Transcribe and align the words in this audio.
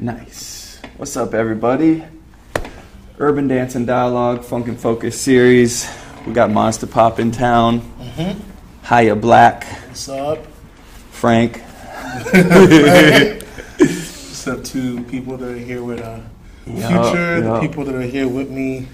Nice. 0.00 0.80
What's 0.96 1.14
up, 1.14 1.34
everybody? 1.34 2.02
Urban 3.18 3.48
Dance 3.48 3.74
and 3.74 3.86
Dialogue 3.86 4.42
Funk 4.42 4.66
and 4.66 4.80
Focus 4.80 5.20
series. 5.20 5.86
We 6.26 6.32
got 6.32 6.50
Monster 6.50 6.86
Pop 6.86 7.18
in 7.18 7.30
town. 7.30 7.82
Mm-hmm. 7.82 8.40
Hiya 8.88 9.16
Black, 9.16 9.64
What's 9.64 10.08
up? 10.08 10.38
Frank. 11.10 11.58
What's 12.32 14.48
up 14.48 14.64
to 14.64 15.04
people 15.04 15.36
that 15.36 15.50
are 15.50 15.58
here 15.58 15.82
with 15.82 16.00
uh, 16.00 16.20
Yup, 16.66 17.04
Future, 17.04 17.42
the 17.42 17.60
people 17.60 17.84
that 17.84 17.94
are 17.94 18.00
here 18.00 18.26
with 18.26 18.48
me. 18.48 18.88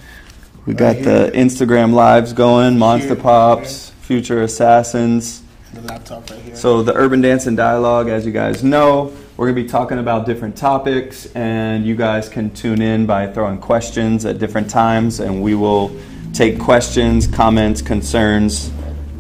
We 0.67 0.75
got 0.75 0.97
the 0.97 1.31
Instagram 1.33 1.93
lives 1.93 2.33
going. 2.33 2.81
Monster 2.81 3.15
Here, 3.15 3.23
Pops, 3.23 3.91
Future 4.01 4.43
Assassins. 4.43 5.45
The 5.73 5.83
laptop 5.83 6.29
right 6.29 6.41
here. 6.41 6.57
So 6.57 6.83
the 6.83 6.95
Urban 6.95 7.21
Dance 7.21 7.47
and 7.47 7.57
Dialogue, 7.57 8.09
as 8.09 8.27
you 8.27 8.33
guys 8.33 8.65
know, 8.65 9.13
we're 9.37 9.47
gonna 9.47 9.63
be 9.63 9.69
talking 9.69 9.99
about 9.99 10.25
different 10.27 10.57
topics, 10.57 11.27
and 11.35 11.85
you 11.87 11.95
guys 11.95 12.29
can 12.29 12.51
tune 12.51 12.81
in 12.81 13.07
by 13.07 13.27
throwing 13.27 13.59
questions 13.59 14.25
at 14.25 14.39
different 14.39 14.71
times, 14.71 15.21
and 15.21 15.43
we 15.43 15.55
will 15.55 15.95
take 16.33 16.59
questions, 16.59 17.27
comments, 17.27 17.83
concerns 17.83 18.71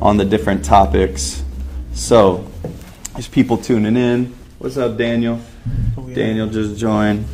on 0.00 0.16
the 0.16 0.24
different 0.24 0.64
topics. 0.64 1.42
So 1.92 2.46
there's 3.12 3.28
people 3.28 3.56
tuning 3.58 3.96
in. 3.96 4.34
What's 4.58 4.76
up, 4.78 4.96
Daniel? 4.96 5.38
Oh, 5.98 6.06
yeah. 6.08 6.14
Daniel 6.14 6.46
just 6.48 6.78
joined. 6.78 7.26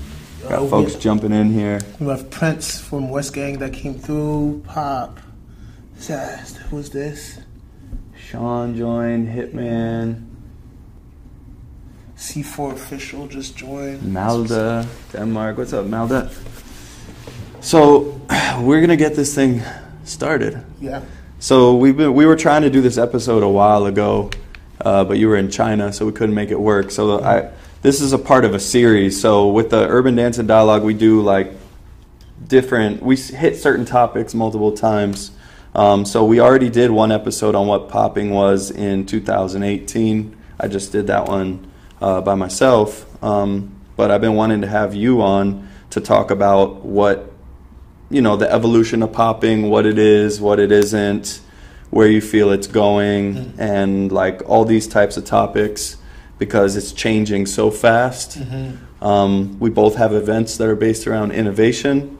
Got 0.48 0.62
Uh, 0.62 0.66
folks 0.66 0.94
we, 0.94 1.00
jumping 1.00 1.32
in 1.32 1.52
here. 1.52 1.80
we 2.00 2.08
have 2.08 2.30
Prince 2.30 2.80
from 2.80 3.10
West 3.10 3.32
Gang 3.32 3.58
that 3.58 3.72
came 3.72 3.94
through. 3.94 4.62
Pop. 4.66 5.20
Zast. 6.00 6.56
Who's 6.70 6.90
this? 6.90 7.38
Sean 8.16 8.76
joined. 8.76 9.28
Hitman. 9.28 10.24
C4 12.22 12.74
official 12.74 13.26
just 13.26 13.56
joined. 13.56 14.00
Malda, 14.00 14.86
Denmark. 15.10 15.58
What's 15.58 15.72
up, 15.72 15.86
Malda? 15.86 16.32
So 17.60 18.20
we're 18.60 18.80
gonna 18.80 18.96
get 18.96 19.16
this 19.16 19.34
thing 19.34 19.60
started. 20.04 20.64
Yeah. 20.80 21.02
So 21.40 21.74
we've 21.74 21.96
been, 21.96 22.14
we 22.14 22.24
were 22.24 22.36
trying 22.36 22.62
to 22.62 22.70
do 22.70 22.80
this 22.80 22.96
episode 22.96 23.42
a 23.42 23.48
while 23.48 23.86
ago, 23.86 24.30
uh, 24.80 25.02
but 25.02 25.18
you 25.18 25.26
were 25.26 25.36
in 25.36 25.50
China, 25.50 25.92
so 25.92 26.06
we 26.06 26.12
couldn't 26.12 26.36
make 26.36 26.52
it 26.52 26.60
work. 26.60 26.92
So 26.92 27.20
I, 27.20 27.50
this 27.82 28.00
is 28.00 28.12
a 28.12 28.18
part 28.18 28.44
of 28.44 28.54
a 28.54 28.60
series. 28.60 29.20
So 29.20 29.48
with 29.48 29.70
the 29.70 29.88
Urban 29.88 30.14
Dance 30.14 30.38
and 30.38 30.46
Dialogue, 30.46 30.84
we 30.84 30.94
do 30.94 31.22
like 31.22 31.52
different. 32.46 33.02
We 33.02 33.16
hit 33.16 33.56
certain 33.56 33.84
topics 33.84 34.32
multiple 34.32 34.70
times. 34.70 35.32
Um, 35.74 36.04
so 36.04 36.24
we 36.24 36.38
already 36.38 36.70
did 36.70 36.92
one 36.92 37.10
episode 37.10 37.56
on 37.56 37.66
what 37.66 37.88
popping 37.88 38.30
was 38.30 38.70
in 38.70 39.06
2018. 39.06 40.36
I 40.60 40.68
just 40.68 40.92
did 40.92 41.08
that 41.08 41.26
one 41.26 41.71
uh, 42.02 42.20
by 42.20 42.34
myself, 42.34 43.06
um, 43.22 43.74
but 43.96 44.10
I've 44.10 44.20
been 44.20 44.34
wanting 44.34 44.60
to 44.62 44.66
have 44.66 44.94
you 44.94 45.22
on 45.22 45.68
to 45.90 46.00
talk 46.00 46.30
about 46.30 46.84
what 46.84 47.30
you 48.10 48.20
know 48.20 48.36
the 48.36 48.50
evolution 48.52 49.02
of 49.02 49.12
popping, 49.12 49.70
what 49.70 49.86
it 49.86 49.98
is, 49.98 50.40
what 50.40 50.58
it 50.58 50.72
isn't, 50.72 51.40
where 51.90 52.08
you 52.08 52.20
feel 52.20 52.50
it's 52.50 52.66
going, 52.66 53.54
and 53.58 54.10
like 54.10 54.42
all 54.48 54.64
these 54.64 54.86
types 54.86 55.16
of 55.16 55.24
topics 55.24 55.96
because 56.38 56.76
it's 56.76 56.92
changing 56.92 57.46
so 57.46 57.70
fast. 57.70 58.36
Um, 59.00 59.58
we 59.60 59.70
both 59.70 59.94
have 59.96 60.12
events 60.12 60.56
that 60.56 60.68
are 60.68 60.76
based 60.76 61.06
around 61.06 61.32
innovation 61.32 62.18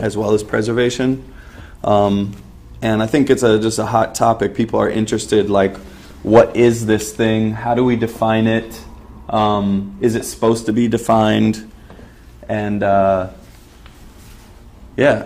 as 0.00 0.16
well 0.16 0.32
as 0.32 0.42
preservation. 0.42 1.32
Um, 1.82 2.34
and 2.82 3.02
I 3.02 3.06
think 3.06 3.30
it's 3.30 3.42
a, 3.42 3.58
just 3.58 3.78
a 3.78 3.86
hot 3.86 4.14
topic. 4.14 4.54
People 4.54 4.80
are 4.80 4.88
interested, 4.88 5.50
like, 5.50 5.76
what 6.22 6.56
is 6.56 6.86
this 6.86 7.12
thing? 7.12 7.52
How 7.52 7.74
do 7.74 7.84
we 7.84 7.96
define 7.96 8.46
it? 8.46 8.83
Um, 9.28 9.96
is 10.00 10.14
it 10.14 10.24
supposed 10.24 10.66
to 10.66 10.72
be 10.72 10.88
defined? 10.88 11.70
And 12.48 12.82
uh, 12.82 13.30
yeah, 14.96 15.24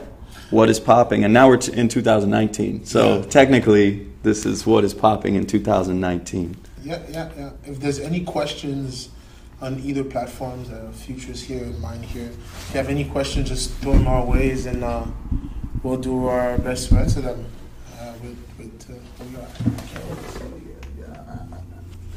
what 0.51 0.69
is 0.71 0.79
popping? 0.81 1.25
And 1.25 1.35
now 1.35 1.49
we're 1.49 1.57
t- 1.59 1.73
in 1.73 1.89
2019. 1.89 2.85
So 2.87 3.17
Yeah. 3.19 3.23
technically, 3.27 4.07
this 4.23 4.47
is 4.47 4.67
what 4.67 4.85
is 4.85 4.95
popping 4.95 5.35
in 5.35 5.47
2019. 5.47 6.57
Yeah, 6.85 7.01
yeah, 7.11 7.29
yeah. 7.37 7.51
If 7.67 7.81
there's 7.81 7.99
any 7.99 8.21
questions 8.21 9.09
on 9.61 9.81
either 9.81 10.05
platforms, 10.05 10.71
uh, 10.71 10.91
Future's 10.93 11.43
here 11.43 11.65
mine 11.81 12.03
here. 12.03 12.31
If 12.31 12.71
you 12.73 12.79
have 12.79 12.89
any 12.89 13.05
questions, 13.05 13.49
just 13.49 13.73
throw 13.81 13.93
them 13.95 14.07
our 14.07 14.25
ways 14.25 14.67
and 14.67 14.85
uh, 14.85 15.05
we'll 15.83 15.97
do 15.97 16.27
our 16.27 16.57
best 16.59 16.89
to 16.91 16.97
answer 16.97 17.21
them. 17.21 17.45
Uh, 18.01 18.13
with, 18.23 18.37
with, 18.59 18.91
uh, 18.91 18.95
what 19.19 19.29
we 19.29 19.37
got? 19.37 19.51
Okay, 19.51 20.05
let's 20.09 20.35
see 20.35 20.45
here. 20.65 20.77
Yeah, 21.01 21.33
uh, 21.33 21.59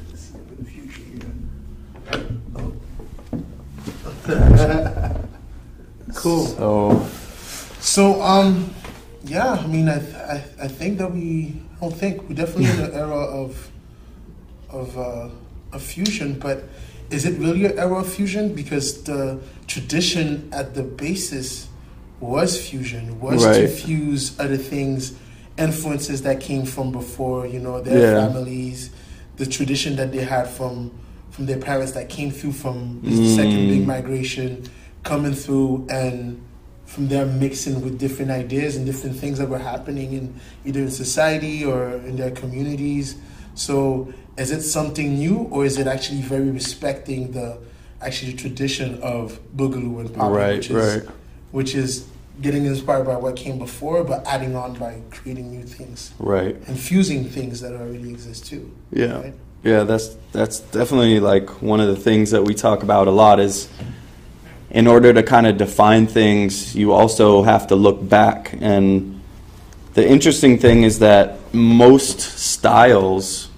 let's 0.10 0.22
see 0.22 0.34
with 0.38 0.60
the 0.60 0.66
future 0.66 1.02
here. 1.02 1.32
Oh. 2.56 2.74
cool. 6.16 6.46
So 6.46 7.06
So, 7.80 8.22
um, 8.22 8.74
yeah, 9.24 9.54
I 9.54 9.68
mean, 9.68 9.90
I, 9.90 9.98
I, 10.32 10.44
I 10.64 10.68
think 10.68 10.98
that 11.00 11.12
we, 11.12 11.60
I 11.78 11.82
don't 11.82 11.96
think, 11.96 12.28
we're 12.30 12.36
definitely 12.36 12.70
in 12.70 12.80
an 12.80 12.94
era 13.06 13.16
of, 13.16 13.70
of, 14.70 14.98
uh, 14.98 15.30
of 15.74 15.82
fusion, 15.82 16.38
but 16.40 16.64
is 17.10 17.26
it 17.26 17.38
really 17.40 17.66
an 17.66 17.78
era 17.80 18.00
of 18.00 18.08
fusion? 18.14 18.54
Because 18.54 19.04
the 19.04 19.40
tradition 19.68 20.50
at 20.54 20.76
the 20.76 20.84
basis 20.84 21.68
was 22.20 22.56
fusion, 22.70 23.20
was 23.20 23.44
to 23.58 23.68
fuse 23.68 24.40
other 24.40 24.58
things, 24.58 25.14
influences 25.58 26.22
that 26.22 26.40
came 26.40 26.66
from 26.66 26.92
before, 26.92 27.48
you 27.48 27.60
know, 27.60 27.82
their 27.82 28.00
Yeah. 28.14 28.28
families, 28.28 28.92
the 29.38 29.46
tradition 29.46 29.96
that 29.96 30.12
they 30.12 30.24
had 30.24 30.48
from, 30.48 30.92
from 31.32 31.46
their 31.46 31.58
parents 31.58 31.94
that 31.94 32.10
came 32.10 32.30
through 32.32 32.52
from 32.52 33.00
the 33.04 33.36
second 33.36 33.68
big 33.70 33.82
Mm. 33.84 33.86
migration, 33.88 34.64
coming 35.04 35.34
through 35.34 35.88
and 35.90 36.40
from 36.86 37.08
there 37.08 37.26
mixing 37.26 37.82
with 37.82 37.98
different 37.98 38.30
ideas 38.32 38.76
and 38.76 38.86
different 38.86 39.16
things 39.16 39.38
that 39.40 39.50
were 39.50 39.58
happening 39.58 40.12
in 40.14 40.34
either 40.66 40.82
in 40.82 40.92
society 40.92 41.64
or 41.64 41.94
in 42.06 42.18
their 42.18 42.32
communities. 42.32 43.16
So 43.56 44.14
is 44.38 44.52
it 44.52 44.62
something 44.62 45.18
new 45.18 45.38
or 45.52 45.66
is 45.66 45.78
it 45.78 45.88
actually 45.88 46.22
very 46.22 46.50
respecting 46.52 47.32
the 47.32 47.58
actually 48.02 48.32
the 48.34 48.38
tradition 48.38 49.00
of 49.02 49.40
boogaloo 49.56 50.00
and 50.02 50.14
pop, 50.14 50.32
Right, 50.32 50.56
which 50.58 50.70
is 50.72 50.76
right. 50.98 51.04
which 51.52 51.76
is 51.76 52.06
getting 52.42 52.66
inspired 52.66 53.06
by 53.06 53.16
what 53.16 53.36
came 53.36 53.58
before 53.60 54.04
but 54.04 54.26
adding 54.26 54.56
on 54.56 54.74
by 54.74 55.00
creating 55.12 55.52
new 55.52 55.64
things 55.64 56.12
right. 56.18 56.56
and 56.68 56.78
fusing 56.80 57.24
things 57.26 57.62
that 57.62 57.74
already 57.74 58.10
exist 58.10 58.46
too. 58.48 58.72
Yeah. 58.92 59.22
Right? 59.22 59.34
Yeah, 59.64 59.84
that's 59.84 60.16
that's 60.32 60.60
definitely 60.60 61.20
like 61.20 61.62
one 61.62 61.80
of 61.80 61.88
the 61.88 61.96
things 61.96 62.32
that 62.32 62.44
we 62.44 62.54
talk 62.54 62.84
about 62.84 63.08
a 63.08 63.12
lot 63.12 63.40
is 63.40 63.70
in 64.70 64.88
order 64.88 65.14
to 65.14 65.22
kind 65.22 65.46
of 65.46 65.58
define 65.58 66.08
things, 66.08 66.74
you 66.76 66.94
also 66.94 67.44
have 67.44 67.68
to 67.68 67.76
look 67.76 68.08
back. 68.08 68.56
And 68.62 69.22
the 69.94 70.08
interesting 70.08 70.58
thing 70.58 70.84
is 70.84 71.00
that 71.00 71.38
most 71.54 72.22
styles 72.22 73.50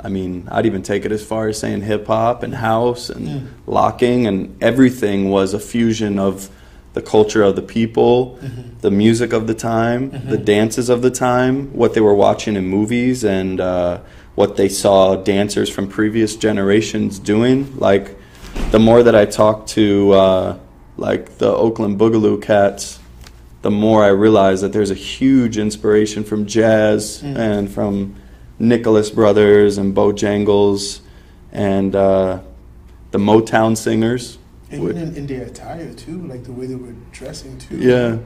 I 0.00 0.08
mean, 0.08 0.46
I'd 0.50 0.64
even 0.64 0.82
take 0.84 1.04
it 1.04 1.10
as 1.10 1.24
far 1.24 1.48
as 1.48 1.58
saying 1.58 1.82
hip 1.82 2.06
hop 2.06 2.44
and 2.44 2.54
house 2.54 3.10
and 3.10 3.26
Yeah. 3.28 3.38
locking 3.66 4.28
and 4.28 4.56
everything 4.62 5.28
was 5.28 5.54
a 5.54 5.58
fusion 5.58 6.20
of 6.20 6.48
the 6.94 7.02
culture 7.02 7.42
of 7.42 7.56
the 7.56 7.62
people, 7.62 8.38
the 8.80 8.92
music 8.92 9.32
of 9.32 9.48
the 9.48 9.54
time, 9.54 10.12
the 10.28 10.38
dances 10.38 10.88
of 10.88 11.02
the 11.02 11.10
time, 11.10 11.70
what 11.72 11.94
they 11.94 12.00
were 12.00 12.14
watching 12.14 12.54
in 12.56 12.66
movies, 12.68 13.24
and 13.24 13.60
uh, 13.60 13.98
what 14.38 14.54
they 14.56 14.68
saw 14.68 15.16
dancers 15.16 15.68
from 15.68 15.88
previous 15.88 16.36
generations 16.36 17.18
doing. 17.18 17.76
Like, 17.76 18.16
the 18.70 18.78
more 18.78 19.02
that 19.02 19.16
I 19.16 19.24
talk 19.24 19.66
to, 19.78 20.12
uh, 20.12 20.58
like, 20.96 21.38
the 21.38 21.52
Oakland 21.52 21.98
Boogaloo 21.98 22.40
cats, 22.40 23.00
the 23.62 23.70
more 23.72 24.04
I 24.04 24.08
realize 24.10 24.60
that 24.60 24.72
there's 24.72 24.92
a 24.92 25.00
huge 25.18 25.58
inspiration 25.58 26.22
from 26.22 26.46
jazz 26.46 27.20
Mm. 27.20 27.36
and 27.36 27.68
from 27.68 28.14
Nicholas 28.60 29.10
Brothers 29.10 29.76
and 29.76 29.92
Bojangles 29.92 31.00
and 31.52 31.96
uh, 31.96 32.38
the 33.10 33.18
Motown 33.18 33.76
singers. 33.76 34.38
And 34.70 34.82
Would- 34.84 34.96
even 34.96 35.08
in, 35.08 35.16
in 35.16 35.26
their 35.26 35.46
attire 35.46 35.92
too, 35.94 36.18
like 36.28 36.44
the 36.44 36.52
way 36.52 36.66
they 36.66 36.76
were 36.76 36.94
dressing 37.10 37.58
too. 37.58 37.76
Yeah. 37.78 38.18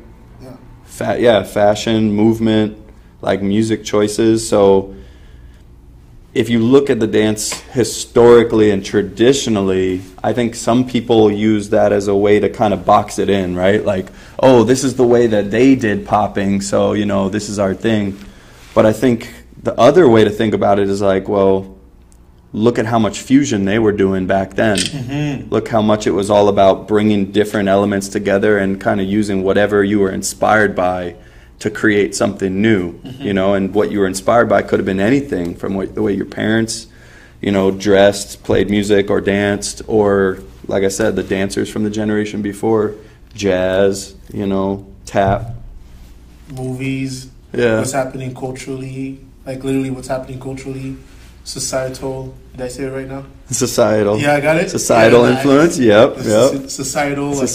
Yeah. 0.42 0.56
Fa- 0.84 1.16
yeah, 1.18 1.42
fashion, 1.42 2.12
movement, 2.12 2.76
like 3.22 3.40
music 3.40 3.82
choices. 3.82 4.46
So 4.46 4.94
if 6.34 6.48
you 6.48 6.60
look 6.60 6.88
at 6.88 6.98
the 6.98 7.06
dance 7.06 7.60
historically 7.72 8.70
and 8.70 8.84
traditionally, 8.84 10.00
I 10.24 10.32
think 10.32 10.54
some 10.54 10.88
people 10.88 11.30
use 11.30 11.70
that 11.70 11.92
as 11.92 12.08
a 12.08 12.16
way 12.16 12.40
to 12.40 12.48
kind 12.48 12.72
of 12.72 12.86
box 12.86 13.18
it 13.18 13.28
in, 13.28 13.54
right? 13.54 13.84
Like, 13.84 14.08
oh, 14.38 14.64
this 14.64 14.82
is 14.82 14.96
the 14.96 15.06
way 15.06 15.26
that 15.26 15.50
they 15.50 15.74
did 15.74 16.06
popping, 16.06 16.62
so, 16.62 16.94
you 16.94 17.04
know, 17.04 17.28
this 17.28 17.50
is 17.50 17.58
our 17.58 17.74
thing. 17.74 18.18
But 18.74 18.86
I 18.86 18.94
think 18.94 19.32
the 19.62 19.78
other 19.78 20.08
way 20.08 20.24
to 20.24 20.30
think 20.30 20.54
about 20.54 20.78
it 20.78 20.88
is 20.88 21.02
like, 21.02 21.28
well, 21.28 21.78
look 22.54 22.78
at 22.78 22.86
how 22.86 22.98
much 22.98 23.20
fusion 23.20 23.66
they 23.66 23.78
were 23.78 23.92
doing 23.92 24.26
back 24.26 24.54
then. 24.54 24.78
Mm-hmm. 24.78 25.50
Look 25.50 25.68
how 25.68 25.82
much 25.82 26.06
it 26.06 26.12
was 26.12 26.30
all 26.30 26.48
about 26.48 26.88
bringing 26.88 27.30
different 27.30 27.68
elements 27.68 28.08
together 28.08 28.56
and 28.56 28.80
kind 28.80 29.00
of 29.02 29.06
using 29.06 29.42
whatever 29.42 29.84
you 29.84 30.00
were 30.00 30.10
inspired 30.10 30.74
by 30.74 31.16
to 31.62 31.70
create 31.70 32.12
something 32.12 32.60
new, 32.60 32.92
mm-hmm. 32.92 33.22
you 33.22 33.32
know, 33.32 33.54
and 33.54 33.72
what 33.72 33.92
you 33.92 34.00
were 34.00 34.06
inspired 34.08 34.48
by 34.48 34.62
could 34.62 34.80
have 34.80 34.86
been 34.86 34.98
anything 34.98 35.54
from 35.54 35.74
what, 35.74 35.94
the 35.94 36.02
way 36.02 36.12
your 36.12 36.26
parents, 36.26 36.88
you 37.40 37.52
know, 37.52 37.70
dressed, 37.70 38.42
played 38.42 38.68
music 38.68 39.10
or 39.10 39.20
danced 39.20 39.80
or 39.86 40.38
like 40.66 40.82
I 40.82 40.88
said, 40.88 41.14
the 41.14 41.22
dancers 41.22 41.70
from 41.70 41.84
the 41.84 41.90
generation 41.90 42.42
before, 42.42 42.94
jazz, 43.34 44.14
you 44.32 44.46
know, 44.46 44.86
tap. 45.06 45.54
movies, 46.52 47.28
Yeah. 47.52 47.78
what's 47.78 47.92
happening 47.92 48.34
culturally, 48.34 49.20
like 49.46 49.62
literally 49.64 49.90
what's 49.90 50.08
happening 50.08 50.38
culturally, 50.40 50.96
societal. 51.44 52.34
Did 52.52 52.60
I 52.66 52.68
say 52.68 52.82
it 52.84 52.90
right 52.90 53.08
now? 53.08 53.24
Societal. 53.50 54.18
Yeah, 54.18 54.34
I 54.34 54.40
got 54.40 54.56
it. 54.56 54.68
Societal 54.68 55.22
Yeah, 55.24 55.36
influence. 55.36 55.78
Yep. 55.78 56.16
Yep. 56.16 56.24
Soci- 56.24 56.70
Societal. 56.70 57.30
like, 57.30 57.48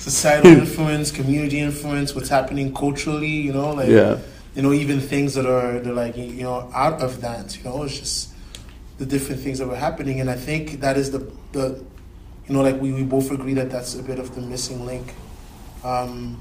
Societal. 0.00 0.50
societal 0.50 0.60
influence, 0.62 1.10
community 1.10 1.60
influence, 1.60 2.14
what's 2.14 2.28
happening 2.30 2.72
culturally, 2.74 3.28
you 3.28 3.52
know, 3.52 3.70
like 3.74 3.88
Yeah. 3.88 4.16
you 4.54 4.62
know, 4.62 4.72
even 4.72 4.98
things 5.00 5.34
that 5.34 5.46
are 5.46 5.78
they're 5.80 5.92
like 5.92 6.16
you 6.16 6.42
know 6.42 6.70
out 6.74 7.00
of 7.02 7.20
that, 7.20 7.56
you 7.58 7.64
know, 7.64 7.82
it's 7.84 7.98
just 7.98 8.28
the 8.98 9.06
different 9.06 9.40
things 9.42 9.58
that 9.58 9.66
were 9.68 9.76
happening, 9.76 10.20
and 10.20 10.28
I 10.30 10.36
think 10.36 10.80
that 10.80 10.96
is 10.96 11.10
the 11.10 11.20
the 11.52 11.82
you 12.46 12.54
know 12.54 12.62
like 12.62 12.80
we, 12.80 12.92
we 12.92 13.02
both 13.02 13.30
agree 13.30 13.54
that 13.54 13.70
that's 13.70 13.94
a 13.94 14.02
bit 14.02 14.18
of 14.18 14.34
the 14.34 14.40
missing 14.40 14.86
link, 14.86 15.12
um, 15.84 16.38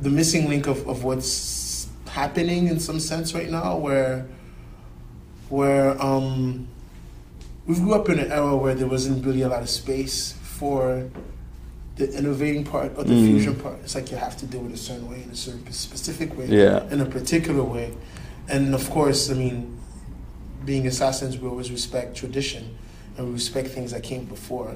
the 0.00 0.10
missing 0.10 0.48
link 0.48 0.66
of, 0.66 0.86
of 0.88 1.04
what's 1.04 1.88
happening 2.08 2.66
in 2.68 2.78
some 2.80 2.98
sense 3.00 3.34
right 3.34 3.50
now, 3.50 3.76
where 3.76 4.26
where 5.48 6.00
um, 6.02 6.66
we 7.66 7.74
grew 7.76 7.94
up 7.94 8.08
in 8.08 8.18
an 8.18 8.32
era 8.32 8.56
where 8.56 8.74
there 8.74 8.88
wasn't 8.88 9.24
really 9.24 9.42
a 9.42 9.48
lot 9.48 9.62
of 9.62 9.68
space 9.70 10.34
for 10.42 11.08
the 11.96 12.12
innovating 12.18 12.64
part 12.64 12.92
or 12.96 13.04
the 13.04 13.14
Mm. 13.14 13.26
fusion 13.26 13.54
part. 13.54 13.76
It's 13.82 13.94
like 13.94 14.10
you 14.10 14.16
have 14.18 14.36
to 14.38 14.46
do 14.46 14.58
it 14.66 14.72
a 14.72 14.76
certain 14.76 15.08
way, 15.10 15.22
in 15.24 15.30
a 15.30 15.36
certain 15.36 15.70
specific 15.72 16.36
way, 16.38 16.46
Yeah. 16.48 16.82
in 16.90 17.00
a 17.00 17.06
particular 17.06 17.62
way. 17.64 17.92
And 18.48 18.74
of 18.74 18.90
course, 18.90 19.30
I 19.30 19.34
mean, 19.34 19.76
being 20.64 20.86
assassins, 20.86 21.38
we 21.38 21.48
always 21.48 21.70
respect 21.70 22.16
tradition 22.16 22.64
and 23.16 23.28
we 23.28 23.32
respect 23.34 23.68
things 23.68 23.92
that 23.92 24.02
came 24.02 24.24
before. 24.24 24.72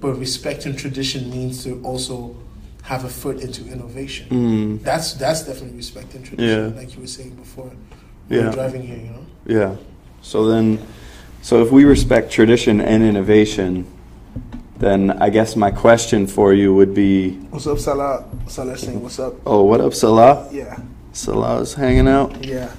But 0.00 0.18
respecting 0.18 0.76
tradition 0.76 1.28
means 1.30 1.64
to 1.64 1.80
also 1.82 2.36
have 2.82 3.04
a 3.04 3.08
foot 3.08 3.40
into 3.40 3.66
innovation. 3.66 4.26
Mm. 4.30 4.82
That's 4.84 5.12
that's 5.14 5.42
definitely 5.42 5.76
respecting 5.76 6.22
tradition, 6.22 6.72
Yeah. 6.72 6.80
like 6.80 6.94
you 6.94 7.00
were 7.00 7.06
saying 7.08 7.30
before. 7.30 7.72
Yeah. 8.30 8.52
driving 8.52 8.82
here, 8.82 8.96
you 8.96 9.10
know. 9.10 9.26
Yeah. 9.44 9.74
So 10.22 10.46
then, 10.46 10.78
so 11.42 11.62
if 11.64 11.72
we 11.72 11.82
respect 11.84 12.30
tradition 12.30 12.80
and 12.80 13.02
innovation, 13.02 13.86
then 14.80 15.10
I 15.22 15.30
guess 15.30 15.56
my 15.56 15.70
question 15.70 16.26
for 16.26 16.52
you 16.52 16.74
would 16.74 16.94
be, 16.94 17.32
What's 17.50 17.66
up, 17.66 17.78
Salah? 17.78 18.24
Salah 18.48 18.76
saying, 18.76 19.02
"What's 19.02 19.18
up?" 19.18 19.34
oh, 19.46 19.62
what 19.62 19.80
up, 19.80 19.94
Salah? 19.94 20.48
Yeah, 20.50 20.78
Salah's 21.12 21.74
hanging 21.74 22.08
out. 22.08 22.44
yeah. 22.44 22.72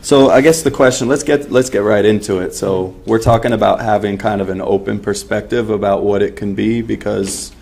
So 0.00 0.30
I 0.30 0.40
guess 0.40 0.62
the 0.62 0.70
question 0.70 1.08
let's 1.08 1.22
get 1.22 1.50
let's 1.52 1.68
get 1.70 1.80
right 1.80 2.04
into 2.04 2.38
it. 2.38 2.54
So 2.54 2.94
we're 3.04 3.18
talking 3.18 3.52
about 3.52 3.80
having 3.80 4.16
kind 4.16 4.40
of 4.40 4.48
an 4.48 4.60
open 4.62 4.98
perspective 5.00 5.70
about 5.70 6.02
what 6.04 6.22
it 6.22 6.36
can 6.36 6.54
be 6.54 6.80
because 6.82 7.52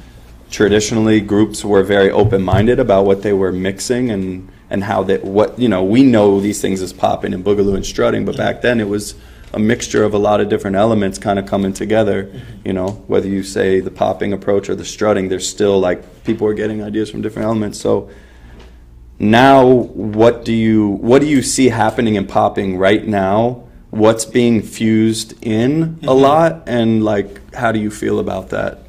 traditionally 0.51 1.21
groups 1.21 1.65
were 1.65 1.83
very 1.83 2.11
open-minded 2.11 2.79
about 2.79 3.05
what 3.05 3.23
they 3.23 3.33
were 3.33 3.51
mixing 3.53 4.11
and 4.11 4.49
and 4.71 4.85
how 4.85 5.03
that 5.05 5.25
what 5.25 5.59
you 5.59 5.69
know 5.69 5.83
we 5.83 6.05
know 6.05 6.41
these 6.41 6.61
things 6.61 6.81
as 6.83 6.93
popping 6.93 7.35
and 7.35 7.45
boogaloo 7.45 7.75
and 7.75 7.85
strutting, 7.85 8.25
but 8.25 8.37
back 8.37 8.63
then 8.63 8.81
it 8.81 8.89
was 8.89 9.15
a 9.56 9.58
mixture 9.58 10.05
of 10.05 10.14
a 10.14 10.19
lot 10.19 10.41
of 10.41 10.49
different 10.49 10.76
elements 10.76 11.19
kind 11.19 11.38
of 11.38 11.47
coming 11.47 11.73
together. 11.73 12.31
You 12.64 12.73
know, 12.73 12.91
whether 13.08 13.26
you 13.26 13.43
say 13.43 13.81
the 13.81 13.91
popping 13.91 14.32
approach 14.32 14.69
or 14.69 14.76
the 14.76 14.85
strutting, 14.85 15.29
there's 15.29 15.49
still 15.49 15.81
like 15.81 16.25
people 16.25 16.47
are 16.47 16.55
getting 16.55 16.82
ideas 16.82 17.11
from 17.11 17.23
different 17.23 17.47
elements. 17.47 17.81
So 17.81 18.08
now 19.19 19.67
what 19.67 20.44
do 20.44 20.53
you 20.53 20.88
what 20.88 21.23
do 21.23 21.26
you 21.26 21.43
see 21.43 21.70
happening 21.70 22.17
in 22.17 22.26
popping 22.26 22.76
right 22.76 23.06
now 23.06 23.64
what's 23.88 24.26
being 24.26 24.61
fused 24.61 25.32
in 25.41 25.99
a 26.03 26.12
lot 26.12 26.62
and 26.67 27.03
like 27.03 27.55
how 27.55 27.73
do 27.73 27.79
you 27.79 27.91
feel 27.91 28.19
about 28.19 28.50
that 28.50 28.87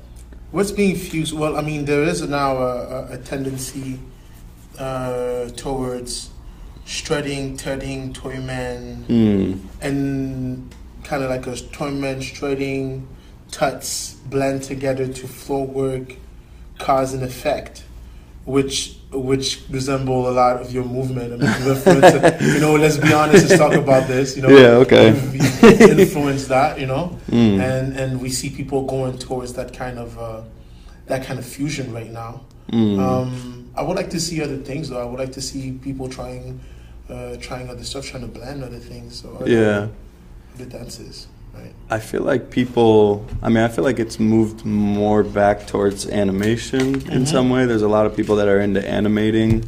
What's 0.52 0.72
being 0.72 0.96
fused? 0.96 1.38
Well, 1.38 1.58
I 1.58 1.62
mean, 1.62 1.84
there 1.84 2.04
is 2.04 2.22
now 2.22 2.58
a, 2.58 2.78
a, 2.88 3.12
a 3.12 3.18
tendency 3.18 4.00
uh, 4.80 5.50
towards 5.50 6.30
strutting, 6.88 7.58
tutting, 7.58 8.14
toyman, 8.14 9.04
mm. 9.08 9.60
and 9.82 10.74
kind 11.04 11.22
of 11.22 11.30
like 11.30 11.46
a 11.46 11.52
toyman 11.52 12.22
strutting, 12.22 13.06
tuts 13.52 14.14
blend 14.26 14.64
together 14.64 15.06
to 15.06 15.28
flow 15.28 15.64
work, 15.64 16.16
cause 16.80 17.14
and 17.14 17.24
effect, 17.24 17.84
which 18.46 18.96
which 19.12 19.64
resemble 19.70 20.30
a 20.30 20.32
lot 20.32 20.62
of 20.62 20.74
your 20.74 20.86
movement. 20.86 21.34
I 21.34 21.38
mean, 21.38 22.54
you 22.54 22.60
know, 22.62 22.76
let's 22.76 22.98
be 22.98 23.14
honest. 23.14 23.50
Let's 23.50 23.60
talk 23.60 23.74
about 23.74 24.08
this. 24.08 24.36
You 24.38 24.44
know, 24.44 24.50
Yeah, 24.50 24.84
okay. 24.84 25.10
Influenced 25.10 26.50
that. 26.50 26.80
You 26.80 26.88
know, 26.88 27.20
Mm. 27.30 27.60
and 27.60 27.98
and 27.98 28.22
we 28.22 28.30
see 28.30 28.50
people 28.50 28.84
going 28.84 29.18
towards 29.18 29.54
that 29.54 29.74
kind 29.74 30.00
of 30.00 30.18
uh, 30.18 30.42
that 31.08 31.26
kind 31.26 31.38
of 31.38 31.46
fusion 31.46 31.92
right 31.92 32.12
now. 32.12 32.46
Mm. 32.72 33.00
Um, 33.00 33.72
I 33.76 33.82
would 33.82 33.98
like 33.98 34.10
to 34.12 34.20
see 34.20 34.42
other 34.42 34.58
things 34.58 34.90
though. 34.90 35.02
I 35.02 35.06
would 35.06 35.20
like 35.20 35.34
to 35.34 35.42
see 35.42 35.74
people 35.74 36.08
trying 36.08 36.60
uh, 37.10 37.38
trying 37.38 37.70
other 37.70 37.84
stuff, 37.84 38.06
trying 38.06 38.24
to 38.24 38.28
blend 38.40 38.64
other 38.64 38.80
things. 38.80 39.22
So 39.22 39.36
other, 39.36 39.50
yeah 39.50 39.88
other 40.56 40.66
dances, 40.66 41.28
right? 41.54 41.72
i 41.90 42.00
feel 42.00 42.22
like 42.24 42.50
people 42.50 43.26
i 43.44 43.48
mean 43.50 43.64
i 43.64 43.68
feel 43.68 43.84
like 43.84 44.00
it's 44.00 44.20
moved 44.20 44.66
more 44.66 45.24
back 45.24 45.68
towards 45.68 46.08
animation 46.10 46.96
in 47.12 47.22
Mhm. 47.24 47.28
some 47.28 47.50
way 47.52 47.66
there's 47.68 47.84
a 47.84 47.88
lot 47.88 48.06
of 48.08 48.16
people 48.16 48.36
that 48.38 48.48
are 48.48 48.60
into 48.60 48.82
animating 48.88 49.64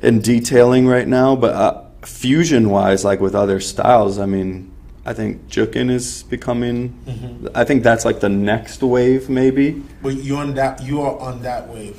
and 0.00 0.22
detailing 0.22 0.86
right 0.86 1.08
now 1.08 1.34
but 1.36 1.52
uh, 1.54 1.82
fusion 2.06 2.70
wise 2.70 3.04
like 3.04 3.20
with 3.20 3.34
other 3.34 3.58
styles 3.60 4.18
i 4.18 4.26
mean 4.26 4.70
i 5.04 5.12
think 5.12 5.48
jukin 5.48 5.90
is 5.90 6.22
becoming 6.24 6.94
Mm-hmm. 7.06 7.48
I 7.54 7.64
think 7.64 7.82
that's 7.82 8.04
like 8.04 8.20
the 8.20 8.28
next 8.28 8.80
wave, 8.82 9.28
maybe. 9.28 9.82
But 10.00 10.14
you're 10.22 10.38
on 10.38 10.54
that. 10.54 10.80
You 10.82 11.00
are 11.02 11.18
on 11.18 11.42
that 11.42 11.68
wave. 11.68 11.98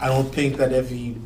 I 0.00 0.08
don't 0.08 0.30
think 0.34 0.56
that 0.56 0.72
every. 0.72 1.16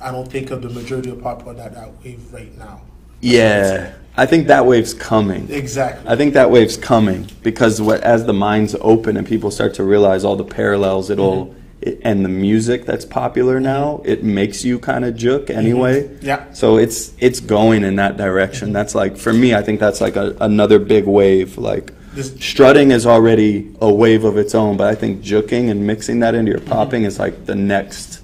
I 0.00 0.12
don't 0.12 0.30
think 0.30 0.50
of 0.50 0.62
the 0.62 0.70
majority 0.70 1.10
of 1.10 1.16
people 1.18 1.54
that 1.54 1.74
that 1.74 1.92
wave 2.02 2.32
right 2.32 2.56
now. 2.58 2.82
Yeah, 3.20 3.94
I 4.16 4.26
think 4.26 4.46
that 4.48 4.66
wave's 4.66 4.94
coming. 4.94 5.50
Exactly. 5.50 6.08
I 6.08 6.16
think 6.16 6.34
that 6.34 6.50
wave's 6.50 6.76
coming 6.76 7.28
because 7.42 7.80
what, 7.80 8.00
as 8.02 8.26
the 8.26 8.32
minds 8.32 8.76
open 8.80 9.16
and 9.16 9.26
people 9.26 9.50
start 9.50 9.74
to 9.74 9.84
realize 9.84 10.24
all 10.24 10.36
the 10.36 10.44
parallels 10.44 11.10
it'll 11.10 11.46
mm-hmm. 11.46 11.58
it, 11.82 12.00
and 12.02 12.24
the 12.24 12.28
music 12.28 12.84
that's 12.84 13.04
popular 13.04 13.60
now, 13.60 14.02
it 14.04 14.22
makes 14.22 14.64
you 14.64 14.78
kind 14.78 15.04
of 15.04 15.16
juke 15.16 15.46
mm-hmm. 15.46 15.58
anyway. 15.58 16.16
Yeah. 16.20 16.52
So 16.52 16.78
it's 16.78 17.12
it's 17.18 17.40
going 17.40 17.84
in 17.84 17.96
that 17.96 18.16
direction. 18.16 18.68
Mm-hmm. 18.68 18.74
That's 18.74 18.94
like 18.94 19.16
for 19.16 19.32
me, 19.32 19.54
I 19.54 19.62
think 19.62 19.80
that's 19.80 20.00
like 20.00 20.16
a, 20.16 20.36
another 20.40 20.78
big 20.78 21.06
wave. 21.06 21.58
Like 21.58 21.92
This- 22.12 22.34
strutting 22.40 22.90
is 22.92 23.06
already 23.06 23.74
a 23.80 23.92
wave 23.92 24.24
of 24.24 24.36
its 24.36 24.54
own, 24.54 24.76
but 24.76 24.88
I 24.88 24.94
think 24.94 25.22
juking 25.22 25.70
and 25.70 25.86
mixing 25.86 26.20
that 26.20 26.34
into 26.34 26.52
your 26.52 26.60
popping 26.60 27.04
is 27.04 27.18
like 27.18 27.46
the 27.46 27.54
next 27.54 28.22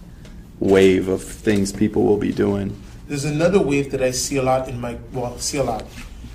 wave 0.60 1.08
of 1.08 1.22
things 1.22 1.72
people 1.72 2.02
will 2.04 2.16
be 2.16 2.32
doing. 2.32 2.74
There's 3.08 3.24
another 3.24 3.60
wave 3.60 3.90
that 3.90 4.02
I 4.02 4.12
see 4.12 4.36
a 4.36 4.42
lot 4.42 4.68
in 4.68 4.80
my 4.80 4.96
well, 5.12 5.36
see 5.38 5.58
a 5.58 5.62
lot. 5.64 5.84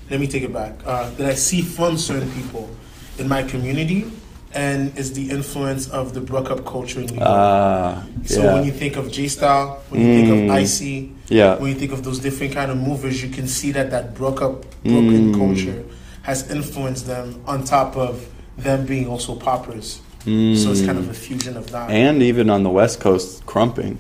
Let 0.10 0.20
me 0.20 0.28
take 0.28 0.44
it 0.44 0.54
back. 0.54 0.74
Uh, 0.86 1.10
that 1.12 1.30
I 1.30 1.36
see 1.36 1.62
from 1.62 1.98
certain 1.98 2.32
people 2.32 2.70
in 3.18 3.28
my 3.28 3.44
community, 3.44 4.06
and 4.54 4.98
is 4.98 5.14
the 5.14 5.30
influence 5.30 5.90
of 5.90 6.14
the 6.14 6.22
bruk 6.22 6.50
up 6.50 6.66
culture 6.66 7.00
in 7.02 7.06
New 7.08 7.16
York. 7.16 7.28
Ah, 7.28 8.04
so 8.26 8.42
yeah. 8.44 8.54
when 8.54 8.66
you 8.66 8.72
think 8.72 8.96
of 8.98 9.12
J 9.12 9.28
Style, 9.28 9.82
when 9.90 10.02
you 10.02 10.08
think 10.16 10.28
Mm. 10.30 10.46
of 10.46 10.52
Icy, 10.52 11.12
Yeah. 11.30 11.56
when 11.58 11.70
you 11.74 11.76
think 11.78 11.92
of 11.92 12.04
those 12.04 12.20
different 12.20 12.54
kind 12.54 12.72
of 12.72 12.78
movers, 12.78 13.22
you 13.22 13.30
can 13.30 13.48
see 13.48 13.72
that 13.74 13.92
that 13.92 14.16
bruk 14.16 14.42
up 14.42 14.66
broken 14.84 15.34
Mm. 15.34 15.38
culture 15.38 15.84
has 16.24 16.50
influenced 16.50 17.06
them. 17.08 17.36
On 17.46 17.64
top 17.64 17.96
of 17.98 18.26
them 18.58 18.86
being 18.86 19.08
also 19.08 19.36
poppers, 19.36 20.00
so 20.26 20.72
it's 20.72 20.82
kind 20.82 20.98
of 20.98 21.10
a 21.10 21.14
fusion 21.14 21.56
of 21.58 21.70
that. 21.72 21.90
and 21.92 22.22
even 22.24 22.50
on 22.50 22.64
the 22.64 22.70
West 22.70 23.00
Coast, 23.00 23.46
krumping. 23.46 23.98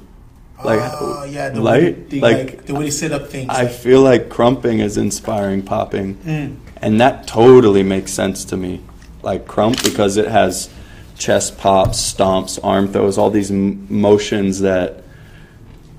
Like, 0.63 0.79
Ah, 0.81 1.23
yeah, 1.23 1.49
the 1.49 1.61
light, 1.61 2.09
they, 2.09 2.19
like, 2.19 2.37
like, 2.37 2.65
the 2.65 2.73
way 2.75 2.85
they 2.85 2.91
set 2.91 3.11
up 3.11 3.27
things. 3.29 3.47
I 3.49 3.67
feel 3.67 4.01
like 4.01 4.29
krumping 4.29 4.79
is 4.81 4.97
inspiring 4.97 5.61
popping, 5.61 6.15
Mm. 6.25 6.55
and 6.81 6.99
that 6.99 7.27
totally 7.27 7.83
makes 7.83 8.11
sense 8.11 8.43
to 8.45 8.57
me. 8.57 8.81
Like 9.23 9.47
krump 9.47 9.83
because 9.83 10.17
it 10.17 10.27
has 10.27 10.69
chest 11.17 11.57
pops, 11.57 11.97
stomps, 12.13 12.59
arm 12.63 12.87
throws, 12.89 13.17
all 13.17 13.29
these 13.29 13.51
m- 13.51 13.85
motions 13.89 14.59
that 14.61 15.03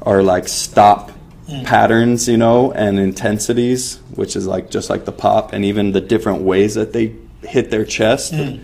are 0.02 0.22
like 0.22 0.48
stop 0.48 1.12
Mm. 1.48 1.64
patterns, 1.64 2.28
you 2.28 2.36
know, 2.36 2.70
and 2.72 2.98
intensities, 2.98 3.98
which 4.14 4.36
is 4.36 4.46
like 4.46 4.70
just 4.70 4.88
like 4.90 5.04
the 5.04 5.12
pop, 5.12 5.52
and 5.52 5.64
even 5.64 5.92
the 5.92 6.00
different 6.00 6.42
ways 6.42 6.74
that 6.74 6.92
they 6.92 7.12
hit 7.42 7.70
their 7.70 7.84
chest. 7.84 8.32
Mm. 8.34 8.60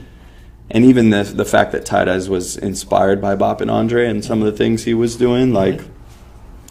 And 0.71 0.85
even 0.85 1.11
the 1.11 1.23
the 1.23 1.45
fact 1.45 1.73
that 1.73 1.85
Tight 1.85 2.09
Eyez 2.09 2.29
was 2.29 2.57
inspired 2.57 3.21
by 3.21 3.37
Bop 3.37 3.61
and 3.61 3.71
Andre 3.71 4.07
and 4.07 4.25
some 4.25 4.43
of 4.43 4.47
the 4.47 4.57
things 4.57 4.85
he 4.85 4.95
was 4.95 5.17
doing, 5.17 5.53
like 5.53 5.81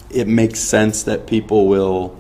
it 0.10 0.28
makes 0.28 0.60
sense 0.60 1.04
that 1.04 1.28
people 1.28 1.68
will 1.68 2.18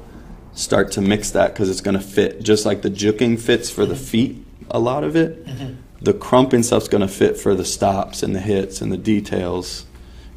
start 0.53 0.91
to 0.93 1.01
mix 1.01 1.31
that 1.31 1.53
because 1.53 1.69
it's 1.69 1.81
going 1.81 1.97
to 1.97 2.03
fit 2.03 2.41
just 2.41 2.65
like 2.65 2.81
the 2.81 2.89
juking 2.89 3.39
fits 3.39 3.69
for 3.69 3.85
the 3.85 3.93
mm-hmm. 3.93 4.03
feet 4.03 4.45
a 4.71 4.79
lot 4.79 5.03
of 5.03 5.15
it 5.15 5.45
mm-hmm. 5.45 5.73
the 6.01 6.13
krumping 6.13 6.63
stuff's 6.63 6.87
going 6.87 7.01
to 7.01 7.07
fit 7.07 7.37
for 7.37 7.53
the 7.55 7.65
stops 7.65 8.23
and 8.23 8.33
the 8.33 8.39
hits 8.39 8.81
and 8.81 8.91
the 8.91 8.97
details 8.97 9.85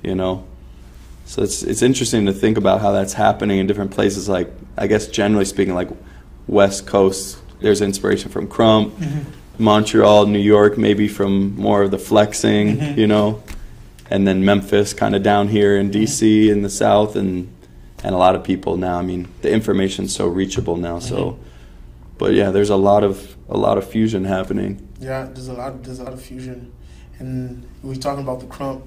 you 0.02 0.14
know? 0.14 0.44
So 1.24 1.42
it's 1.42 1.62
it's 1.62 1.82
interesting 1.82 2.26
to 2.26 2.32
think 2.32 2.56
about 2.56 2.80
how 2.80 2.92
that's 2.92 3.12
happening 3.12 3.58
in 3.58 3.66
different 3.66 3.90
places 3.90 4.30
like 4.30 4.50
i 4.78 4.86
guess 4.86 5.06
generally 5.08 5.44
speaking 5.44 5.74
like 5.74 5.90
west 6.46 6.86
coast 6.86 7.36
there's 7.60 7.82
inspiration 7.82 8.30
from 8.30 8.48
krump 8.48 8.92
mm-hmm. 8.92 9.30
Montreal, 9.58 10.26
New 10.26 10.38
York, 10.38 10.78
maybe 10.78 11.08
from 11.08 11.56
more 11.56 11.82
of 11.82 11.90
the 11.90 11.98
flexing, 11.98 12.78
Mhm. 12.78 12.96
you 12.96 13.06
know, 13.06 13.42
and 14.10 14.26
then 14.26 14.44
Memphis, 14.44 14.94
kind 14.94 15.14
of 15.14 15.22
down 15.22 15.48
here 15.48 15.76
in 15.76 15.90
DC 15.90 16.48
in 16.50 16.62
the 16.62 16.70
South, 16.70 17.16
and 17.16 17.48
and 18.04 18.14
a 18.14 18.18
lot 18.18 18.36
of 18.36 18.44
people 18.44 18.76
now. 18.76 18.96
I 18.98 19.02
mean, 19.02 19.26
the 19.42 19.50
information's 19.50 20.14
so 20.14 20.28
reachable 20.28 20.76
now. 20.76 21.00
So, 21.00 21.36
but 22.16 22.32
yeah, 22.32 22.50
there's 22.52 22.70
a 22.70 22.76
lot 22.76 23.02
of 23.02 23.36
a 23.50 23.56
lot 23.58 23.76
of 23.76 23.84
fusion 23.84 24.24
happening. 24.24 24.78
Yeah, 25.00 25.26
there's 25.34 25.48
a 25.48 25.52
lot. 25.52 25.82
There's 25.82 25.98
a 25.98 26.04
lot 26.04 26.12
of 26.12 26.20
fusion, 26.22 26.70
and 27.18 27.64
we 27.82 27.92
are 27.96 28.00
talking 28.00 28.22
about 28.22 28.38
the 28.40 28.46
krump. 28.46 28.82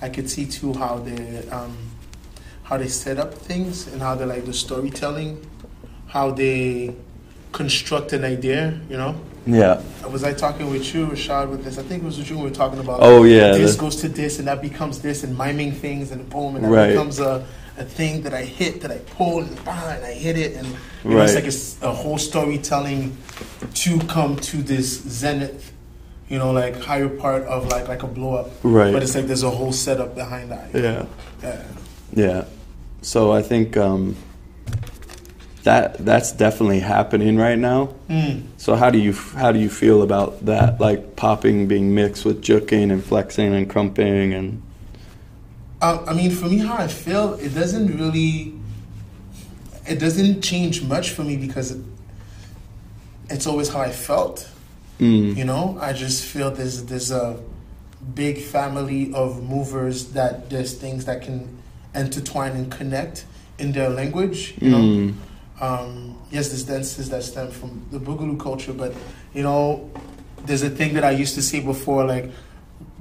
I 0.00 0.08
could 0.10 0.30
see 0.30 0.44
too 0.46 0.74
how 0.74 0.98
they 0.98 1.42
um, 1.50 1.76
how 2.62 2.76
they 2.78 2.86
set 2.88 3.18
up 3.18 3.34
things 3.34 3.88
and 3.92 4.00
how 4.00 4.14
they 4.14 4.24
like 4.24 4.44
the 4.44 4.52
storytelling, 4.52 5.38
how 6.06 6.30
they 6.30 6.94
construct 7.52 8.12
an 8.12 8.24
idea. 8.24 8.78
You 8.88 8.96
know, 8.96 9.16
Yeah. 9.46 9.80
was 10.10 10.24
I 10.24 10.32
talking 10.34 10.68
with 10.70 10.92
you, 10.94 11.06
Rashad, 11.06 11.48
with 11.50 11.64
this? 11.64 11.78
I 11.78 11.82
think 11.82 12.02
it 12.02 12.06
was 12.06 12.18
with 12.18 12.28
you. 12.30 12.36
We 12.38 12.44
were 12.44 12.50
talking 12.50 12.78
about. 12.80 12.98
Oh 13.00 13.22
yeah. 13.24 13.52
This 13.52 13.76
the- 13.76 13.80
goes 13.80 13.96
to 13.96 14.08
this, 14.08 14.38
and 14.38 14.48
that 14.48 14.60
becomes 14.60 15.00
this, 15.00 15.22
and 15.24 15.36
miming 15.38 15.72
things, 15.72 16.10
and 16.10 16.28
boom, 16.28 16.56
and 16.56 16.64
that 16.64 16.70
Right. 16.70 16.88
becomes 16.88 17.20
a, 17.20 17.44
a 17.78 17.84
thing 17.84 18.22
that 18.22 18.34
I 18.34 18.42
hit, 18.44 18.80
that 18.82 18.90
I 18.90 18.98
pull, 19.16 19.40
and 19.40 19.64
bah, 19.64 19.94
and 19.94 20.04
I 20.04 20.12
hit 20.12 20.36
it, 20.36 20.56
and 20.56 20.66
you 21.04 21.10
know, 21.10 21.22
it's 21.22 21.34
like 21.34 21.44
it's 21.44 21.80
a 21.82 21.92
whole 21.92 22.18
storytelling 22.18 23.16
to 23.74 23.98
come 24.00 24.36
to 24.36 24.56
this 24.62 25.00
zenith, 25.02 25.72
you 26.28 26.38
know, 26.38 26.50
like 26.52 26.80
higher 26.80 27.08
part 27.08 27.44
of 27.44 27.68
like 27.68 27.86
like 27.88 28.02
a 28.02 28.08
blow 28.08 28.34
up. 28.34 28.50
Right. 28.64 28.92
But 28.92 29.02
it's 29.04 29.14
like 29.14 29.26
there's 29.26 29.44
a 29.44 29.50
whole 29.50 29.72
setup 29.72 30.14
behind 30.16 30.50
that. 30.50 30.70
yeah. 30.74 31.06
Yeah. 31.42 31.62
Yeah. 32.12 32.44
So 33.02 33.30
I 33.32 33.42
think 33.42 33.76
um, 33.76 34.16
that 35.66 35.98
that's 35.98 36.30
definitely 36.30 36.78
happening 36.78 37.36
right 37.36 37.58
now. 37.58 37.92
Mm. 38.08 38.42
So 38.56 38.76
how 38.76 38.88
do 38.90 38.98
you 38.98 39.12
how 39.12 39.50
do 39.52 39.58
you 39.58 39.68
feel 39.68 40.02
about 40.02 40.46
that? 40.46 40.80
Like 40.80 41.16
popping 41.16 41.66
being 41.66 41.92
mixed 41.94 42.24
with 42.24 42.40
juking 42.40 42.92
and 42.92 43.02
flexing 43.04 43.52
and 43.52 43.68
krumping 43.68 44.32
and 44.32 44.62
Um, 45.82 45.98
I 46.08 46.14
mean, 46.14 46.30
for 46.30 46.46
me, 46.48 46.58
how 46.58 46.76
I 46.78 46.88
feel, 46.88 47.34
it 47.34 47.52
doesn't 47.54 47.88
really, 48.00 48.54
it 49.86 49.98
doesn't 50.00 50.40
change 50.40 50.82
much 50.82 51.10
for 51.10 51.22
me 51.22 51.36
because 51.36 51.72
it, 51.72 51.82
it's 53.28 53.46
always 53.46 53.68
how 53.68 53.80
I 53.80 53.92
felt. 53.92 54.48
mm, 54.98 55.36
You 55.36 55.44
know, 55.44 55.76
I 55.80 55.92
just 55.92 56.24
feel 56.24 56.50
there's 56.50 56.84
there's 56.86 57.10
a 57.10 57.36
big 58.14 58.38
family 58.38 59.12
of 59.12 59.42
movers 59.42 60.12
that 60.12 60.48
there's 60.48 60.72
things 60.74 61.04
that 61.04 61.22
can 61.26 61.38
intertwine 61.94 62.52
and 62.52 62.70
connect 62.70 63.26
in 63.58 63.72
their 63.72 63.90
language. 63.90 64.54
You 64.60 64.70
know, 64.70 64.80
mm, 64.80 65.14
um, 65.60 66.16
yes, 66.30 66.48
there's 66.48 66.64
dances 66.64 67.08
that 67.10 67.22
stem 67.22 67.50
from 67.50 67.86
the 67.90 67.98
Boogaloo 67.98 68.38
culture, 68.38 68.72
but 68.72 68.92
you 69.34 69.42
know, 69.42 69.90
there's 70.44 70.62
a 70.62 70.70
thing 70.70 70.94
that 70.94 71.04
I 71.04 71.10
used 71.10 71.34
to 71.36 71.42
see 71.42 71.60
before, 71.60 72.04
like 72.04 72.30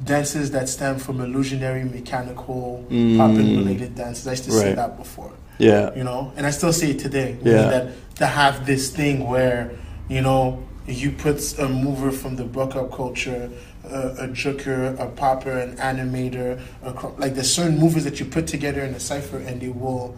dances 0.03 0.51
that 0.51 0.69
stem 0.69 0.97
from 0.99 1.21
illusionary, 1.21 1.83
mechanical, 1.83 2.85
Mm. 2.89 3.17
popping 3.17 3.57
related 3.57 3.95
dances. 3.95 4.27
I 4.27 4.31
used 4.31 4.45
to 4.45 4.51
say 4.51 4.67
Right. 4.67 4.75
that 4.75 4.97
before 4.97 5.31
yeah. 5.57 5.93
you 5.95 6.03
know, 6.03 6.31
and 6.35 6.45
I 6.45 6.49
still 6.51 6.73
see 6.73 6.91
it 6.91 6.99
today. 6.99 7.37
Yeah. 7.43 7.53
That 7.69 8.15
to 8.15 8.25
have 8.25 8.65
this 8.65 8.89
thing 8.89 9.27
where, 9.27 9.71
you 10.09 10.21
know, 10.21 10.63
you 10.87 11.11
put 11.11 11.57
a 11.59 11.67
mover 11.67 12.11
from 12.11 12.35
the 12.35 12.43
buck 12.43 12.75
up 12.75 12.91
culture, 12.91 13.49
a, 13.83 14.09
a 14.23 14.27
juker, 14.29 14.97
a 14.99 15.07
popper, 15.07 15.51
an 15.51 15.77
animator, 15.77 16.59
a, 16.83 16.91
like 17.19 17.33
there's 17.35 17.51
certain 17.53 17.77
movers 17.77 18.03
that 18.03 18.19
you 18.19 18.25
put 18.25 18.47
together 18.47 18.81
in 18.81 18.93
a 18.93 18.99
cipher 18.99 19.37
and 19.37 19.61
they 19.61 19.69
will 19.69 20.15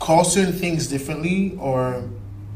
call 0.00 0.24
certain 0.24 0.52
things 0.52 0.88
differently 0.88 1.56
or 1.60 2.02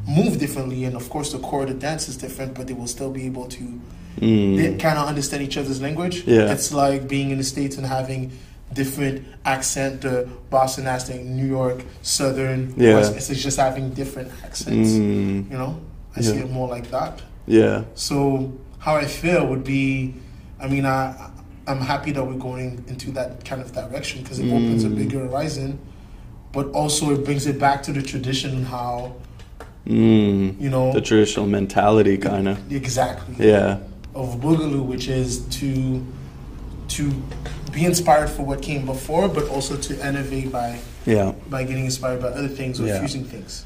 move 0.08 0.38
differently. 0.38 0.84
And 0.84 0.96
of 0.96 1.08
course, 1.10 1.30
the 1.32 1.38
core 1.38 1.62
of 1.62 1.68
the 1.68 1.74
dance 1.74 2.08
is 2.08 2.16
different, 2.16 2.54
but 2.54 2.66
they 2.66 2.74
will 2.74 2.88
still 2.88 3.10
be 3.10 3.26
able 3.26 3.46
to 3.58 3.80
Mm, 4.20 4.78
kind 4.78 4.96
of 4.96 5.08
understand 5.08 5.42
each 5.42 5.56
other's 5.56 5.82
language. 5.82 6.22
Yeah. 6.24 6.52
It's 6.52 6.72
like 6.72 7.08
being 7.08 7.30
in 7.30 7.38
the 7.38 7.42
States 7.44 7.76
and 7.76 7.84
having 7.84 8.30
different 8.72 9.26
accent, 9.44 10.02
the 10.02 10.28
Boston 10.50 10.86
accent, 10.86 11.26
New 11.26 11.46
York, 11.46 11.82
Southern, 12.02 12.72
Yeah. 12.76 12.94
West, 12.94 13.16
it's 13.30 13.42
just 13.42 13.58
having 13.58 13.90
different 13.90 14.30
accents. 14.44 14.90
mm, 14.90 15.50
You 15.50 15.58
know, 15.58 15.80
I 16.16 16.20
see 16.20 16.36
it 16.36 16.48
more 16.50 16.68
like 16.68 16.90
that. 16.92 17.22
yeah. 17.46 17.82
So 17.96 18.52
how 18.78 18.94
I 18.94 19.04
feel 19.06 19.46
would 19.48 19.64
be, 19.64 20.14
I 20.60 20.68
mean, 20.68 20.86
I, 20.86 21.30
I'm 21.66 21.80
happy 21.80 22.12
that 22.12 22.24
we're 22.24 22.34
going 22.50 22.84
into 22.86 23.10
that 23.18 23.44
kind 23.44 23.60
of 23.60 23.72
direction 23.72 24.22
because 24.22 24.38
it 24.38 24.46
opens 24.46 24.84
a 24.84 24.88
Mm. 24.90 24.96
bigger 24.96 25.26
horizon, 25.26 25.78
but 26.54 26.70
also 26.70 27.12
it 27.12 27.25
brings 27.25 27.46
it 27.46 27.58
back 27.58 27.82
to 27.82 27.92
the 27.92 28.00
tradition 28.02 28.50
and 28.56 28.66
how, 28.66 29.12
Mm, 29.87 30.58
you 30.58 30.70
know, 30.70 30.92
the 30.94 31.00
traditional 31.02 31.46
mentality 31.46 32.16
kind 32.16 32.49
of. 32.49 32.73
exactly. 32.73 33.34
Yeah. 33.46 33.78
of 34.14 34.40
Boogaloo, 34.40 34.82
which 34.87 35.08
is 35.08 35.40
to 35.58 36.02
to 36.87 37.11
be 37.73 37.84
inspired 37.84 38.30
for 38.30 38.44
what 38.44 38.62
came 38.62 38.87
before, 38.87 39.26
but 39.28 39.49
also 39.49 39.76
to 39.76 39.92
innovate 40.08 40.52
by 40.52 40.78
Yeah. 41.04 41.32
by 41.50 41.64
getting 41.64 41.84
inspired 41.84 42.20
by 42.23 42.28
other 42.28 42.49
things 42.49 42.80
or 42.80 42.87
Yeah. 42.87 43.00
fusing 43.00 43.25
things. 43.25 43.64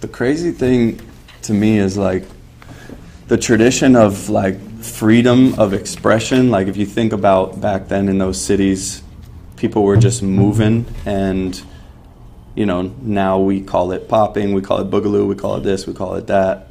The 0.00 0.06
crazy 0.08 0.52
thing 0.52 1.00
to 1.42 1.52
me 1.52 1.78
is 1.78 1.98
like 1.98 2.24
the 3.26 3.36
tradition 3.36 3.96
of 3.96 4.28
like 4.30 4.56
freedom 4.80 5.54
of 5.58 5.74
expression. 5.74 6.50
Like 6.50 6.68
if 6.68 6.76
you 6.76 6.86
think 6.86 7.12
about 7.12 7.60
back 7.60 7.88
then 7.88 8.08
in 8.08 8.18
those 8.18 8.40
cities, 8.40 9.02
people 9.56 9.82
were 9.82 9.96
just 9.96 10.22
moving 10.22 10.86
and 11.04 11.60
you 12.58 12.66
know, 12.66 12.82
now 13.02 13.38
we 13.38 13.60
call 13.60 13.92
it 13.92 14.08
popping, 14.08 14.52
we 14.52 14.60
call 14.60 14.80
it 14.80 14.90
boogaloo, 14.90 15.28
we 15.28 15.36
call 15.36 15.54
it 15.54 15.60
this, 15.60 15.86
we 15.86 15.94
call 15.94 16.16
it 16.16 16.26
that. 16.26 16.66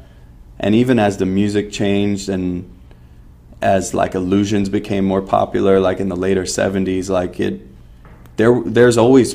And 0.60 0.74
even 0.74 0.98
as 0.98 1.16
the 1.16 1.24
music 1.24 1.72
changed 1.72 2.28
and 2.28 2.70
as 3.62 3.94
like 3.94 4.14
illusions 4.14 4.68
became 4.68 5.06
more 5.06 5.22
popular 5.22 5.80
like 5.80 5.98
in 5.98 6.08
the 6.10 6.14
later 6.16 6.42
70s 6.42 7.08
like 7.08 7.40
it 7.40 7.60
there 8.36 8.60
there's 8.64 8.96
always 8.96 9.34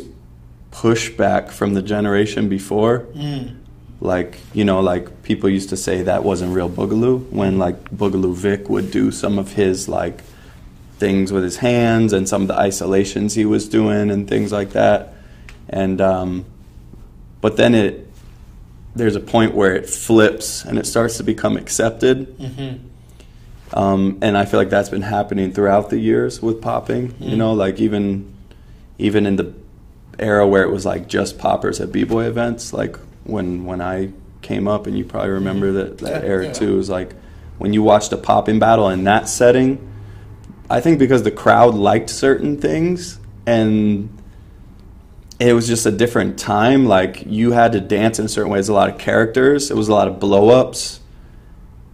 pushback 0.72 1.50
from 1.52 1.74
the 1.74 1.82
generation 1.82 2.48
before 2.48 3.00
Mm. 3.14 3.56
like 4.00 4.38
you 4.54 4.64
know 4.64 4.80
like 4.80 5.24
people 5.24 5.50
used 5.50 5.70
to 5.70 5.78
say 5.78 6.04
that 6.04 6.24
wasn't 6.24 6.54
real 6.54 6.70
boogaloo 6.70 7.30
when 7.32 7.60
like 7.60 7.84
boogaloo 7.92 8.34
vic 8.34 8.70
would 8.70 8.92
do 8.92 9.12
some 9.12 9.38
of 9.38 9.52
his 9.54 9.90
like 9.90 10.22
things 11.00 11.34
with 11.34 11.44
his 11.44 11.58
hands 11.58 12.14
and 12.14 12.30
some 12.30 12.44
of 12.44 12.48
the 12.48 12.58
isolations 12.58 13.34
he 13.34 13.44
was 13.46 13.68
doing 13.68 14.10
and 14.10 14.30
things 14.30 14.54
like 14.54 14.70
that 14.72 15.13
and 15.74 16.00
um, 16.02 16.46
but 17.42 17.58
then 17.58 17.74
it 17.76 18.08
there's 18.96 19.16
a 19.16 19.20
point 19.20 19.56
where 19.56 19.76
it 19.76 19.90
flips 19.90 20.64
and 20.64 20.78
it 20.78 20.86
starts 20.86 21.18
to 21.18 21.24
become 21.24 21.58
accepted 21.58 22.38
Mm-hmm. 22.38 23.78
um, 23.78 24.20
and 24.22 24.38
I 24.38 24.46
feel 24.46 24.60
like 24.60 24.70
that's 24.70 24.90
been 24.90 25.02
happening 25.02 25.52
throughout 25.52 25.90
the 25.90 25.98
years 26.00 26.42
with 26.42 26.62
popping. 26.62 27.16
You 27.20 27.32
Mm. 27.36 27.38
know, 27.38 27.54
like 27.54 27.80
even 27.80 28.32
even 29.00 29.26
in 29.26 29.36
the 29.38 29.52
era 30.20 30.48
where 30.48 30.64
it 30.64 30.70
was 30.72 30.86
like 30.86 31.08
just 31.08 31.40
poppers 31.40 31.82
at 31.82 31.92
b-boy 31.92 32.26
events, 32.26 32.72
like 32.72 32.98
when 33.24 33.66
when 33.66 33.82
I 33.82 34.12
came 34.44 34.68
up, 34.68 34.86
and 34.88 34.96
you 34.98 35.04
probably 35.06 35.32
remember 35.32 35.72
that 35.72 35.98
that 36.00 36.22
Yeah, 36.24 36.30
era 36.30 36.46
yeah. 36.46 36.54
too. 36.54 36.78
Is 36.80 36.90
like 36.90 37.16
when 37.58 37.74
you 37.74 37.82
watched 37.82 38.12
a 38.14 38.18
popping 38.18 38.60
battle 38.60 38.90
in 38.90 39.04
that 39.06 39.28
setting. 39.28 39.80
I 40.70 40.80
think 40.82 40.98
because 40.98 41.24
the 41.24 41.32
crowd 41.32 41.76
liked 41.76 42.10
certain 42.10 42.58
things 42.58 43.20
and 43.46 44.10
it 45.50 45.54
was 45.54 45.68
just 45.68 45.86
a 45.86 45.92
different 45.92 46.38
time. 46.40 46.86
Like 46.86 47.26
you 47.26 47.52
had 47.52 47.72
to 47.74 47.80
dance 47.82 48.20
in 48.20 48.28
certain 48.28 48.52
ways. 48.52 48.70
A 48.70 48.74
lot 48.74 48.90
of 48.90 48.98
characters. 48.98 49.70
It 49.72 49.78
was 49.78 49.88
a 49.88 49.92
lot 49.92 50.08
of 50.08 50.20
blow 50.20 50.50
ups. 50.50 51.00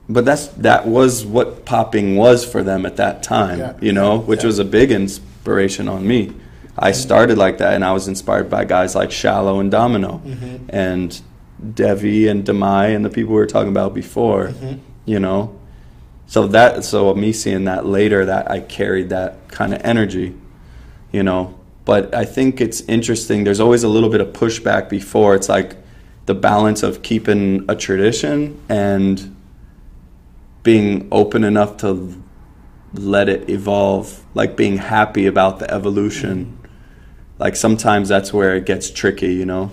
But 0.07 0.25
that's 0.25 0.47
that 0.47 0.87
was 0.87 1.25
what 1.25 1.65
popping 1.65 2.15
was 2.15 2.43
for 2.43 2.63
them 2.63 2.85
at 2.85 2.95
that 2.97 3.21
time. 3.23 3.59
Yeah. 3.59 3.73
You 3.79 3.93
know, 3.93 4.17
which 4.17 4.41
Yeah. 4.41 4.47
was 4.47 4.59
a 4.59 4.65
big 4.65 4.91
inspiration 4.91 5.87
on 5.87 6.07
me. 6.07 6.31
I 6.77 6.91
started 6.93 7.37
like 7.37 7.57
that, 7.57 7.73
and 7.73 7.83
I 7.83 7.91
was 7.91 8.07
inspired 8.07 8.49
by 8.49 8.63
guys 8.65 8.95
like 8.95 9.11
Shallow 9.11 9.59
and 9.59 9.69
Domino, 9.69 10.21
Mhm. 10.25 10.59
and 10.69 11.19
Devi 11.75 12.27
and 12.29 12.45
Demai 12.45 12.95
and 12.95 13.03
the 13.03 13.09
people 13.09 13.33
we 13.33 13.39
were 13.39 13.45
talking 13.45 13.69
about 13.69 13.93
before. 13.93 14.47
Mhm. 14.63 14.77
You 15.05 15.19
know, 15.19 15.51
so 16.25 16.47
that 16.47 16.85
so 16.85 17.13
me 17.13 17.31
seeing 17.33 17.65
that 17.65 17.85
later, 17.85 18.25
that 18.25 18.49
I 18.49 18.61
carried 18.61 19.09
that 19.09 19.49
kind 19.49 19.73
of 19.73 19.81
energy. 19.83 20.33
You 21.11 21.23
know, 21.23 21.53
but 21.89 22.13
I 22.13 22.23
think 22.23 22.61
it's 22.61 22.81
interesting. 22.81 23.45
There's 23.45 23.59
always 23.59 23.81
a 23.81 23.87
little 23.87 24.09
bit 24.09 24.21
of 24.21 24.27
pushback 24.27 24.89
before. 24.89 25.33
It's 25.33 25.49
like 25.49 25.75
the 26.27 26.35
balance 26.35 26.83
of 26.83 27.01
keeping 27.01 27.65
a 27.67 27.75
tradition 27.75 28.61
and 28.69 29.35
being 30.61 31.07
open 31.11 31.43
enough 31.43 31.77
to 31.77 32.23
let 32.93 33.27
it 33.27 33.49
evolve, 33.49 34.23
like 34.35 34.55
being 34.55 34.77
happy 34.77 35.25
about 35.25 35.57
the 35.57 35.73
evolution. 35.73 36.45
Mm-hmm. 36.45 36.67
Like 37.39 37.55
sometimes 37.55 38.07
that's 38.07 38.31
where 38.31 38.55
it 38.55 38.67
gets 38.67 38.91
tricky, 38.91 39.33
you 39.33 39.47
know. 39.47 39.71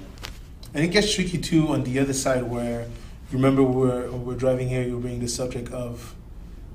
And 0.72 0.82
it 0.82 0.88
gets 0.88 1.14
tricky 1.14 1.36
too 1.36 1.68
on 1.68 1.84
the 1.84 1.98
other 1.98 2.14
side 2.14 2.44
where 2.44 2.86
remember 3.30 3.62
we're 3.62 4.10
we're 4.10 4.36
driving 4.36 4.70
here. 4.70 4.82
You're 4.82 5.00
bring 5.00 5.20
the 5.20 5.28
subject 5.28 5.70
of 5.70 6.14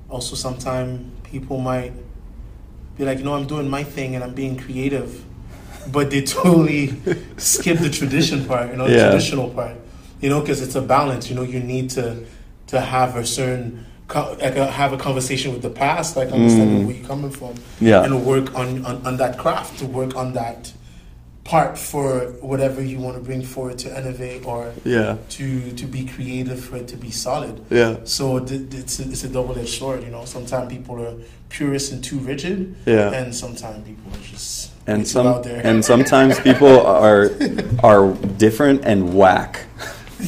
also 0.08 0.36
sometimes 0.36 1.04
people 1.24 1.58
might 1.58 1.94
be 2.96 3.04
like, 3.04 3.18
you 3.18 3.24
know, 3.24 3.34
I'm 3.34 3.48
doing 3.48 3.68
my 3.68 3.82
thing 3.82 4.14
and 4.14 4.22
I'm 4.22 4.34
being 4.34 4.56
creative, 4.56 5.24
but 5.90 6.10
they 6.10 6.22
totally 6.22 6.94
skip 7.36 7.78
the 7.78 7.90
tradition 7.90 8.44
part, 8.44 8.70
you 8.70 8.76
know, 8.76 8.86
the 8.86 8.94
Yeah. 8.94 9.08
traditional 9.10 9.50
part, 9.50 9.76
you 10.20 10.28
know, 10.28 10.40
because 10.40 10.62
it's 10.62 10.74
a 10.74 10.82
balance. 10.82 11.28
You 11.28 11.36
know, 11.36 11.42
you 11.42 11.60
need 11.60 11.90
to 11.90 12.24
to 12.68 12.80
have 12.80 13.16
a 13.16 13.26
certain 13.26 13.84
like 14.14 14.42
I 14.42 14.50
can 14.50 14.68
have 14.68 14.92
a 14.92 14.96
conversation 14.98 15.52
with 15.52 15.62
the 15.62 15.70
past, 15.70 16.16
like 16.16 16.30
understanding 16.32 16.82
mm. 16.82 16.86
where 16.86 16.96
you're 16.96 17.06
coming 17.06 17.30
from, 17.30 17.54
Yeah. 17.80 18.04
and 18.04 18.24
work 18.26 18.54
on, 18.54 18.84
on 18.84 19.06
on 19.06 19.16
that 19.16 19.38
craft 19.38 19.78
to 19.78 19.86
work 19.86 20.16
on 20.16 20.34
that 20.34 20.72
part 21.44 21.76
for 21.76 22.20
whatever 22.40 22.80
you 22.82 22.98
want 22.98 23.16
to 23.16 23.22
bring 23.22 23.42
forward 23.42 23.76
to 23.76 23.88
innovate 23.98 24.46
or 24.46 24.72
Yeah. 24.84 25.16
to 25.30 25.72
to 25.72 25.86
be 25.86 26.04
creative 26.04 26.60
for 26.64 26.76
it 26.76 26.86
to 26.88 26.96
be 26.96 27.10
solid. 27.10 27.60
Yeah. 27.70 27.96
So 28.04 28.38
th- 28.38 28.72
it's 28.72 29.00
a, 29.00 29.02
it's 29.02 29.24
a 29.24 29.28
double 29.28 29.58
edged 29.58 29.70
sword, 29.78 30.02
you 30.04 30.10
know. 30.10 30.24
Sometimes 30.24 30.72
people 30.72 31.00
are 31.02 31.14
purist 31.48 31.92
and 31.92 32.02
too 32.02 32.18
rigid, 32.18 32.74
Yeah. 32.86 33.10
and 33.12 33.34
sometimes 33.34 33.84
people 33.86 34.12
are 34.12 34.22
just 34.30 34.70
And 34.86 35.06
some 35.06 35.26
out 35.26 35.42
there. 35.42 35.60
and 35.66 35.84
sometimes 35.84 36.38
people 36.40 36.80
are 36.86 37.30
are 37.82 38.14
different 38.38 38.84
and 38.84 39.12
whack. 39.14 39.66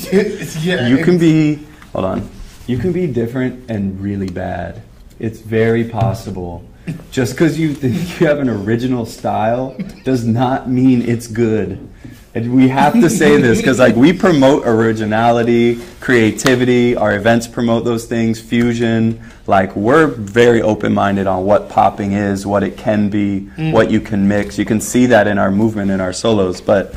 yeah, 0.13 0.89
You 0.89 1.05
can 1.05 1.17
be 1.19 1.61
hold 1.93 2.05
on. 2.07 2.29
You 2.67 2.79
can 2.79 2.93
be 2.93 3.07
different 3.07 3.71
and 3.71 4.01
really 4.01 4.29
bad. 4.31 4.83
It's 5.21 5.39
very 5.41 5.85
possible. 5.85 6.65
Just 7.11 7.33
because 7.33 7.59
you 7.59 7.75
think 7.75 8.21
you 8.21 8.27
have 8.27 8.41
an 8.41 8.49
original 8.49 9.07
style 9.07 9.77
does 10.05 10.25
not 10.27 10.69
mean 10.69 11.03
it's 11.03 11.27
good. 11.27 11.89
And 12.35 12.53
we 12.53 12.69
have 12.69 12.95
to 12.95 13.09
say 13.09 13.41
this 13.41 13.59
because 13.59 13.79
like 13.79 13.95
we 13.95 14.13
promote 14.13 14.67
originality, 14.67 15.81
creativity, 16.01 16.97
our 16.97 17.15
events 17.15 17.47
promote 17.47 17.85
those 17.85 18.07
things, 18.07 18.41
fusion. 18.41 19.23
Like 19.47 19.77
we're 19.77 20.09
very 20.09 20.61
open-minded 20.61 21.29
on 21.29 21.45
what 21.45 21.69
popping 21.69 22.13
is, 22.13 22.45
what 22.45 22.65
it 22.65 22.77
can 22.77 23.09
be, 23.09 23.49
mm. 23.57 23.73
what 23.73 23.91
you 23.91 24.01
can 24.01 24.27
mix. 24.27 24.59
You 24.59 24.65
can 24.65 24.81
see 24.81 25.07
that 25.07 25.29
in 25.29 25.39
our 25.39 25.53
movement 25.53 25.93
in 25.93 26.01
our 26.01 26.13
solos, 26.13 26.61
but 26.61 26.97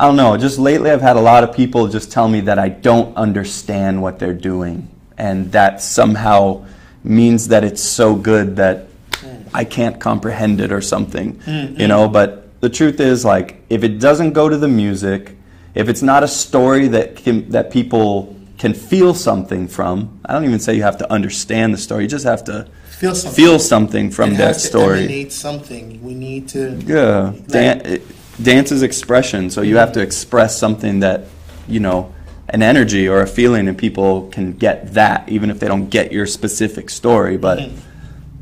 I 0.00 0.06
don't 0.06 0.16
know. 0.16 0.36
Just 0.36 0.58
lately, 0.58 0.90
I've 0.90 1.02
had 1.02 1.14
a 1.14 1.20
lot 1.20 1.44
of 1.44 1.54
people 1.54 1.86
just 1.86 2.10
tell 2.10 2.26
me 2.26 2.40
that 2.40 2.58
I 2.58 2.68
don't 2.68 3.16
understand 3.16 4.02
what 4.02 4.18
they're 4.18 4.34
doing, 4.34 4.88
and 5.16 5.52
that 5.52 5.80
somehow 5.80 6.64
means 7.04 7.48
that 7.48 7.64
it's 7.64 7.82
so 7.82 8.14
good 8.14 8.56
that 8.56 8.86
mm. 9.12 9.48
I 9.52 9.64
can't 9.64 10.00
comprehend 10.00 10.60
it 10.60 10.72
or 10.72 10.80
something. 10.80 11.36
Mm-hmm. 11.36 11.80
You 11.80 11.88
know, 11.88 12.08
but 12.08 12.60
the 12.60 12.68
truth 12.68 13.00
is, 13.00 13.24
like, 13.24 13.62
if 13.68 13.82
it 13.82 13.98
doesn't 13.98 14.32
go 14.32 14.48
to 14.48 14.56
the 14.56 14.68
music, 14.68 15.36
if 15.74 15.88
it's 15.88 16.02
not 16.02 16.22
a 16.22 16.28
story 16.28 16.88
that 16.88 17.16
can, 17.16 17.50
that 17.50 17.70
people 17.70 18.36
can 18.58 18.74
feel 18.74 19.14
something 19.14 19.66
from, 19.66 20.20
I 20.24 20.32
don't 20.32 20.44
even 20.44 20.60
say 20.60 20.74
you 20.74 20.82
have 20.82 20.98
to 20.98 21.12
understand 21.12 21.74
the 21.74 21.78
story. 21.78 22.04
You 22.04 22.08
just 22.08 22.24
have 22.24 22.44
to 22.44 22.68
feel 22.90 23.14
something. 23.14 23.44
feel 23.44 23.58
something 23.58 24.10
from 24.10 24.32
it 24.32 24.36
that 24.36 24.56
story. 24.56 25.00
emanate 25.00 25.32
something. 25.32 26.00
We 26.02 26.14
need 26.14 26.48
to. 26.50 26.80
Yeah, 26.86 27.32
Dan- 27.48 28.00
dance 28.40 28.70
is 28.70 28.82
expression, 28.82 29.50
so 29.50 29.62
you 29.62 29.70
mm-hmm. 29.70 29.78
have 29.78 29.92
to 29.92 30.00
express 30.00 30.56
something 30.56 31.00
that, 31.00 31.24
you 31.66 31.80
know, 31.80 32.14
an 32.52 32.62
energy 32.62 33.08
or 33.08 33.20
a 33.20 33.26
feeling, 33.26 33.66
and 33.68 33.76
people 33.76 34.28
can 34.28 34.52
get 34.52 34.94
that, 34.94 35.28
even 35.28 35.50
if 35.50 35.58
they 35.58 35.66
don't 35.68 35.88
get 35.88 36.12
your 36.12 36.26
specific 36.26 36.90
story. 36.90 37.36
But 37.36 37.58
Mm-hmm. 37.58 37.76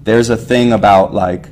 there's 0.05 0.31
a 0.31 0.37
thing 0.37 0.73
about 0.73 1.15
like 1.15 1.47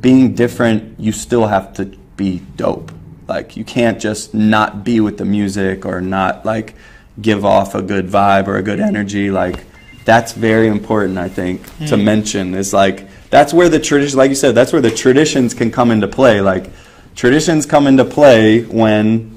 being 0.00 0.34
different. 0.34 1.00
You 1.00 1.12
still 1.12 1.46
have 1.46 1.72
to 1.74 1.86
be 2.16 2.40
dope. 2.56 2.92
Like 3.28 3.56
you 3.56 3.64
can't 3.64 3.98
just 4.00 4.34
not 4.34 4.84
be 4.84 5.00
with 5.00 5.16
the 5.18 5.24
music 5.24 5.86
or 5.86 6.00
not 6.00 6.44
like 6.44 6.74
give 7.20 7.44
off 7.44 7.74
a 7.74 7.82
good 7.82 8.06
vibe 8.08 8.46
or 8.48 8.56
a 8.56 8.62
good 8.62 8.80
energy. 8.80 9.30
Like 9.30 9.64
that's 10.04 10.32
very 10.32 10.66
important, 10.68 11.16
I 11.18 11.28
think, 11.28 11.64
to 11.86 11.96
mention. 11.96 12.54
Is 12.54 12.72
like 12.74 13.08
that's 13.30 13.54
where 13.54 13.68
the 13.70 13.78
tradition, 13.80 14.18
like 14.18 14.28
you 14.28 14.34
said, 14.34 14.54
that's 14.54 14.72
where 14.72 14.82
the 14.82 14.90
traditions 14.90 15.54
can 15.54 15.70
come 15.70 15.90
into 15.90 16.08
play. 16.08 16.40
Like 16.42 16.66
traditions 17.14 17.64
come 17.64 17.86
into 17.86 18.04
play 18.04 18.64
when 18.64 19.31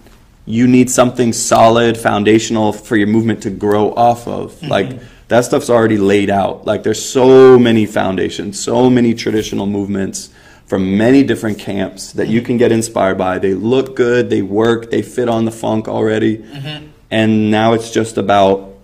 you 0.45 0.67
need 0.67 0.89
something 0.89 1.33
solid, 1.33 1.97
foundational 1.97 2.71
for 2.71 2.95
your 2.95 3.07
movement 3.07 3.43
to 3.43 3.49
grow 3.49 3.93
off 3.93 4.27
of. 4.27 4.53
Mm-hmm. 4.53 4.67
Like 4.67 4.99
that 5.27 5.45
stuff's 5.45 5.69
already 5.69 5.97
laid 5.97 6.29
out. 6.29 6.65
Like 6.65 6.83
there's 6.83 7.03
so 7.03 7.57
many 7.57 7.85
foundations, 7.85 8.61
so 8.61 8.89
many 8.89 9.13
traditional 9.13 9.65
movements 9.65 10.29
from 10.67 10.97
many 10.97 11.23
different 11.23 11.59
camps 11.59 12.13
that 12.13 12.27
you 12.27 12.39
mm-hmm. 12.39 12.47
can 12.47 12.57
get 12.57 12.71
inspired 12.71 13.17
by. 13.17 13.39
They 13.39 13.53
look 13.53 13.95
good, 13.95 14.29
they 14.29 14.41
work, 14.41 14.91
they 14.91 15.01
fit 15.01 15.29
on 15.29 15.45
the 15.45 15.51
funk 15.51 15.87
already. 15.87 16.37
Mm-hmm. 16.37 16.87
And 17.11 17.51
now 17.51 17.73
it's 17.73 17.91
just 17.91 18.17
about 18.17 18.75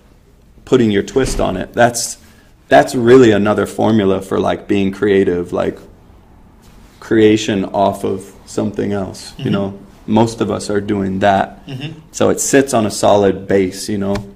putting 0.66 0.92
your 0.92 1.04
twist 1.04 1.40
on 1.40 1.58
it. 1.58 1.74
That's 1.74 2.18
that's 2.70 2.96
really 2.96 3.32
another 3.32 3.66
formula 3.66 4.22
for 4.22 4.40
like 4.40 4.68
being 4.68 4.92
creative, 4.92 5.52
like 5.52 5.78
creation 7.00 7.66
off 7.66 8.06
of 8.06 8.34
something 8.46 8.94
else. 8.94 9.38
You 9.38 9.50
know, 9.50 9.80
most 10.08 10.42
of 10.42 10.52
us 10.52 10.70
are 10.70 10.82
doing 10.82 11.20
that. 11.20 11.66
Mm-hmm. 11.66 12.00
So 12.12 12.30
it 12.30 12.40
sits 12.40 12.74
on 12.74 12.86
a 12.86 12.92
solid 12.92 13.48
base. 13.48 13.90
You 13.90 13.98
know, 13.98 14.34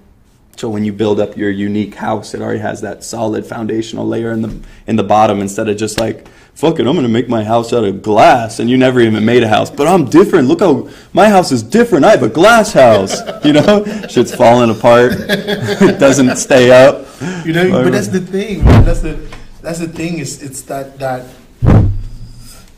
so 0.58 0.70
when 0.70 0.86
you 0.86 0.94
build 0.94 1.20
up 1.20 1.36
your 1.38 1.50
unique 1.50 1.96
house, 1.96 2.34
it 2.34 2.42
already 2.42 2.60
has 2.60 2.82
that 2.82 3.04
solid 3.04 3.46
foundational 3.46 4.08
layer 4.08 4.32
in 4.32 4.42
the 4.42 4.60
in 4.88 4.96
the 4.96 5.04
bottom 5.04 5.40
instead 5.42 5.70
of 5.70 5.78
just 5.78 6.00
like. 6.00 6.28
Fuck 6.56 6.80
it, 6.80 6.88
I'm 6.88 6.96
gonna 6.96 7.10
make 7.10 7.28
my 7.28 7.44
house 7.44 7.74
out 7.74 7.84
of 7.84 8.02
glass, 8.02 8.60
and 8.60 8.70
you 8.70 8.78
never 8.78 9.02
even 9.02 9.26
made 9.26 9.44
a 9.44 9.48
house. 9.50 9.70
But 9.70 9.88
I'm 9.88 10.06
different. 10.06 10.48
Look 10.48 10.62
how 10.62 10.88
my 11.12 11.28
house 11.28 11.52
is 11.52 11.62
different. 11.62 12.06
I 12.06 12.12
have 12.12 12.24
a 12.24 12.30
glass 12.30 12.72
house. 12.72 13.20
You 13.46 13.54
know, 13.54 13.84
shit's 14.08 14.34
falling 14.34 14.70
apart. 14.70 15.12
it 15.20 16.00
doesn't 16.00 16.38
stay 16.38 16.72
up. 16.72 17.06
You 17.46 17.52
know, 17.52 17.84
but 17.84 17.92
that's 17.92 18.08
the 18.08 18.22
thing. 18.22 18.64
Man. 18.64 18.86
That's 18.86 19.02
the 19.02 19.20
that's 19.62 19.80
the 19.80 19.88
thing. 19.88 20.20
Is 20.20 20.42
it's 20.42 20.62
that 20.64 20.98
that. 21.00 21.26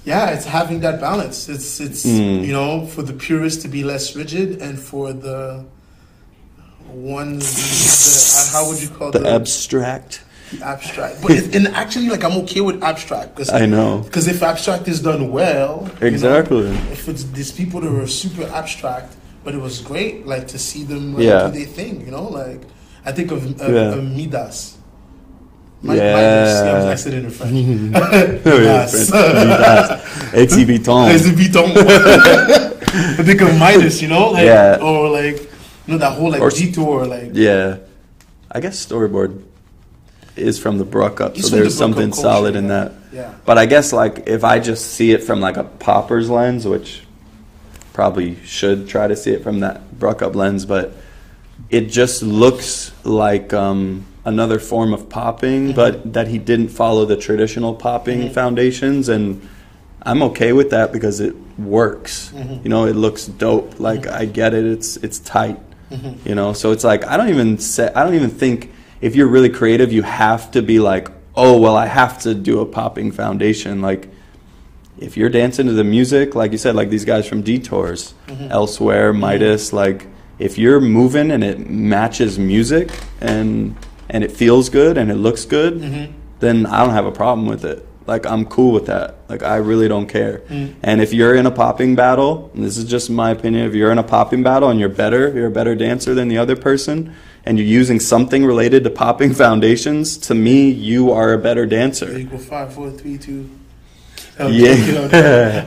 Yeah, 0.08 0.30
it's 0.36 0.46
having 0.46 0.80
that 0.86 1.02
balance. 1.02 1.50
It's 1.50 1.80
it's 1.88 2.06
Mm. 2.06 2.46
you 2.48 2.54
know 2.54 2.86
for 2.94 3.04
the 3.10 3.14
purists 3.28 3.62
to 3.64 3.68
be 3.68 3.84
less 3.84 4.16
rigid 4.16 4.50
and 4.66 4.80
for 4.80 5.12
the 5.12 5.66
ones 6.94 7.44
the, 7.54 8.58
how 8.58 8.68
would 8.68 8.82
you 8.82 8.88
call 8.90 9.12
the 9.12 9.20
the 9.20 9.30
abstract. 9.30 10.22
abstract? 10.64 11.22
But 11.22 11.32
it, 11.32 11.56
and 11.56 11.68
actually, 11.76 12.08
like 12.10 12.24
I'm 12.24 12.38
okay 12.44 12.62
with 12.62 12.82
abstract 12.84 13.36
because 13.36 13.50
I 13.50 13.66
know. 13.66 14.00
because 14.08 14.28
if 14.28 14.42
abstract 14.42 14.88
is 14.88 15.02
done 15.02 15.30
well, 15.32 15.84
you 15.84 16.00
know, 16.02 16.08
Exactly. 16.08 16.68
if 16.96 17.10
it's 17.10 17.24
these 17.36 17.52
people 17.52 17.82
that 17.82 17.92
were 17.92 18.08
super 18.08 18.44
abstract, 18.62 19.16
but 19.44 19.54
it 19.54 19.60
was 19.62 19.82
great, 19.82 20.26
like 20.26 20.48
to 20.48 20.58
see 20.58 20.84
them 20.84 21.16
like, 21.16 21.24
Yeah. 21.24 21.48
do 21.48 21.58
their 21.60 21.68
thing, 21.68 22.00
you 22.06 22.12
know, 22.12 22.28
like 22.42 22.62
I 23.06 23.12
think 23.12 23.32
of, 23.32 23.44
of, 23.60 23.74
Yeah. 23.74 23.94
of 23.96 24.04
Midas. 24.04 24.77
Mi- 25.84 25.96
Yeah. 25.96 26.14
Midas, 26.16 26.66
yeah, 26.66 26.72
I, 26.72 26.74
was, 26.76 26.86
I 26.86 26.96
said 26.96 27.14
it 27.14 27.24
in 27.26 27.30
French. 27.30 27.54
Oh, 28.46 28.58
yeah, 28.60 28.86
Midas. 28.86 29.10
French. 29.10 30.50
Exhibiton. 30.50 31.14
Exhibiton. 31.16 31.78
I 33.20 33.24
think 33.24 33.42
of 33.42 33.58
Midas, 33.60 34.02
you 34.02 34.08
know, 34.08 34.32
like 34.32 34.46
Yeah. 34.46 34.80
or 34.82 35.10
like 35.10 35.38
you 35.86 35.94
know 35.94 35.98
that 36.00 36.14
whole 36.18 36.32
like 36.32 36.42
Or- 36.42 36.50
detour, 36.50 37.06
like 37.06 37.32
Yeah. 37.34 37.78
I 38.52 38.60
guess 38.60 38.84
storyboard 38.84 39.42
is 40.36 40.60
from 40.60 40.78
the 40.78 40.84
Bruk 40.86 41.20
up, 41.22 41.36
so 41.36 41.42
from 41.42 41.52
the 41.52 41.58
there's 41.58 41.78
something 41.78 42.10
culture, 42.12 42.22
solid 42.22 42.56
in 42.56 42.68
that. 42.68 42.94
yeah. 43.12 43.34
But 43.46 43.58
I 43.58 43.66
guess 43.66 43.92
like 43.94 44.24
if 44.28 44.44
I 44.44 44.60
just 44.60 44.94
see 44.94 45.12
it 45.12 45.24
from 45.24 45.40
like 45.42 45.58
a 45.58 45.64
popper's 45.64 46.30
lens, 46.30 46.66
which 46.68 47.02
probably 47.94 48.38
should 48.46 48.88
try 48.88 49.08
to 49.08 49.16
see 49.16 49.32
it 49.32 49.44
from 49.44 49.60
that 49.62 50.00
Bruk 50.00 50.22
up 50.22 50.36
lens, 50.36 50.66
but 50.66 50.94
it 51.70 51.90
just 51.90 52.24
looks 52.24 52.92
like 53.04 53.54
um, 53.54 54.06
another 54.26 54.60
form 54.60 54.94
of 54.94 55.10
popping, 55.10 55.68
Mm-hmm. 55.68 55.76
but 55.76 56.14
that 56.14 56.28
he 56.28 56.38
didn't 56.38 56.70
follow 56.70 57.06
the 57.06 57.18
traditional 57.18 57.74
popping 57.76 58.30
foundations, 58.30 59.10
and 59.10 59.48
I'm 60.04 60.22
okay 60.24 60.54
with 60.54 60.70
that 60.72 60.92
because 60.94 61.20
it 61.20 61.36
works. 61.60 62.32
Mm-hmm. 62.34 62.64
You 62.64 62.70
know, 62.70 62.86
it 62.86 62.96
looks 62.96 63.26
dope. 63.26 63.80
Like 63.80 64.08
I 64.08 64.26
get 64.26 64.54
it. 64.54 64.66
It's 64.66 64.98
it's 64.98 65.20
tight. 65.20 65.60
Mm-hmm. 65.92 66.28
You 66.28 66.36
know, 66.36 66.54
so 66.54 66.72
it's 66.72 66.84
like 66.84 67.06
I 67.06 67.18
don't 67.18 67.30
even 67.30 67.58
say 67.60 67.92
I 67.94 68.04
don't 68.04 68.16
even 68.16 68.30
think 68.30 68.72
if 69.02 69.16
you're 69.16 69.28
really 69.28 69.50
creative, 69.50 69.92
you 69.94 70.04
have 70.04 70.52
to 70.52 70.62
be 70.62 70.80
like, 70.80 71.10
oh 71.36 71.60
well, 71.60 71.76
I 71.76 71.86
have 71.88 72.20
to 72.24 72.34
do 72.34 72.62
a 72.62 72.66
popping 72.66 73.12
foundation. 73.12 73.82
Like 73.82 74.10
if 75.00 75.16
you're 75.18 75.30
dancing 75.30 75.68
to 75.68 75.74
the 75.74 75.84
music, 75.84 76.34
like 76.36 76.52
you 76.52 76.58
said, 76.58 76.76
like 76.76 76.90
these 76.90 77.06
guys 77.06 77.28
from 77.28 77.42
Detours, 77.42 78.14
Mm-hmm. 78.28 78.52
elsewhere, 78.52 79.14
Midas, 79.14 79.72
like 79.74 80.08
if 80.40 80.58
you're 80.58 80.80
moving 80.82 81.32
and 81.32 81.44
it 81.44 81.70
matches 81.70 82.38
music 82.40 82.92
and 83.22 83.76
and 84.10 84.24
it 84.24 84.32
feels 84.32 84.70
good 84.70 84.98
and 84.98 85.12
it 85.12 85.16
looks 85.16 85.46
good, 85.46 85.74
Mm-hmm. 85.82 86.14
then 86.40 86.66
I 86.66 86.80
don't 86.84 86.94
have 86.94 87.06
a 87.06 87.12
problem 87.12 87.46
with 87.48 87.66
it. 87.66 87.86
Like 88.06 88.26
I'm 88.26 88.46
cool 88.46 88.72
with 88.72 88.86
that. 88.86 89.16
Like 89.28 89.44
I 89.44 89.58
really 89.58 89.90
don't 89.90 90.08
care. 90.08 90.40
Mm. 90.48 90.76
And 90.82 91.02
if 91.02 91.12
you're 91.14 91.36
in 91.36 91.46
a 91.46 91.52
popping 91.52 91.94
battle, 91.96 92.50
and 92.54 92.64
this 92.64 92.78
is 92.78 92.86
just 92.86 93.10
my 93.10 93.32
opinion, 93.32 93.68
if 93.68 93.74
you're 93.76 93.92
in 93.92 93.98
a 93.98 94.04
popping 94.04 94.44
battle 94.44 94.70
and 94.70 94.80
you're 94.80 94.88
better, 95.04 95.30
you're 95.36 95.48
a 95.48 95.52
better 95.52 95.76
dancer 95.76 96.14
than 96.14 96.30
the 96.30 96.38
other 96.38 96.56
person, 96.56 97.14
and 97.46 97.58
you're 97.58 97.68
using 97.68 98.00
something 98.00 98.46
related 98.46 98.86
to 98.86 98.90
popping 98.90 99.34
foundations, 99.44 100.18
to 100.20 100.34
me, 100.36 100.70
you 100.70 101.12
are 101.12 101.34
a 101.34 101.38
better 101.38 101.66
dancer. 101.66 102.16
Equal 102.18 102.40
five, 102.40 102.74
four, 102.74 102.92
three, 102.92 103.18
two. 103.18 103.50
I'm 104.40 104.54
Yeah. 104.54 104.76
joking, 104.76 104.98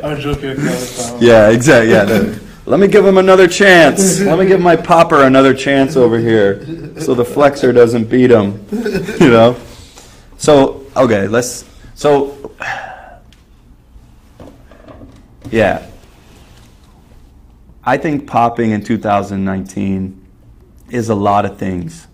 I'm 0.04 0.20
joking. 0.20 0.50
I'm 0.50 0.56
joking. 0.56 1.18
Yeah, 1.28 1.50
exactly. 1.50 1.90
Yeah. 1.92 2.38
Let 2.66 2.78
me 2.78 2.88
give 2.88 3.04
him 3.04 3.18
another 3.18 3.48
chance. 3.48 4.20
Let 4.20 4.38
me 4.38 4.46
give 4.46 4.60
my 4.60 4.76
popper 4.76 5.24
another 5.24 5.54
chance 5.54 5.96
over 5.96 6.18
here, 6.18 6.64
so 7.00 7.14
the 7.14 7.24
flexor 7.24 7.72
doesn't 7.72 8.04
beat 8.04 8.30
him. 8.30 8.66
You 9.20 9.30
know. 9.30 9.56
So 10.36 10.86
okay, 10.96 11.26
let's. 11.26 11.64
So 11.94 12.54
yeah, 15.50 15.86
I 17.82 17.96
think 17.96 18.26
popping 18.26 18.70
in 18.70 18.84
2019 18.84 20.26
is 20.90 21.08
a 21.08 21.14
lot 21.14 21.44
of 21.44 21.58
things. 21.58 22.06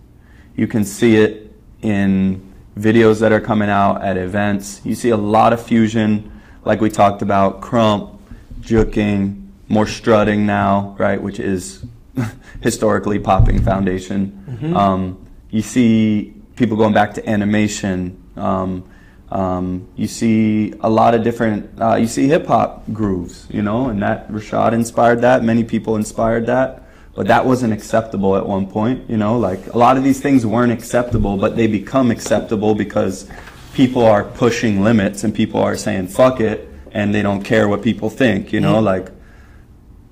You 0.55 0.67
can 0.67 0.85
see 0.85 1.17
it 1.17 1.53
in 1.83 2.55
videos 2.79 3.21
that 3.21 3.33
are 3.33 3.41
coming 3.41 3.69
out 3.69 4.03
at 4.03 4.17
events. 4.17 4.81
You 4.85 4.95
see 4.95 5.11
a 5.11 5.17
lot 5.17 5.53
of 5.53 5.63
fusion, 5.63 6.41
like 6.65 6.81
we 6.81 6.91
talked 6.91 7.23
about, 7.23 7.61
krump, 7.61 8.19
juking, 8.61 9.46
more 9.69 9.87
strutting 9.87 10.47
now, 10.47 10.95
right, 10.99 11.21
which 11.21 11.41
is 11.41 11.85
historically 12.61 13.19
popping 13.19 13.63
foundation. 13.63 14.45
Mm-hmm. 14.49 14.77
Um, 14.77 15.27
you 15.51 15.63
see 15.63 16.35
people 16.57 16.77
going 16.77 16.95
back 16.95 17.15
to 17.15 17.29
animation. 17.29 18.23
Um, 18.37 18.89
um, 19.31 19.89
you 19.97 20.07
see 20.07 20.73
a 20.81 20.89
lot 20.89 21.15
of 21.15 21.25
different. 21.25 21.81
Uh, 21.81 21.97
you 21.97 22.07
see 22.07 22.29
hip 22.29 22.47
hop 22.47 22.85
grooves, 22.93 23.47
you 23.51 23.63
know, 23.63 23.89
and 23.89 24.03
that 24.03 24.31
Rashad 24.31 24.73
inspired 24.73 25.21
that. 25.23 25.43
Many 25.43 25.65
people 25.65 25.97
inspired 25.97 26.47
that, 26.47 26.89
but 27.15 27.27
that 27.27 27.45
wasn't 27.45 27.73
acceptable 27.73 28.37
at 28.37 28.47
one 28.47 28.69
point. 28.69 29.11
You 29.11 29.17
know, 29.17 29.39
like 29.39 29.67
a 29.75 29.79
lot 29.79 29.97
of 29.97 30.05
these 30.05 30.21
things 30.21 30.47
weren't 30.47 30.73
acceptable, 30.73 31.37
but 31.37 31.57
they 31.57 31.67
become 31.67 32.11
acceptable 32.11 32.75
because 32.75 33.29
people 33.75 34.05
are 34.05 34.25
pushing 34.25 34.83
limits 34.83 35.25
and 35.25 35.35
people 35.35 35.61
are 35.61 35.77
saying 35.77 36.07
fuck 36.07 36.41
it, 36.41 36.69
and 36.93 37.13
they 37.13 37.23
don't 37.23 37.43
care 37.43 37.69
what 37.69 37.83
people 37.83 38.11
think. 38.11 38.53
You 38.53 38.61
know, 38.61 38.77
mm-hmm. 38.77 38.85
like 38.85 39.16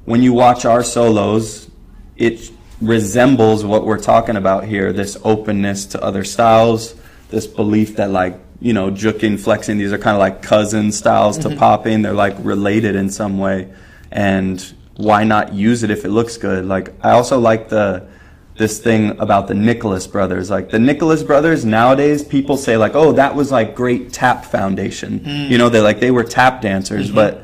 when 0.04 0.22
you 0.22 0.32
watch 0.32 0.64
our 0.64 0.82
solos, 0.82 1.70
it 2.16 2.50
resembles 2.80 3.64
what 3.64 3.84
we're 3.86 3.98
talking 3.98 4.36
about 4.36 4.64
here. 4.64 4.92
This 4.92 5.16
openness 5.24 5.86
to 5.86 6.02
other 6.02 6.24
styles, 6.24 6.94
this 7.30 7.46
belief 7.46 7.96
that 7.96 8.10
like 8.10 8.38
you 8.64 8.72
know, 8.72 8.90
juking, 8.90 9.38
flexing, 9.38 9.76
these 9.76 9.92
are 9.92 9.98
kind 9.98 10.16
of 10.16 10.20
like 10.20 10.40
cousin 10.40 10.90
styles 10.90 11.36
to 11.38 11.48
mm-hmm. 11.48 11.58
popping. 11.58 12.00
They're 12.00 12.14
like 12.14 12.34
related 12.38 12.96
in 12.96 13.10
some 13.10 13.36
way. 13.38 13.70
And 14.10 14.58
why 14.96 15.24
not 15.24 15.52
use 15.52 15.82
it 15.82 15.90
if 15.90 16.06
it 16.06 16.08
looks 16.08 16.38
good? 16.38 16.64
Like, 16.64 16.94
I 17.04 17.10
also 17.10 17.38
like 17.38 17.68
the, 17.68 18.08
this 18.56 18.78
thing 18.78 19.18
about 19.20 19.48
the 19.48 19.54
Nicholas 19.54 20.06
brothers. 20.06 20.50
Like, 20.50 20.70
the 20.70 20.78
Nicholas 20.78 21.22
brothers, 21.22 21.66
nowadays, 21.66 22.24
people 22.24 22.56
say, 22.56 22.78
like, 22.78 22.94
oh, 22.94 23.12
that 23.12 23.34
was 23.34 23.52
like 23.52 23.74
great 23.74 24.14
tap 24.14 24.46
foundation. 24.46 25.20
Mm. 25.20 25.50
You 25.50 25.58
know, 25.58 25.68
they 25.68 25.82
like, 25.82 26.00
they 26.00 26.10
were 26.10 26.24
tap 26.24 26.62
dancers, 26.62 27.06
mm-hmm. 27.06 27.16
but. 27.16 27.42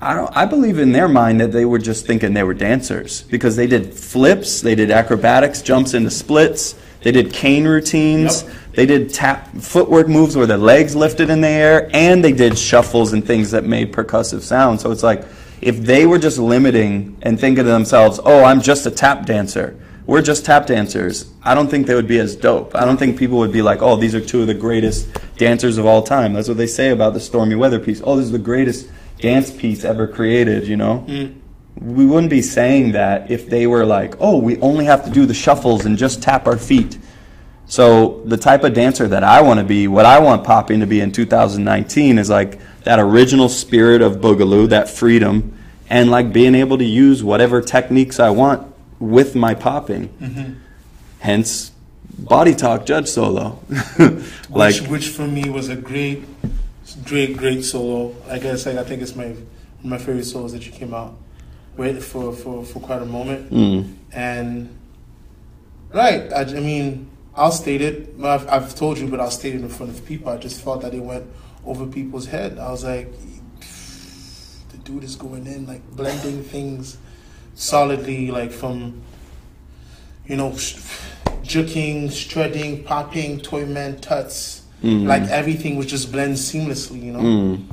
I 0.00 0.14
don't. 0.14 0.34
I 0.36 0.44
believe 0.44 0.78
in 0.78 0.92
their 0.92 1.08
mind 1.08 1.40
that 1.40 1.50
they 1.50 1.64
were 1.64 1.78
just 1.78 2.06
thinking 2.06 2.32
they 2.32 2.44
were 2.44 2.54
dancers 2.54 3.22
because 3.22 3.56
they 3.56 3.66
did 3.66 3.92
flips, 3.92 4.60
they 4.60 4.74
did 4.74 4.90
acrobatics, 4.90 5.60
jumps 5.60 5.94
into 5.94 6.10
splits, 6.10 6.76
they 7.02 7.10
did 7.10 7.32
cane 7.32 7.66
routines, 7.66 8.42
yep. 8.42 8.54
They 8.78 8.86
did 8.86 9.12
tap 9.12 9.56
footwork 9.56 10.06
moves 10.06 10.36
where 10.36 10.46
their 10.46 10.56
legs 10.56 10.94
lifted 10.94 11.30
in 11.30 11.40
the 11.40 11.48
air, 11.48 11.90
and 11.92 12.22
they 12.24 12.30
did 12.30 12.56
shuffles 12.56 13.12
and 13.12 13.26
things 13.26 13.50
that 13.50 13.64
made 13.64 13.92
percussive 13.92 14.42
sound. 14.42 14.80
So 14.80 14.92
it's 14.92 15.02
like 15.02 15.24
if 15.60 15.80
they 15.80 16.06
were 16.06 16.20
just 16.20 16.38
limiting 16.38 17.16
and 17.22 17.40
thinking 17.40 17.64
to 17.64 17.70
themselves, 17.70 18.20
"Oh, 18.24 18.44
I'm 18.44 18.60
just 18.60 18.86
a 18.86 18.92
tap 18.92 19.26
dancer." 19.26 19.74
We're 20.06 20.22
just 20.22 20.44
tap 20.44 20.66
dancers. 20.66 21.26
I 21.42 21.56
don't 21.56 21.68
think 21.68 21.88
they 21.88 21.96
would 21.96 22.06
be 22.06 22.20
as 22.20 22.36
dope. 22.36 22.74
I 22.76 22.84
don't 22.84 22.98
think 22.98 23.18
people 23.18 23.38
would 23.38 23.50
be 23.50 23.62
like, 23.62 23.82
"Oh, 23.82 23.96
these 23.96 24.14
are 24.14 24.20
two 24.20 24.42
of 24.42 24.46
the 24.46 24.54
greatest 24.54 25.08
dancers 25.36 25.76
of 25.76 25.86
all 25.86 26.02
time." 26.02 26.34
That's 26.34 26.46
what 26.46 26.56
they 26.56 26.68
say 26.68 26.90
about 26.90 27.14
the 27.14 27.20
Stormy 27.20 27.56
Weather 27.56 27.80
piece. 27.80 28.00
Oh, 28.04 28.16
this 28.16 28.26
is 28.26 28.32
the 28.32 28.38
greatest 28.38 28.86
dance 29.20 29.50
piece 29.50 29.84
ever 29.84 30.06
created. 30.06 30.66
You 30.66 30.76
know. 30.76 31.04
Mm 31.08 31.40
we 31.80 32.06
wouldn't 32.06 32.30
be 32.30 32.42
saying 32.42 32.92
that 32.92 33.30
if 33.30 33.48
they 33.48 33.66
were 33.66 33.84
like, 33.84 34.14
oh, 34.20 34.38
we 34.38 34.58
only 34.60 34.84
have 34.86 35.04
to 35.04 35.10
do 35.10 35.26
the 35.26 35.34
shuffles 35.34 35.86
and 35.86 35.96
just 35.96 36.22
tap 36.22 36.46
our 36.46 36.58
feet. 36.58 36.98
So 37.66 38.22
the 38.24 38.36
type 38.36 38.64
of 38.64 38.74
dancer 38.74 39.06
that 39.08 39.22
I 39.22 39.42
want 39.42 39.60
to 39.60 39.64
be, 39.64 39.86
what 39.88 40.06
I 40.06 40.18
want 40.18 40.44
popping 40.44 40.80
to 40.80 40.86
be 40.86 41.00
in 41.00 41.12
2019 41.12 42.18
is 42.18 42.30
like 42.30 42.58
that 42.84 42.98
original 42.98 43.48
spirit 43.48 44.02
of 44.02 44.16
Boogaloo, 44.16 44.68
that 44.70 44.88
freedom, 44.88 45.56
and 45.90 46.10
like 46.10 46.32
being 46.32 46.54
able 46.54 46.78
to 46.78 46.84
use 46.84 47.22
whatever 47.22 47.60
techniques 47.60 48.18
I 48.18 48.30
want 48.30 48.66
with 48.98 49.34
my 49.34 49.54
popping. 49.54 50.08
Mm-hmm. 50.08 50.52
Hence, 51.20 51.72
body 52.18 52.54
talk 52.54 52.86
judge 52.86 53.08
solo. 53.08 53.60
like 54.48 54.76
which, 54.76 54.88
which 54.88 55.08
for 55.08 55.26
me 55.26 55.50
was 55.50 55.68
a 55.68 55.76
great, 55.76 56.24
great, 56.96 57.36
great 57.36 57.64
solo. 57.64 58.14
Like 58.26 58.44
I 58.44 58.56
said, 58.56 58.78
I 58.78 58.84
think 58.84 59.02
it's 59.02 59.16
my 59.16 59.34
my 59.82 59.98
favorite 59.98 60.24
solos 60.24 60.52
that 60.52 60.66
you 60.66 60.72
came 60.72 60.94
out 60.94 61.16
with 61.76 62.04
for 62.04 62.32
for, 62.32 62.64
for 62.64 62.80
quite 62.80 63.02
a 63.02 63.06
moment. 63.06 63.50
Mm. 63.50 63.94
And 64.12 64.78
right, 65.92 66.32
I, 66.32 66.40
I 66.40 66.60
mean 66.60 67.10
I'll 67.38 67.52
state 67.52 67.80
it. 67.80 68.14
I've, 68.20 68.48
I've, 68.48 68.74
told 68.74 68.98
you, 68.98 69.06
but 69.06 69.20
I'll 69.20 69.30
state 69.30 69.54
it 69.54 69.60
in 69.60 69.68
front 69.68 69.92
of 69.92 70.04
people. 70.04 70.32
I 70.32 70.38
just 70.38 70.60
felt 70.60 70.82
that 70.82 70.92
it 70.92 70.98
went 70.98 71.24
over 71.64 71.86
people's 71.86 72.26
head. 72.26 72.58
I 72.58 72.68
was 72.72 72.82
like, 72.82 73.12
the 74.70 74.78
dude 74.78 75.04
is 75.04 75.14
going 75.14 75.46
in, 75.46 75.64
like 75.64 75.88
blending 75.92 76.42
things 76.42 76.98
solidly, 77.54 78.32
like 78.32 78.50
from, 78.50 79.02
you 80.26 80.34
know, 80.34 80.50
juking, 80.50 82.10
shredding, 82.10 82.82
popping, 82.82 83.38
toy 83.38 83.64
man 83.66 84.00
tuts. 84.00 84.62
Mm. 84.82 85.06
Like 85.06 85.22
everything 85.22 85.76
was 85.76 85.86
just 85.86 86.12
blends 86.12 86.40
seamlessly, 86.40 87.02
you 87.02 87.12
know? 87.12 87.20
Mm. 87.20 87.64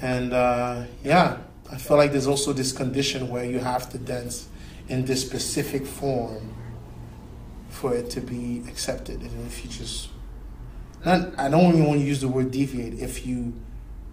And 0.00 0.32
uh, 0.32 0.84
yeah, 1.02 1.38
I 1.70 1.76
feel 1.76 1.96
like 1.96 2.12
there's 2.12 2.26
also 2.26 2.52
this 2.52 2.72
condition 2.72 3.28
where 3.28 3.44
you 3.44 3.58
have 3.58 3.88
to 3.90 3.98
dance 3.98 4.48
in 4.88 5.04
this 5.06 5.22
specific 5.22 5.86
form 5.86 6.54
for 7.70 7.94
it 7.94 8.10
to 8.10 8.20
be 8.20 8.62
accepted. 8.68 9.20
And 9.20 9.46
if 9.46 9.64
you 9.64 9.70
just, 9.70 10.08
not, 11.04 11.38
I 11.38 11.48
don't 11.48 11.72
even 11.74 11.86
want 11.86 12.00
to 12.00 12.06
use 12.06 12.20
the 12.20 12.28
word 12.28 12.50
deviate. 12.50 13.00
If 13.00 13.26
you 13.26 13.54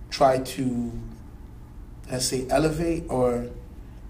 try 0.10 0.40
to, 0.40 0.92
let's 2.10 2.26
say, 2.26 2.48
elevate 2.50 3.04
or 3.10 3.48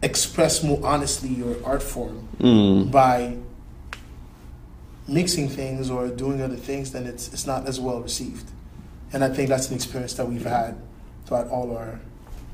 express 0.03 0.63
more 0.63 0.79
honestly 0.83 1.29
your 1.29 1.55
art 1.63 1.83
form 1.83 2.27
mm. 2.39 2.91
by 2.91 3.37
mixing 5.11 5.49
things 5.49 5.89
or 5.89 6.07
doing 6.07 6.41
other 6.41 6.55
things, 6.55 6.91
then 6.91 7.05
it's 7.05 7.31
it's 7.33 7.45
not 7.45 7.67
as 7.67 7.79
well 7.79 8.01
received. 8.01 8.49
And 9.13 9.23
I 9.23 9.29
think 9.29 9.49
that's 9.49 9.69
an 9.69 9.75
experience 9.75 10.13
that 10.13 10.27
we've 10.27 10.45
had 10.45 10.77
throughout 11.25 11.49
all 11.49 11.75
our 11.75 11.99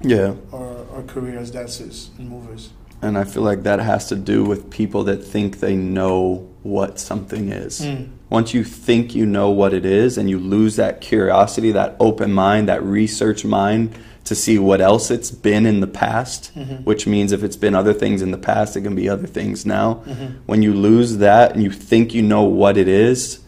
yeah 0.01 0.33
our, 0.51 0.85
our 0.95 1.03
career 1.03 1.39
as 1.39 1.51
dancers 1.51 2.09
and 2.17 2.29
movers. 2.29 2.71
And 3.01 3.15
I 3.15 3.25
feel 3.25 3.43
like 3.43 3.63
that 3.63 3.79
has 3.79 4.07
to 4.09 4.15
do 4.15 4.43
with 4.43 4.71
people 4.71 5.03
that 5.03 5.17
think 5.17 5.59
they 5.59 5.75
know 5.75 6.49
what 6.63 6.99
something 6.99 7.51
is. 7.51 7.81
Mm. 7.81 8.09
Once 8.29 8.55
you 8.55 8.63
think 8.63 9.13
you 9.13 9.25
know 9.25 9.51
what 9.51 9.71
it 9.71 9.85
is 9.85 10.17
and 10.17 10.29
you 10.29 10.39
lose 10.39 10.77
that 10.77 10.99
curiosity, 10.99 11.71
that 11.71 11.95
open 11.99 12.33
mind, 12.33 12.67
that 12.69 12.81
research 12.81 13.45
mind 13.45 13.95
to 14.27 14.35
see 14.35 14.59
what 14.59 14.81
else 14.81 15.09
it's 15.09 15.31
been 15.31 15.65
in 15.65 15.79
the 15.79 15.87
past, 15.87 16.53
mm-hmm. 16.53 16.83
which 16.83 17.07
means 17.07 17.31
if 17.31 17.43
it's 17.43 17.55
been 17.55 17.73
other 17.73 17.93
things 17.93 18.21
in 18.21 18.31
the 18.31 18.37
past, 18.37 18.75
it 18.75 18.81
can 18.81 18.95
be 18.95 19.07
other 19.07 19.27
things 19.27 19.65
now. 19.65 19.95
Mm-hmm. 20.05 20.37
When 20.45 20.61
you 20.61 20.73
lose 20.73 21.17
that 21.17 21.53
and 21.53 21.63
you 21.63 21.71
think 21.71 22.13
you 22.13 22.21
know 22.21 22.43
what 22.43 22.77
it 22.77 22.87
is, 22.87 23.39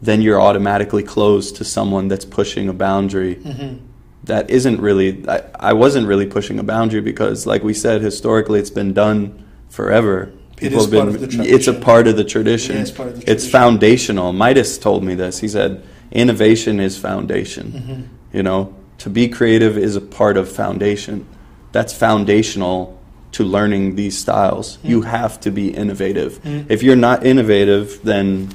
then 0.00 0.22
you're 0.22 0.40
automatically 0.40 1.02
closed 1.02 1.56
to 1.56 1.64
someone 1.64 2.08
that's 2.08 2.24
pushing 2.24 2.68
a 2.68 2.72
boundary 2.72 3.36
mm-hmm. 3.36 3.84
that 4.24 4.48
isn't 4.50 4.80
really, 4.80 5.28
I, 5.28 5.42
I 5.58 5.72
wasn't 5.72 6.06
really 6.06 6.26
pushing 6.26 6.58
a 6.58 6.62
boundary 6.62 7.00
because, 7.00 7.46
like 7.46 7.64
we 7.64 7.74
said, 7.74 8.00
historically 8.00 8.60
it's 8.60 8.70
been 8.70 8.94
done 8.94 9.44
forever 9.68 10.32
People 10.60 10.82
have 10.82 10.90
been. 10.90 11.44
It's 11.44 11.68
a 11.68 11.72
part 11.72 12.06
of 12.06 12.16
the 12.16 12.24
tradition. 12.24 12.76
Yeah, 12.76 12.82
it's, 12.82 12.90
part 12.90 13.08
of 13.08 13.14
the 13.14 13.20
tradition. 13.22 13.36
it's 13.36 13.50
foundational. 13.50 14.32
Midas 14.34 14.76
told 14.76 15.02
me 15.02 15.14
this. 15.14 15.38
He 15.38 15.48
said, 15.48 15.82
"Innovation 16.12 16.80
is 16.80 16.98
foundation." 16.98 17.72
Mm-hmm. 17.72 18.36
You 18.36 18.42
know, 18.42 18.74
to 19.00 19.10
be 19.10 19.28
creative 19.28 19.76
is 19.76 19.96
a 19.96 20.00
part 20.00 20.36
of 20.36 20.50
foundation. 20.50 21.26
That's 21.72 21.92
foundational 21.92 22.98
to 23.32 23.44
learning 23.44 23.96
these 23.96 24.18
styles. 24.18 24.76
Mm-hmm. 24.78 24.88
You 24.88 25.02
have 25.02 25.40
to 25.40 25.50
be 25.50 25.74
innovative. 25.74 26.42
Mm-hmm. 26.42 26.70
If 26.70 26.82
you're 26.82 26.96
not 26.96 27.24
innovative, 27.24 28.00
then 28.02 28.54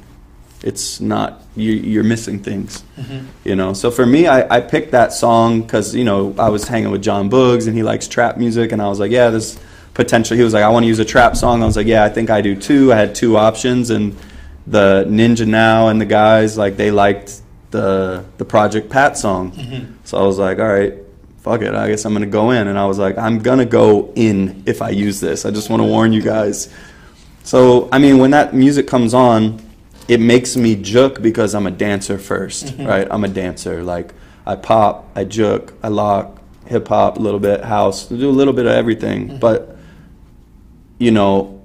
it's 0.66 1.00
not 1.00 1.44
you, 1.56 2.00
are 2.00 2.04
missing 2.04 2.40
things 2.40 2.84
mm-hmm. 2.98 3.26
you 3.44 3.56
know 3.56 3.72
so 3.74 3.92
for 3.92 4.06
me 4.06 4.26
i, 4.26 4.58
I 4.58 4.62
picked 4.62 4.92
that 4.92 5.14
song 5.14 5.62
because 5.62 5.94
you 5.94 6.04
know 6.04 6.34
i 6.40 6.50
was 6.50 6.68
hanging 6.68 6.92
with 6.92 7.04
Jon 7.04 7.30
Boogz 7.30 7.68
and 7.68 7.76
he 7.76 7.84
likes 7.84 8.08
trap 8.08 8.38
music 8.38 8.72
and 8.72 8.82
i 8.82 8.88
was 8.88 9.00
like 9.00 9.12
yeah 9.12 9.30
this 9.30 9.60
potentially 9.94 10.38
he 10.38 10.44
was 10.44 10.54
like 10.54 10.64
i 10.64 10.70
want 10.70 10.84
to 10.84 10.88
use 10.88 11.00
a 11.00 11.06
trap 11.06 11.38
song 11.38 11.62
i 11.62 11.66
was 11.66 11.78
like 11.78 11.88
yeah 11.88 12.04
i 12.04 12.10
think 12.10 12.30
i 12.30 12.42
do 12.42 12.56
too 12.56 12.92
i 12.92 12.96
had 12.96 13.14
two 13.14 13.38
options 13.38 13.90
and 13.90 14.18
the 14.66 15.06
ninja 15.08 15.48
now 15.48 15.90
and 15.90 16.02
the 16.02 16.06
guys 16.06 16.58
like 16.58 16.78
they 16.78 16.90
liked 16.90 17.42
the 17.76 18.24
the 18.38 18.46
project 18.46 18.90
pat 18.90 19.18
song. 19.18 19.52
Mm-hmm. 19.52 19.94
so 20.04 20.18
i 20.18 20.24
was 20.24 20.38
like 20.40 20.60
all 20.60 20.68
right 20.68 20.94
fuck 21.40 21.62
it 21.62 21.76
i 21.76 21.88
guess 21.90 22.06
i'm 22.06 22.14
gonna 22.14 22.26
go 22.26 22.52
in. 22.52 22.68
And 22.68 22.78
i 22.80 22.86
was 22.86 22.98
like 22.98 23.18
i'm 23.18 23.40
gonna 23.40 23.66
go 23.66 24.14
in 24.16 24.64
if 24.66 24.82
i 24.82 24.90
use 24.90 25.20
this. 25.20 25.46
I 25.46 25.52
just 25.52 25.70
want 25.70 25.82
to 25.82 25.88
warn 25.96 26.14
you 26.14 26.22
guys. 26.22 26.74
So 27.44 27.90
i 27.92 27.98
mean 28.00 28.18
when 28.18 28.32
that 28.32 28.54
music 28.54 28.88
comes 28.88 29.14
on 29.14 29.62
it 30.08 30.20
makes 30.20 30.56
me 30.56 30.76
juk 30.76 31.22
because 31.22 31.56
i'm 31.56 31.68
a 31.68 31.72
dancer 31.72 32.18
1st 32.18 32.64
mm-hmm. 32.64 32.86
right? 32.86 33.08
I'm 33.10 33.24
a 33.24 33.34
dancer. 33.42 33.84
Like 33.84 34.14
i 34.46 34.56
pop 34.56 35.10
i 35.16 35.26
juk 35.26 35.74
i 35.84 35.90
lock 35.90 36.42
hip 36.66 36.88
hop 36.88 37.18
a 37.18 37.22
little 37.22 37.40
bit 37.40 37.64
house 37.64 38.08
do 38.08 38.30
a 38.30 38.38
little 38.40 38.54
bit 38.54 38.66
of 38.66 38.74
everything. 38.74 39.28
Mm-hmm. 39.28 39.40
but 39.40 39.76
you 40.98 41.12
know, 41.12 41.62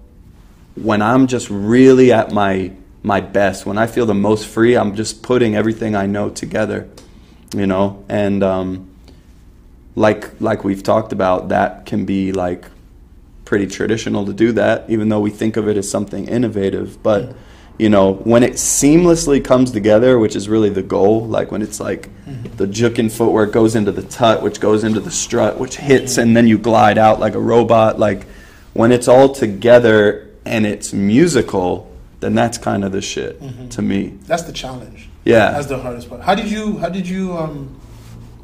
when 0.75 1.03
I'm 1.03 1.27
just 1.27 1.49
really 1.51 2.13
at 2.13 2.33
my 2.33 2.73
my 3.03 3.21
best, 3.21 3.67
when 3.67 3.79
I 3.79 3.87
feel 3.87 4.07
the 4.07 4.15
most 4.15 4.47
free, 4.47 4.77
I'm 4.77 4.95
just 4.95 5.23
putting 5.23 5.57
everything 5.57 5.95
I 5.95 6.07
know 6.07 6.31
together, 6.31 6.89
you 7.55 7.67
know, 7.67 8.05
and 8.09 8.43
um, 8.43 8.91
like 9.97 10.41
like 10.41 10.65
we've 10.65 10.83
talked 10.83 11.13
about, 11.13 11.49
that 11.49 11.87
can 11.87 12.05
be 12.05 12.33
like 12.33 12.67
pretty 13.45 13.67
traditional 13.67 14.27
to 14.27 14.33
do 14.33 14.53
that, 14.53 14.89
even 14.89 15.09
though 15.09 15.21
we 15.21 15.31
think 15.31 15.57
of 15.57 15.69
it 15.69 15.77
as 15.77 15.91
something 15.91 16.27
innovative, 16.29 17.03
but. 17.03 17.35
you 17.81 17.89
know, 17.89 18.13
when 18.13 18.43
it 18.43 18.53
seamlessly 18.57 19.43
comes 19.43 19.71
together, 19.71 20.19
which 20.19 20.37
is 20.37 20.51
really 20.51 20.69
the 20.69 20.83
goal, 20.83 21.27
like 21.27 21.51
when 21.51 21.63
it's 21.63 21.81
like 21.81 22.11
the 22.59 22.67
jukin 22.67 23.11
footwork 23.11 23.53
goes 23.53 23.75
into 23.75 23.91
the 23.91 24.03
tut, 24.03 24.43
which 24.43 24.61
goes 24.61 24.85
into 24.85 25.01
the 25.01 25.11
strut, 25.11 25.59
which 25.59 25.77
hits, 25.77 26.19
and 26.19 26.37
then 26.37 26.47
you 26.47 26.59
glide 26.59 26.99
out 26.99 27.21
like 27.21 27.35
a 27.35 27.41
robot, 27.41 27.99
like 27.99 28.27
when 28.75 28.93
it's 28.93 29.09
all 29.09 29.31
together 29.35 30.29
and 30.45 30.67
it's 30.67 30.93
musical, 30.93 31.90
then 32.21 32.35
that's 32.35 32.59
kind 32.59 32.85
of 32.85 32.93
the 32.93 33.01
shit 33.01 33.41
to 33.71 33.83
me. 33.83 34.19
That's 34.27 34.43
the 34.43 34.53
challenge. 34.53 35.09
Yeah. 35.25 35.53
That's 35.53 35.67
the 35.67 35.79
hardest 35.79 36.09
part. 36.09 36.23
How 36.23 36.35
did 36.35 36.51
you? 36.51 36.79
How 36.79 36.89
did 36.89 37.09
you? 37.09 37.37
Um, 37.37 37.81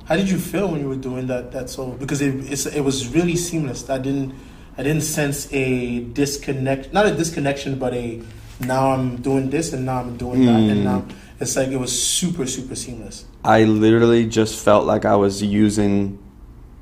how 0.07 0.17
did 0.17 0.31
you 0.31 0.39
feel 0.39 0.71
when 0.71 0.81
you 0.81 0.89
were 0.89 0.97
doing 0.97 1.27
that 1.29 1.53
that 1.53 1.69
solo? 1.69 1.93
Because 1.93 2.21
it 2.21 2.35
it's, 2.53 2.67
it 2.67 2.81
was 2.81 3.09
really 3.09 3.37
seamless. 3.37 3.89
I 3.89 3.99
didn't 3.99 4.35
I 4.79 4.83
didn't 4.83 5.03
sense 5.03 5.53
a 5.53 6.01
disconnect. 6.01 6.93
Not 6.93 7.07
a 7.07 7.15
disconnection, 7.15 7.79
but 7.79 7.95
a 7.95 8.23
now 8.61 8.93
I'm 8.93 9.17
doing 9.17 9.51
this 9.51 9.73
and 9.73 9.85
now 9.85 10.01
I'm 10.01 10.17
doing 10.17 10.47
that 10.47 10.59
and 10.59 10.85
now 10.85 11.05
it's 11.39 11.57
like 11.57 11.69
it 11.69 11.77
was 11.77 11.91
super 11.91 12.47
super 12.47 12.75
seamless. 12.75 13.25
I 13.45 13.65
literally 13.65 14.27
just 14.27 14.63
felt 14.65 14.87
like 14.87 15.05
I 15.05 15.17
was 15.17 15.43
using 15.43 16.19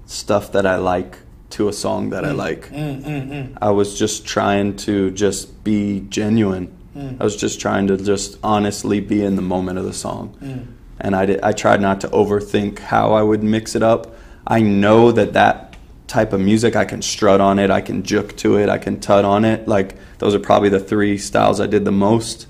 stuff 0.07 0.52
that 0.52 0.66
I 0.66 0.76
like 0.76 1.18
to 1.50 1.68
a 1.68 1.72
song 1.72 2.11
that 2.11 2.24
I 2.24 2.33
like. 2.33 2.68
Mm, 2.70 3.02
mm, 3.02 3.28
mm. 3.28 3.59
I 3.62 3.70
was 3.70 3.98
just 3.98 4.26
trying 4.26 4.76
to 4.78 5.11
just 5.12 5.62
be 5.62 6.00
genuine. 6.09 6.74
I 6.96 7.24
was 7.24 7.37
just 7.37 7.61
trying 7.61 7.88
to 7.88 7.96
just 7.96 8.38
honestly 8.42 9.00
be 9.00 9.24
in 9.24 9.37
the 9.37 9.42
moment 9.42 9.78
of 9.78 9.85
the 9.85 9.92
song. 9.92 10.37
Mm. 10.40 10.66
And 11.00 11.16
I, 11.16 11.26
did, 11.26 11.40
I 11.42 11.52
tried 11.52 11.80
not 11.80 12.00
to 12.02 12.09
overthink 12.09 12.78
how 12.78 13.12
I 13.12 13.22
would 13.22 13.42
mix 13.42 13.74
it 13.74 13.83
up. 13.83 14.14
I 14.46 14.61
know 14.61 15.11
that 15.11 15.33
that 15.33 15.76
type 16.07 16.33
of 16.33 16.40
music, 16.40 16.76
I 16.76 16.85
can 16.85 17.02
strut 17.02 17.40
on 17.40 17.59
it, 17.59 17.70
I 17.70 17.80
can 17.80 18.04
juke 18.04 18.37
to 18.38 18.59
it, 18.59 18.68
I 18.68 18.78
can 18.78 19.00
tut 19.00 19.24
on 19.24 19.44
it. 19.44 19.66
Like, 19.66 19.96
those 20.18 20.35
are 20.35 20.38
probably 20.38 20.68
the 20.68 20.78
three 20.78 21.18
styles 21.18 21.61
I 21.61 21.66
did 21.66 21.85
the 21.85 21.92
most. 21.92 22.46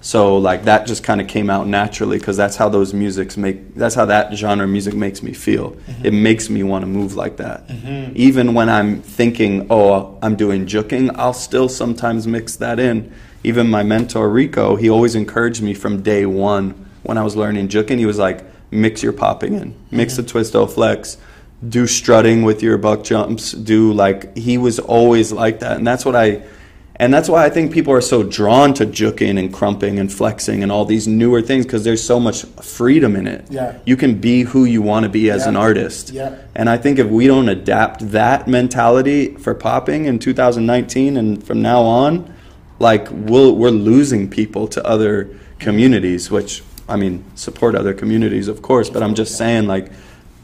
So, 0.00 0.36
like, 0.38 0.64
that 0.64 0.86
just 0.86 1.02
kind 1.02 1.20
of 1.20 1.26
came 1.26 1.50
out 1.50 1.66
naturally 1.66 2.18
because 2.18 2.36
that's 2.36 2.56
how 2.56 2.68
those 2.68 2.94
musics 2.94 3.36
make, 3.36 3.74
that's 3.74 3.94
how 3.94 4.04
that 4.06 4.32
genre 4.34 4.66
music 4.66 4.94
makes 4.94 5.22
me 5.22 5.32
feel. 5.32 5.76
It 6.04 6.12
makes 6.12 6.48
me 6.48 6.62
want 6.62 6.82
to 6.82 6.86
move 6.86 7.16
like 7.16 7.38
that. 7.38 7.68
Even 8.14 8.54
when 8.54 8.68
I'm 8.68 9.02
thinking, 9.02 9.66
oh, 9.70 10.18
I'm 10.22 10.36
doing 10.36 10.66
juking, 10.66 11.14
I'll 11.16 11.32
still 11.32 11.68
sometimes 11.68 12.26
mix 12.26 12.56
that 12.56 12.78
in. 12.78 13.12
Even 13.44 13.70
my 13.70 13.82
mentor, 13.82 14.28
Rico, 14.28 14.76
he 14.76 14.90
always 14.90 15.14
encouraged 15.14 15.62
me 15.62 15.74
from 15.74 16.02
day 16.02 16.26
one 16.26 16.70
when 17.02 17.16
I 17.18 17.22
was 17.22 17.36
learning 17.36 17.68
juking. 17.68 17.98
He 17.98 18.06
was 18.06 18.18
like, 18.18 18.44
mix 18.70 19.02
your 19.02 19.12
popping 19.12 19.54
in, 19.54 19.74
mix 19.90 20.16
the 20.16 20.22
twist 20.22 20.56
O 20.56 20.66
flex, 20.66 21.16
do 21.66 21.86
strutting 21.86 22.42
with 22.42 22.62
your 22.62 22.76
buck 22.78 23.04
jumps, 23.04 23.52
do 23.52 23.92
like, 23.92 24.36
he 24.36 24.58
was 24.58 24.78
always 24.78 25.30
like 25.32 25.60
that. 25.60 25.76
And 25.78 25.86
that's 25.86 26.04
what 26.04 26.16
I, 26.16 26.42
and 26.96 27.12
that's 27.14 27.28
why 27.28 27.44
I 27.44 27.50
think 27.50 27.72
people 27.72 27.92
are 27.92 28.00
so 28.00 28.22
drawn 28.22 28.72
to 28.74 28.86
juking 28.86 29.38
and 29.38 29.52
krumping 29.52 30.00
and 30.00 30.12
flexing 30.12 30.62
and 30.62 30.72
all 30.72 30.84
these 30.86 31.06
newer 31.06 31.42
things 31.42 31.64
because 31.66 31.84
there's 31.84 32.02
so 32.02 32.18
much 32.18 32.42
freedom 32.62 33.14
in 33.14 33.26
it. 33.26 33.46
Yeah. 33.50 33.78
You 33.84 33.96
can 33.96 34.18
be 34.18 34.42
who 34.42 34.64
you 34.64 34.80
want 34.82 35.04
to 35.04 35.10
be 35.10 35.30
as 35.30 35.42
Yeah. 35.42 35.50
an 35.50 35.56
artist. 35.56 36.10
Yeah. 36.10 36.36
And 36.54 36.68
I 36.70 36.78
think 36.78 36.98
if 36.98 37.06
we 37.06 37.26
don't 37.26 37.48
adapt 37.50 38.10
that 38.12 38.48
mentality 38.48 39.34
for 39.36 39.54
popping 39.54 40.06
in 40.06 40.18
2019 40.18 41.16
and 41.18 41.44
from 41.44 41.60
now 41.62 41.82
on, 41.82 42.32
like 42.78 43.08
we'll, 43.10 43.54
we're 43.54 43.70
losing 43.70 44.28
people 44.28 44.68
to 44.68 44.84
other 44.84 45.30
communities, 45.58 46.30
which 46.30 46.62
I 46.88 46.96
mean, 46.96 47.24
support 47.34 47.74
other 47.74 47.94
communities, 47.94 48.48
of 48.48 48.62
course, 48.62 48.90
but 48.90 49.02
I'm 49.02 49.14
just 49.14 49.36
saying, 49.36 49.66
like, 49.66 49.90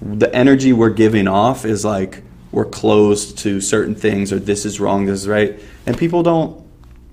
the 0.01 0.35
energy 0.35 0.73
we're 0.73 0.91
giving 0.91 1.29
off 1.29 1.65
is 1.65 1.85
like 1.85 2.23
we're 2.51 2.65
closed 2.65 3.39
to 3.39 3.61
certain 3.61 3.95
things 3.95 4.33
or 4.33 4.41
this 4.41 4.65
is 4.65 4.81
wrong, 4.81 5.07
this 5.07 5.23
is 5.23 5.29
right. 5.29 5.61
And 5.87 5.97
people 5.97 6.23
don't 6.25 6.67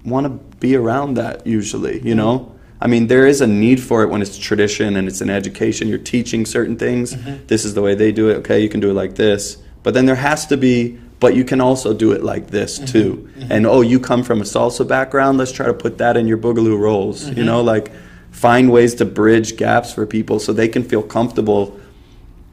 want 0.03 0.25
to 0.25 0.57
be 0.57 0.75
around 0.75 1.13
that 1.15 1.45
usually, 1.45 2.01
you 2.01 2.15
know? 2.15 2.55
I 2.81 2.87
mean, 2.87 3.07
there 3.07 3.27
is 3.27 3.41
a 3.41 3.47
need 3.47 3.79
for 3.79 4.03
it 4.03 4.07
when 4.07 4.21
it's 4.21 4.37
tradition 4.37 4.95
and 4.95 5.07
it's 5.07 5.21
an 5.21 5.29
education. 5.29 5.87
You're 5.87 5.97
teaching 5.97 6.45
certain 6.45 6.77
things. 6.77 7.13
Mm-hmm. 7.13 7.45
This 7.47 7.65
is 7.65 7.73
the 7.73 7.81
way 7.81 7.93
they 7.93 8.11
do 8.11 8.29
it. 8.29 8.37
Okay, 8.37 8.61
you 8.61 8.69
can 8.69 8.79
do 8.79 8.89
it 8.89 8.93
like 8.93 9.15
this. 9.15 9.57
But 9.83 9.93
then 9.93 10.05
there 10.05 10.15
has 10.15 10.47
to 10.47 10.57
be, 10.57 10.97
but 11.19 11.35
you 11.35 11.43
can 11.43 11.61
also 11.61 11.93
do 11.93 12.11
it 12.11 12.23
like 12.23 12.47
this 12.47 12.77
mm-hmm. 12.77 12.85
too. 12.85 13.31
Mm-hmm. 13.37 13.51
And 13.51 13.65
oh, 13.65 13.81
you 13.81 13.99
come 13.99 14.23
from 14.23 14.41
a 14.41 14.45
salsa 14.45 14.87
background. 14.87 15.37
Let's 15.37 15.51
try 15.51 15.65
to 15.65 15.73
put 15.73 15.97
that 15.97 16.17
in 16.17 16.27
your 16.27 16.37
boogaloo 16.37 16.79
rolls. 16.79 17.25
You 17.25 17.35
mm-hmm. 17.35 17.45
know, 17.45 17.61
like 17.61 17.91
find 18.31 18.71
ways 18.71 18.95
to 18.95 19.05
bridge 19.05 19.57
gaps 19.57 19.93
for 19.93 20.05
people 20.05 20.39
so 20.39 20.53
they 20.53 20.67
can 20.67 20.83
feel 20.83 21.03
comfortable 21.03 21.79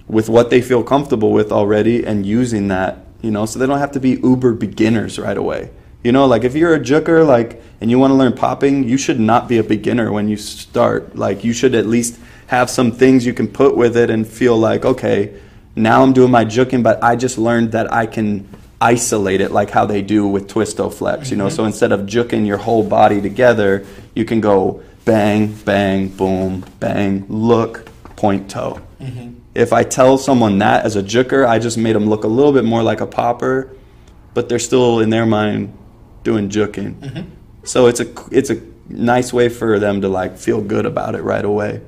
with 0.09 0.29
what 0.29 0.51
they 0.51 0.63
feel 0.63 0.83
comfortable 0.83 1.33
with 1.33 1.53
already 1.53 2.05
and 2.05 2.25
using 2.25 2.69
that, 2.69 2.99
you 3.23 3.31
know, 3.31 3.47
so 3.47 3.59
they 3.59 3.67
don't 3.67 3.79
have 3.79 3.93
to 3.93 4.01
be 4.01 4.11
uber 4.11 4.53
beginners 4.53 5.19
right 5.19 5.37
away. 5.37 5.71
You 6.05 6.13
know, 6.13 6.27
like 6.27 6.45
if 6.45 6.55
you're 6.55 6.75
a 6.75 6.81
juker, 6.81 7.27
like, 7.27 7.61
and 7.81 7.91
you 7.91 7.99
want 7.99 8.13
to 8.13 8.15
learn 8.15 8.33
popping, 8.33 8.85
you 8.85 8.97
should 8.97 9.19
not 9.19 9.49
be 9.49 9.59
a 9.59 9.65
beginner 9.65 10.13
when 10.13 10.29
you 10.29 10.37
start. 10.37 11.17
Like, 11.17 11.43
you 11.43 11.53
should 11.53 11.75
at 11.75 11.87
least 11.87 12.19
have 12.47 12.71
some 12.71 12.93
things 12.93 13.27
you 13.27 13.35
can 13.35 13.49
put 13.49 13.77
with 13.77 13.97
it 13.97 14.09
and 14.09 14.27
feel 14.27 14.57
like, 14.57 14.85
okay, 14.85 15.35
now 15.77 16.03
I'm 16.03 16.15
doing 16.15 16.31
my 16.31 16.45
juking, 16.45 16.83
but 16.83 17.05
I 17.05 17.17
just 17.17 17.37
learned 17.37 17.73
that 17.73 17.93
I 17.93 18.07
can 18.07 18.49
isolate 18.81 19.41
it 19.41 19.53
like 19.53 19.71
how 19.71 19.87
they 19.87 20.03
do 20.03 20.27
with 20.27 20.49
twisto 20.49 20.93
flex, 20.93 21.31
you 21.31 21.37
know. 21.37 21.51
So 21.51 21.59
mm-hmm. 21.59 21.69
instead 21.69 21.93
of 21.93 22.01
juking 22.01 22.47
your 22.47 22.57
whole 22.57 22.83
body 22.83 23.21
together, 23.21 23.87
you 24.15 24.25
can 24.25 24.41
go 24.41 24.83
bang, 25.05 25.53
bang, 25.53 26.09
boom, 26.09 26.65
bang, 26.81 27.27
look, 27.29 27.89
point 28.17 28.51
toe. 28.51 28.81
Mm-hmm. 29.01 29.35
If 29.55 29.73
I 29.73 29.85
tell 29.85 30.19
someone 30.19 30.59
that 30.59 30.85
as 30.85 30.97
a 30.97 31.03
juker, 31.03 31.47
I 31.47 31.59
just 31.59 31.79
made 31.79 31.95
them 31.95 32.07
look 32.07 32.25
a 32.25 32.29
little 32.29 32.53
bit 32.53 32.65
more 32.65 32.83
like 32.83 33.01
a 33.01 33.07
popper, 33.07 33.71
but 34.35 34.49
they're 34.49 34.59
still 34.59 35.01
in 35.01 35.11
their 35.11 35.27
mind 35.27 35.77
doing 36.25 36.49
juking. 36.49 36.95
Mm-hmm. 36.95 37.31
So 37.65 37.87
it's 37.87 38.01
a 38.01 38.07
it's 38.31 38.51
a 38.51 38.61
nice 38.89 39.33
way 39.33 39.49
for 39.51 39.79
them 39.79 40.01
to 40.01 40.09
like 40.09 40.39
feel 40.39 40.63
good 40.63 40.87
about 40.87 41.15
it 41.15 41.23
right 41.23 41.45
away, 41.45 41.83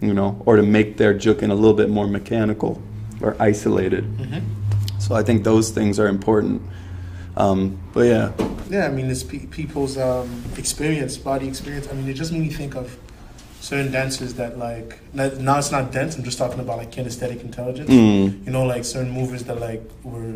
you 0.00 0.14
know, 0.14 0.42
or 0.46 0.56
to 0.56 0.62
make 0.62 0.96
their 0.96 1.14
juking 1.14 1.50
a 1.50 1.54
little 1.54 1.74
bit 1.74 1.90
more 1.90 2.06
mechanical 2.06 2.82
or 3.20 3.36
isolated. 3.38 4.04
So 4.98 5.14
I 5.14 5.22
think 5.22 5.44
those 5.44 5.70
things 5.70 5.98
are 6.00 6.08
important. 6.08 6.62
Um, 7.36 7.78
but 7.92 8.06
yeah, 8.06 8.32
Yeah, 8.70 8.86
I 8.86 8.90
mean, 8.90 9.10
it's 9.10 9.22
pe- 9.22 9.46
people's 9.46 9.98
um, 9.98 10.42
experience, 10.56 11.16
body 11.18 11.46
experience. 11.48 11.86
I 11.88 11.92
mean, 11.92 12.08
it 12.08 12.14
just 12.14 12.32
made 12.32 12.40
me 12.42 12.48
think 12.48 12.74
of 12.74 12.96
certain 13.60 13.92
dancers 13.92 14.34
that 14.34 14.58
like 14.58 14.98
now 15.14 15.58
it's 15.58 15.70
not 15.70 15.92
dance. 15.92 16.16
I'm 16.16 16.24
just 16.24 16.38
talking 16.38 16.60
about 16.60 16.78
like 16.78 16.90
kinesthetic 16.92 17.40
intelligence. 17.42 17.90
Mm. 17.90 18.46
You 18.46 18.52
know, 18.52 18.64
like 18.64 18.84
certain 18.84 19.10
movers 19.10 19.44
that 19.44 19.60
like 19.60 19.82
were 20.02 20.34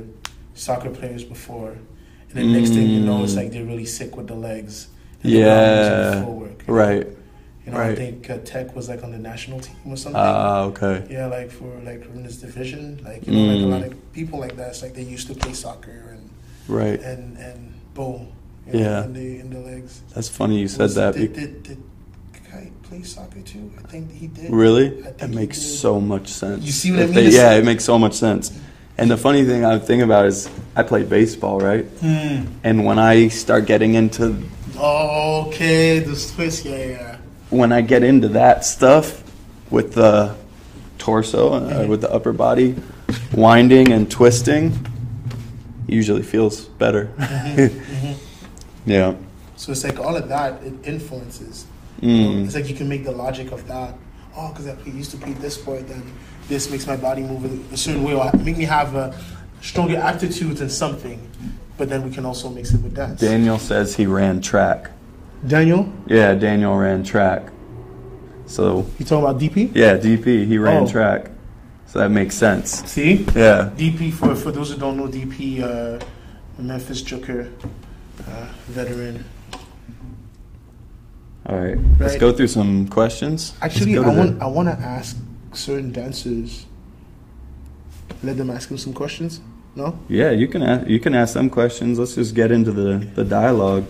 soccer 0.55 0.91
players 0.91 1.25
before, 1.25 1.71
and 1.71 2.33
then 2.35 2.53
next 2.53 2.71
thing 2.71 2.87
you 2.89 3.01
know, 3.01 3.25
it's 3.25 3.35
like 3.35 3.51
they're 3.51 3.65
really 3.65 3.87
sick 3.87 4.17
with 4.17 4.27
the 4.29 4.35
legs. 4.35 4.89
and 5.23 5.33
they're 5.33 5.47
not 5.47 6.21
using 6.23 6.25
the 6.25 6.49
yeah, 6.49 6.55
right. 6.67 7.07
You 7.73 7.79
know, 7.79 7.85
I 7.85 7.95
think 7.95 8.29
uh, 8.31 8.39
Tech 8.39 8.75
was 8.75 8.89
like 8.89 9.03
on 9.05 9.13
the 9.13 9.19
national 9.19 9.61
team 9.61 9.77
or 9.87 9.97
something. 9.97 10.21
Ah, 10.21 10.63
okay. 10.65 11.07
yeah, 11.11 11.27
like 11.27 11.51
for 11.51 11.71
like 11.85 12.05
in 12.15 12.23
this 12.25 12.37
division, 12.37 13.01
like 13.05 13.27
you 13.27 13.33
know, 13.33 13.45
like 13.53 13.61
a 13.61 13.65
Mm. 13.65 13.71
lot 13.71 13.83
of 13.93 14.13
people 14.13 14.39
like 14.41 14.57
that. 14.57 14.69
It's 14.69 14.83
like 14.83 14.95
they 14.95 15.03
used 15.03 15.27
to 15.29 15.35
play 15.35 15.53
soccer 15.53 15.91
and 16.15 16.31
Right. 16.69 17.01
and 17.01 17.37
and 17.39 17.75
boom, 17.95 18.29
you 18.67 18.73
know, 18.75 18.79
Yeah. 18.81 19.05
in 19.05 19.13
the 19.13 19.39
in 19.41 19.51
the 19.51 19.61
legs. 19.61 20.01
That's 20.15 20.29
funny 20.29 20.59
you 20.61 20.69
said 20.69 20.81
Was- 20.83 20.95
that. 20.97 21.15
Did, 21.15 21.33
did, 21.33 21.63
did 21.63 21.79
Kai 22.51 22.71
play 22.83 23.03
soccer 23.03 23.41
too? 23.43 23.71
I 23.79 23.83
think 23.89 24.13
he 24.13 24.27
did. 24.27 24.51
Really? 24.51 24.89
That 25.19 25.31
makes 25.31 25.59
did. 25.59 25.79
so 25.79 26.01
much 26.01 26.29
sense. 26.29 26.65
You 26.65 26.73
see 26.73 26.91
what 26.91 27.01
I 27.01 27.05
mean? 27.07 27.15
they- 27.15 27.31
yeah, 27.31 27.53
it 27.55 27.65
makes 27.65 27.85
so 27.85 27.99
much 27.99 28.15
sense. 28.15 28.51
And 28.99 29.11
the 29.11 29.17
funny 29.17 29.45
thing 29.45 29.65
I'm 29.65 29.81
thinking 29.81 30.03
about 30.03 30.27
is 30.27 30.51
I 30.77 30.83
played 30.83 31.09
baseball, 31.09 31.59
right? 31.61 31.87
Hmm. 32.03 32.45
And 32.65 32.85
when 32.85 32.99
I 32.99 33.29
start 33.29 33.65
getting 33.67 33.95
into 33.95 34.37
Oh, 34.77 35.45
okay, 35.49 35.99
the 36.01 36.13
twist. 36.35 36.65
Yeah, 36.65 36.85
yeah. 36.85 37.17
When 37.51 37.73
I 37.73 37.81
get 37.81 38.03
into 38.03 38.29
that 38.29 38.65
stuff 38.65 39.23
with 39.71 39.95
the 39.95 40.35
torso, 40.99 41.53
uh, 41.55 41.87
with 41.87 42.01
the 42.01 42.11
upper 42.13 42.33
body 42.33 42.77
winding 43.35 43.93
and 43.93 44.11
twisting, 44.11 44.73
usually 45.87 46.23
feels 46.23 46.65
better. 46.67 47.11
Mhm. 47.19 48.15
yeah. 48.87 49.15
So 49.57 49.73
it's 49.73 49.85
like 49.85 49.99
all 49.99 50.17
of 50.17 50.29
that 50.29 50.63
it 50.65 50.75
influences. 50.85 51.67
Know, 52.01 52.09
It's 52.45 52.53
Mm. 52.53 52.55
like 52.55 52.69
you 52.69 52.75
can 52.77 52.89
make 52.89 53.05
the 53.05 53.13
logic 53.13 53.53
of 53.53 53.67
that. 53.69 53.95
Oh, 54.37 54.49
because 54.51 54.69
I 54.69 54.77
used 54.89 55.11
to 55.11 55.17
play 55.19 55.33
this 55.35 55.55
sport, 55.55 55.87
then 55.89 56.03
this 56.49 56.71
makes 56.71 56.87
my 56.87 56.97
body 56.97 57.23
move 57.23 57.45
a- 57.45 57.75
a 57.75 57.77
certain 57.77 58.05
way, 58.05 58.15
or 58.15 58.31
make 58.45 58.57
me 58.57 58.65
have 58.65 58.95
a 58.95 59.13
stronger 59.61 59.97
aptitude 59.97 60.61
in 60.61 60.71
something. 60.71 61.19
But 61.77 61.89
then 61.89 62.03
we 62.05 62.11
can 62.11 62.25
also 62.25 62.49
mix 62.49 62.73
it 62.73 62.83
with 62.83 62.95
dance. 62.95 63.21
Daniel 63.21 63.59
says 63.59 63.97
he 63.97 64.07
ran 64.07 64.41
track. 64.41 64.91
Daniel, 65.47 65.89
Yeah, 66.07 66.35
Daniel 66.35 66.77
ran 66.77 67.03
track. 67.03 67.43
So 68.47 68.87
you 68.99 69.05
talking 69.07 69.25
about 69.25 69.39
DP? 69.41 69.71
yeah, 69.75 69.97
DP 69.97 70.45
he 70.47 70.59
ran 70.59 70.83
Oh. 70.83 70.87
track. 70.87 71.31
So 71.87 71.99
that 71.99 72.11
makes 72.11 72.35
sense. 72.37 72.83
See, 72.87 73.27
Yeah. 73.35 73.71
DP 73.77 74.11
for 74.11 74.35
for 74.35 74.53
those 74.53 74.71
who 74.73 74.79
don't 74.79 74.97
know 74.97 75.09
DP, 75.09 75.63
uh, 75.63 75.99
Memphis 76.59 77.03
Juker, 77.03 77.47
uh, 78.29 78.47
veteran. 78.69 79.25
All 81.47 81.57
right. 81.59 81.79
Let's 81.99 82.17
go 82.17 82.33
through 82.33 82.49
some 82.49 82.87
questions. 82.87 83.55
Actually, 83.63 83.97
I 83.97 84.01
want 84.03 84.39
the- 84.39 84.45
I 84.45 84.47
want 84.49 84.69
to 84.69 84.79
ask 84.79 85.17
certain 85.53 85.91
dancers. 85.91 86.67
Let 88.23 88.37
them 88.37 88.51
ask 88.51 88.71
him 88.71 88.77
some 88.79 88.93
questions. 88.93 89.41
No. 89.75 89.95
Yeah, 90.09 90.31
you 90.33 90.47
can 90.49 90.63
ask, 90.63 90.87
you 90.87 91.01
can 91.01 91.15
ask 91.15 91.35
them 91.35 91.49
questions. 91.49 91.99
Let's 91.99 92.15
just 92.17 92.35
get 92.35 92.53
into 92.53 92.71
the, 92.73 93.07
the 93.15 93.25
dialogue. 93.25 93.85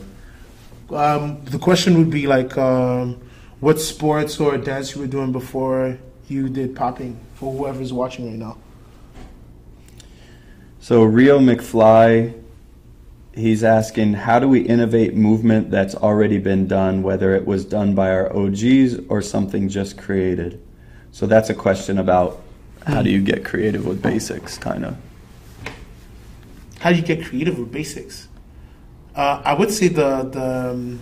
Um, 0.93 1.45
the 1.45 1.59
question 1.59 1.99
would 1.99 2.11
be 2.11 2.27
like, 2.27 2.57
um, 2.59 3.21
what 3.61 3.79
sports 3.79 4.41
or 4.41 4.57
dance 4.57 4.95
you 4.95 5.01
were 5.01 5.07
doing 5.07 5.33
before 5.33 5.99
you 6.29 6.49
did 6.49 6.75
popping 6.75 7.19
for 7.35 7.53
whoever's 7.53 7.93
watching 7.93 8.27
right 8.27 8.39
now. 8.39 8.57
So 10.81 11.03
Rio 11.03 11.39
McFly, 11.39 12.41
he's 13.35 13.63
asking, 13.63 14.15
how 14.15 14.39
do 14.39 14.49
we 14.49 14.61
innovate 14.61 15.15
movement 15.15 15.71
that's 15.71 15.95
already 15.95 16.39
been 16.39 16.67
done, 16.67 17.03
whether 17.03 17.35
it 17.35 17.47
was 17.47 17.65
done 17.65 17.95
by 17.95 18.11
our 18.11 18.35
OGs 18.35 18.99
or 19.09 19.21
something 19.21 19.69
just 19.69 19.99
created? 19.99 20.63
So 21.13 21.27
that's 21.27 21.51
a 21.51 21.55
question 21.55 21.99
about 21.99 22.41
how 22.87 23.03
do 23.03 23.11
you 23.11 23.21
get 23.21 23.45
creative 23.45 23.87
with 23.87 24.01
basics, 24.01 24.57
kind 24.57 24.87
of. 24.87 24.97
How 26.79 26.91
do 26.91 26.97
you 26.97 27.03
get 27.03 27.25
creative 27.27 27.59
with 27.59 27.71
basics? 27.71 28.29
Uh, 29.21 29.43
I 29.45 29.53
would 29.53 29.71
say 29.71 29.89
the 29.89 30.23
the 30.37 30.71
um, 30.71 30.99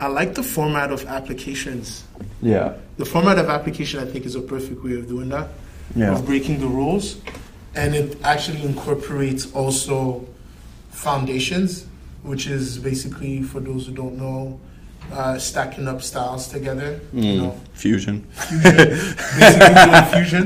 I 0.00 0.06
like 0.06 0.34
the 0.34 0.42
format 0.42 0.90
of 0.90 1.04
applications. 1.04 2.04
Yeah. 2.40 2.72
The 2.96 3.04
format 3.04 3.38
of 3.38 3.48
application, 3.50 4.00
I 4.00 4.06
think, 4.10 4.24
is 4.24 4.34
a 4.36 4.40
perfect 4.40 4.82
way 4.82 4.94
of 4.94 5.06
doing 5.06 5.28
that. 5.28 5.48
Yeah. 5.94 6.12
Of 6.14 6.24
breaking 6.24 6.60
the 6.60 6.66
rules, 6.66 7.20
and 7.74 7.94
it 7.94 8.16
actually 8.24 8.62
incorporates 8.62 9.52
also 9.52 10.26
foundations, 10.90 11.84
which 12.22 12.46
is 12.46 12.78
basically 12.78 13.42
for 13.42 13.60
those 13.60 13.86
who 13.86 13.92
don't 13.92 14.16
know, 14.16 14.58
uh, 15.12 15.36
stacking 15.38 15.86
up 15.88 16.00
styles 16.00 16.48
together. 16.48 17.00
You 17.12 17.22
Mm, 17.22 17.36
know, 17.42 17.60
fusion. 17.74 18.24
fusion, 18.48 18.76
basically 19.38 20.02
fusion. 20.14 20.42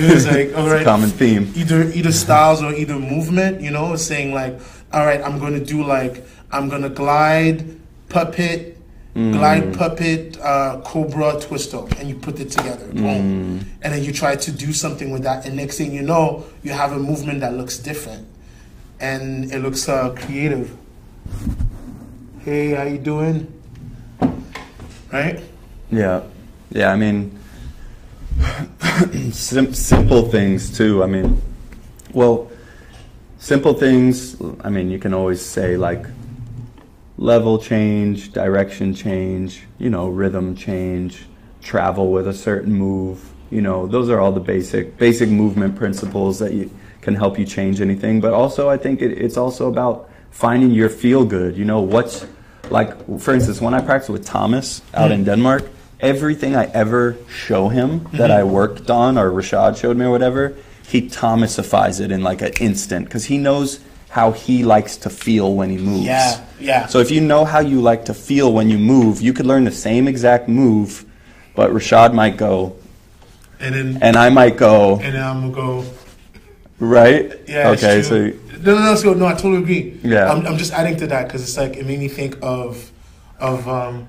It 0.00 0.14
was 0.14 0.24
like, 0.26 0.56
all 0.56 0.70
It's 0.72 0.80
a 0.80 0.84
common 0.84 1.10
theme. 1.10 1.52
either 1.54 1.82
either 1.92 2.12
styles 2.12 2.62
or 2.62 2.72
either 2.72 2.96
movement. 2.98 3.60
You 3.60 3.72
know, 3.76 3.94
saying 3.96 4.32
like, 4.32 4.54
all 4.92 5.04
right, 5.04 5.20
I'm 5.20 5.38
going 5.38 5.54
to 5.54 5.64
do 5.64 5.82
like 5.84 6.24
I'm 6.52 6.68
going 6.68 6.82
to 6.82 6.88
glide, 6.90 7.78
puppet, 8.08 8.74
Mm. 9.16 9.32
glide, 9.32 9.74
puppet, 9.78 10.38
uh, 10.42 10.78
cobra, 10.84 11.40
twister, 11.40 11.80
and 11.98 12.06
you 12.06 12.14
put 12.14 12.38
it 12.38 12.50
together. 12.50 12.84
Mm. 12.88 13.64
And 13.80 13.92
then 13.94 14.04
you 14.04 14.12
try 14.12 14.36
to 14.36 14.52
do 14.52 14.74
something 14.74 15.10
with 15.10 15.22
that, 15.22 15.46
and 15.46 15.56
next 15.56 15.78
thing 15.78 15.90
you 15.90 16.02
know, 16.02 16.44
you 16.62 16.72
have 16.72 16.92
a 16.92 16.98
movement 16.98 17.40
that 17.40 17.54
looks 17.54 17.78
different, 17.78 18.26
and 19.00 19.50
it 19.54 19.60
looks 19.60 19.88
uh, 19.88 20.10
creative. 20.10 20.70
Hey, 22.44 22.72
how 22.74 22.82
you 22.82 22.98
doing? 22.98 23.50
Right? 25.10 25.40
Yeah, 25.90 26.20
yeah. 26.70 26.92
I 26.92 26.96
mean, 26.96 27.38
sim- 29.32 29.72
simple 29.92 30.28
things 30.28 30.76
too. 30.76 31.02
I 31.02 31.06
mean, 31.06 31.40
well, 32.12 32.50
simple 33.38 33.74
things. 33.74 34.36
I 34.60 34.70
mean, 34.70 34.90
you 34.90 34.98
can 34.98 35.14
always 35.14 35.44
say 35.44 35.76
like 35.76 36.06
level 37.18 37.58
change, 37.58 38.32
direction 38.32 38.94
change. 38.94 39.62
You 39.78 39.90
know, 39.90 40.08
rhythm 40.08 40.56
change, 40.56 41.26
travel 41.62 42.10
with 42.10 42.26
a 42.26 42.34
certain 42.34 42.72
move. 42.72 43.32
You 43.50 43.62
know, 43.62 43.86
those 43.86 44.10
are 44.10 44.20
all 44.20 44.32
the 44.32 44.40
basic 44.40 44.96
basic 44.96 45.28
movement 45.28 45.76
principles 45.76 46.38
that 46.38 46.52
you 46.52 46.70
can 47.00 47.14
help 47.14 47.38
you 47.38 47.44
change 47.44 47.80
anything. 47.80 48.20
But 48.20 48.32
also, 48.32 48.68
I 48.68 48.76
think 48.76 49.00
it, 49.00 49.12
it's 49.12 49.36
also 49.36 49.68
about 49.68 50.10
finding 50.30 50.70
your 50.70 50.88
feel 50.88 51.24
good. 51.24 51.56
You 51.56 51.64
know, 51.64 51.80
what's 51.80 52.26
like, 52.70 53.20
for 53.20 53.32
instance, 53.32 53.60
when 53.60 53.74
I 53.74 53.80
practice 53.80 54.08
with 54.08 54.24
Thomas 54.24 54.82
out 54.92 55.12
in 55.12 55.18
mm-hmm. 55.18 55.26
Denmark, 55.26 55.68
everything 56.00 56.56
I 56.56 56.64
ever 56.66 57.16
show 57.28 57.68
him 57.68 58.08
that 58.12 58.30
I 58.30 58.40
mm-hmm. 58.40 58.52
worked 58.52 58.90
on 58.90 59.16
or 59.18 59.30
Rashad 59.30 59.76
showed 59.76 59.96
me 59.96 60.04
or 60.04 60.10
whatever, 60.10 60.56
he 60.86 61.08
Thomasifies 61.08 62.00
it 62.00 62.10
in 62.12 62.22
like 62.22 62.42
an 62.42 62.52
instant 62.60 63.06
because 63.06 63.24
he 63.24 63.38
knows 63.38 63.80
how 64.08 64.32
he 64.32 64.64
likes 64.64 64.96
to 64.98 65.10
feel 65.10 65.54
when 65.54 65.68
he 65.68 65.76
moves. 65.78 66.06
Yeah, 66.06 66.44
yeah. 66.60 66.86
So 66.86 67.00
if 67.00 67.10
you 67.10 67.20
know 67.20 67.44
how 67.44 67.58
you 67.60 67.80
like 67.80 68.04
to 68.06 68.14
feel 68.14 68.52
when 68.52 68.70
you 68.70 68.78
move, 68.78 69.20
you 69.20 69.32
could 69.32 69.46
learn 69.46 69.64
the 69.64 69.72
same 69.72 70.08
exact 70.08 70.48
move, 70.48 71.04
but 71.54 71.70
Rashad 71.70 72.14
might 72.14 72.36
go, 72.36 72.76
And 73.60 73.74
then 73.74 73.98
and 74.00 74.16
I 74.16 74.30
might 74.30 74.56
go, 74.56 74.94
and 75.00 75.14
then 75.14 75.22
I'm 75.22 75.52
gonna 75.52 75.82
go. 75.82 75.84
right? 76.78 77.32
Yeah. 77.48 77.70
Okay, 77.70 78.02
so 78.02 78.30
no, 78.62 78.74
no, 78.74 78.78
no, 78.84 78.94
so 78.94 79.12
no, 79.14 79.26
I 79.26 79.34
totally 79.34 79.58
agree. 79.58 79.98
Yeah. 80.02 80.30
I'm, 80.32 80.46
I'm 80.46 80.56
just 80.56 80.72
adding 80.72 80.96
to 80.98 81.06
that 81.08 81.26
because 81.26 81.42
it's 81.42 81.56
like 81.56 81.76
it 81.76 81.84
made 81.86 81.98
me 81.98 82.08
think 82.08 82.38
of 82.42 82.90
of 83.38 83.68
um, 83.68 84.06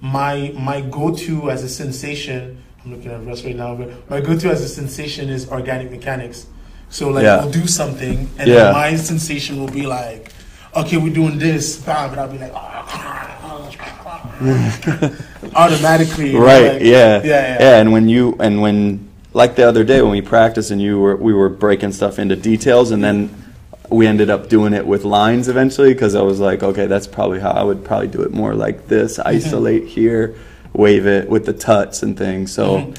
my 0.00 0.52
my 0.56 0.80
go 0.82 1.14
to 1.14 1.50
as 1.50 1.62
a 1.62 1.68
sensation. 1.68 2.62
I'm 2.84 2.92
looking 2.92 3.10
at 3.10 3.24
Russ 3.26 3.44
right 3.44 3.56
now, 3.56 3.74
but 3.74 3.88
my 4.08 4.20
go 4.20 4.38
to 4.38 4.50
as 4.50 4.62
a 4.62 4.68
sensation 4.68 5.28
is 5.28 5.48
organic 5.50 5.90
mechanics. 5.90 6.46
So 6.88 7.10
like 7.10 7.24
Yeah. 7.24 7.42
we'll 7.42 7.50
do 7.52 7.66
something, 7.66 8.28
and 8.38 8.48
Yeah. 8.48 8.54
then 8.64 8.72
my 8.72 8.96
sensation 8.96 9.60
will 9.60 9.68
be 9.70 9.86
like, 9.86 10.32
okay, 10.74 10.96
we're 10.96 11.12
doing 11.12 11.38
this, 11.38 11.76
bam, 11.76 12.10
and 12.12 12.20
I'll 12.20 12.28
be 12.28 12.38
like, 12.38 12.54
automatically, 15.54 16.34
right 16.34 16.74
like- 16.74 16.82
yeah. 16.82 17.22
yeah, 17.22 17.58
yeah. 17.60 17.80
and 17.80 17.92
when 17.92 18.08
you 18.08 18.36
and 18.40 18.60
when 18.62 19.08
like 19.34 19.54
the 19.56 19.66
other 19.68 19.84
day 19.84 20.00
when 20.02 20.10
we 20.12 20.22
practiced 20.22 20.70
and 20.70 20.80
you 20.80 20.98
were 20.98 21.16
we 21.16 21.32
were 21.34 21.48
breaking 21.48 21.92
stuff 21.92 22.18
into 22.18 22.34
details 22.36 22.90
and 22.90 23.04
then 23.04 23.28
we 23.90 24.06
ended 24.06 24.30
up 24.30 24.48
doing 24.48 24.72
it 24.72 24.86
with 24.86 25.04
lines 25.04 25.48
eventually 25.48 25.92
because 25.92 26.14
i 26.14 26.22
was 26.22 26.40
like 26.40 26.62
okay 26.62 26.86
that's 26.86 27.06
probably 27.06 27.38
how 27.40 27.50
i 27.50 27.62
would 27.62 27.84
probably 27.84 28.08
do 28.08 28.22
it 28.22 28.32
more 28.32 28.54
like 28.54 28.88
this 28.88 29.18
Mm-hmm. 29.18 29.28
isolate 29.28 29.86
here 29.86 30.34
wave 30.72 31.06
it 31.06 31.28
with 31.28 31.46
the 31.46 31.52
tuts 31.52 32.02
and 32.02 32.16
things 32.16 32.52
so 32.52 32.78
Mhm. 32.78 32.96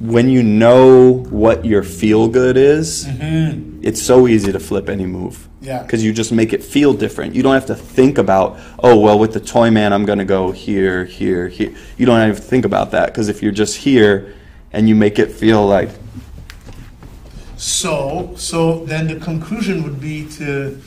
when 0.00 0.28
you 0.28 0.42
know 0.42 1.12
what 1.30 1.64
your 1.64 1.82
feel 1.82 2.28
good 2.28 2.56
is 2.56 3.06
Mhm. 3.06 3.78
it's 3.82 4.00
so 4.02 4.26
easy 4.28 4.52
to 4.52 4.58
flip 4.60 4.88
any 4.88 5.06
move 5.06 5.48
Yeah. 5.60 5.82
because 5.82 6.04
you 6.04 6.12
just 6.12 6.32
make 6.32 6.52
it 6.52 6.62
feel 6.64 6.92
different. 6.92 7.34
You 7.36 7.42
don't 7.44 7.54
have 7.54 7.66
to 7.66 7.76
think 7.76 8.18
about, 8.18 8.58
oh, 8.82 8.98
well, 8.98 9.16
with 9.16 9.32
the 9.32 9.38
toy 9.38 9.70
man, 9.70 9.92
I'm 9.92 10.04
going 10.04 10.18
to 10.18 10.24
go 10.24 10.50
here, 10.50 11.04
here, 11.04 11.46
here. 11.48 11.70
You 11.96 12.04
don't 12.04 12.18
have 12.18 12.34
to 12.36 12.42
think 12.42 12.64
about 12.64 12.90
that 12.90 13.06
because 13.06 13.28
if 13.28 13.42
you're 13.44 13.52
just 13.52 13.76
here 13.76 14.34
and 14.72 14.88
you 14.88 14.96
make 14.96 15.20
it 15.20 15.30
feel 15.30 15.64
like, 15.64 15.90
So, 17.56 18.30
so 18.34 18.84
then 18.86 19.06
the 19.06 19.16
conclusion 19.16 19.84
would 19.84 20.00
be 20.00 20.24
to, 20.38 20.78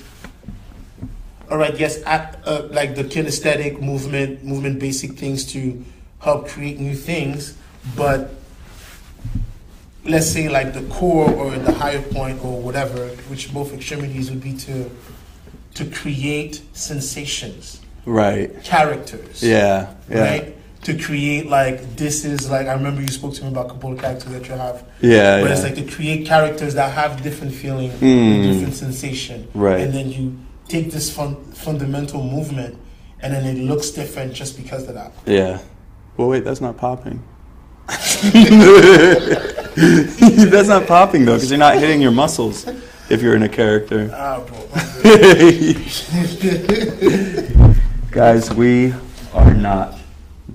all 1.49 1.57
right, 1.57 1.77
yes, 1.79 2.01
at, 2.05 2.39
uh, 2.45 2.67
like 2.71 2.95
the 2.95 3.03
kinesthetic 3.03 3.79
movement, 3.81 4.43
movement 4.43 4.79
basic 4.79 5.11
things 5.13 5.45
to 5.53 5.83
help 6.19 6.47
create 6.47 6.79
new 6.79 6.95
things, 6.95 7.57
but 7.95 8.31
let's 10.03 10.27
say 10.27 10.49
like 10.49 10.73
the 10.73 10.81
core 10.83 11.29
or 11.31 11.51
the 11.51 11.71
higher 11.73 12.01
point 12.01 12.43
or 12.43 12.61
whatever, 12.61 13.07
which 13.29 13.53
both 13.53 13.73
extremities 13.73 14.29
would 14.29 14.41
be 14.41 14.53
to, 14.55 14.89
to 15.75 15.85
create 15.89 16.61
sensations, 16.73 17.81
right, 18.05 18.63
characters 18.63 19.43
yeah, 19.43 19.93
yeah, 20.09 20.19
right? 20.19 20.51
To 20.83 20.95
create 20.97 21.47
like 21.47 21.95
this 21.95 22.23
is 22.25 22.49
like 22.51 22.67
I 22.67 22.73
remember 22.73 23.01
you 23.01 23.07
spoke 23.07 23.33
to 23.35 23.43
me 23.43 23.49
about 23.49 23.65
a 23.65 23.69
couple 23.69 23.93
of 23.93 23.99
characters 23.99 24.31
that 24.31 24.47
you 24.47 24.53
have, 24.53 24.83
yeah, 25.01 25.41
but 25.41 25.47
yeah. 25.47 25.53
it's 25.53 25.63
like 25.63 25.75
to 25.75 25.83
create 25.91 26.27
characters 26.27 26.75
that 26.75 26.91
have 26.93 27.23
different 27.23 27.53
feeling, 27.55 27.89
Mm. 27.91 28.43
different 28.53 28.75
sensation, 28.75 29.47
Right. 29.55 29.79
And 29.81 29.91
then 29.93 30.11
you 30.11 30.37
take 30.67 30.91
this 30.91 31.13
fun, 31.13 31.35
fundamental 31.51 32.23
movement, 32.23 32.77
and 33.19 33.33
then 33.33 33.45
it 33.45 33.59
looks 33.61 33.91
different 33.91 34.33
just 34.33 34.57
because 34.57 34.87
of 34.87 34.95
that. 34.95 35.11
yeah. 35.25 35.59
Well, 36.17 36.29
wait, 36.29 36.45
that's 36.45 36.61
not 36.61 36.77
popping. 36.77 37.21
that's 37.87 38.23
not 40.69 40.87
popping 40.87 41.25
though 41.25 41.35
because 41.35 41.51
you're 41.51 41.59
not 41.59 41.77
hitting 41.77 42.01
your 42.01 42.11
muscles 42.11 42.65
if 43.09 43.21
you're 43.21 43.35
in 43.35 43.43
a 43.43 43.49
character. 43.49 44.09
Ah. 44.13 44.41
Guys, 48.11 48.51
we 48.53 48.93
are 49.33 49.53
not 49.53 49.99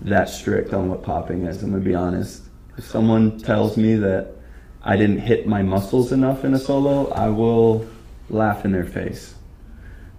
that 0.03 0.29
strict 0.31 0.73
on 0.73 0.89
what 0.89 1.03
popping 1.03 1.45
is. 1.45 1.63
I'm 1.63 1.71
gonna 1.71 1.85
be 1.85 1.95
honest. 1.95 2.43
If 2.79 2.87
someone 2.87 3.39
tells 3.39 3.77
me 3.77 3.97
that 3.97 4.33
I 4.83 4.97
didn't 4.97 5.19
hit 5.21 5.47
my 5.47 5.61
muscles 5.63 6.11
enough 6.13 6.43
in 6.45 6.55
a 6.55 6.59
solo, 6.59 7.11
I 7.11 7.29
will 7.29 7.87
laugh 8.31 8.65
in 8.65 8.73
their 8.73 8.87
face 8.87 9.35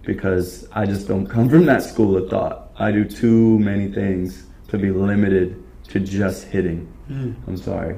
because 0.02 0.66
I 0.72 0.86
just 0.86 1.08
don't 1.08 1.26
come 1.26 1.48
from 1.48 1.66
that 1.66 1.82
school 1.82 2.16
of 2.16 2.28
thought. 2.30 2.70
I 2.76 2.90
do 2.92 3.04
too 3.04 3.58
many 3.58 3.90
things 3.92 4.44
to 4.68 4.78
be 4.78 4.90
limited 4.90 5.62
to 5.88 6.00
just 6.00 6.46
hitting. 6.48 6.86
Hmm. 7.08 7.32
I'm 7.46 7.56
sorry. 7.56 7.96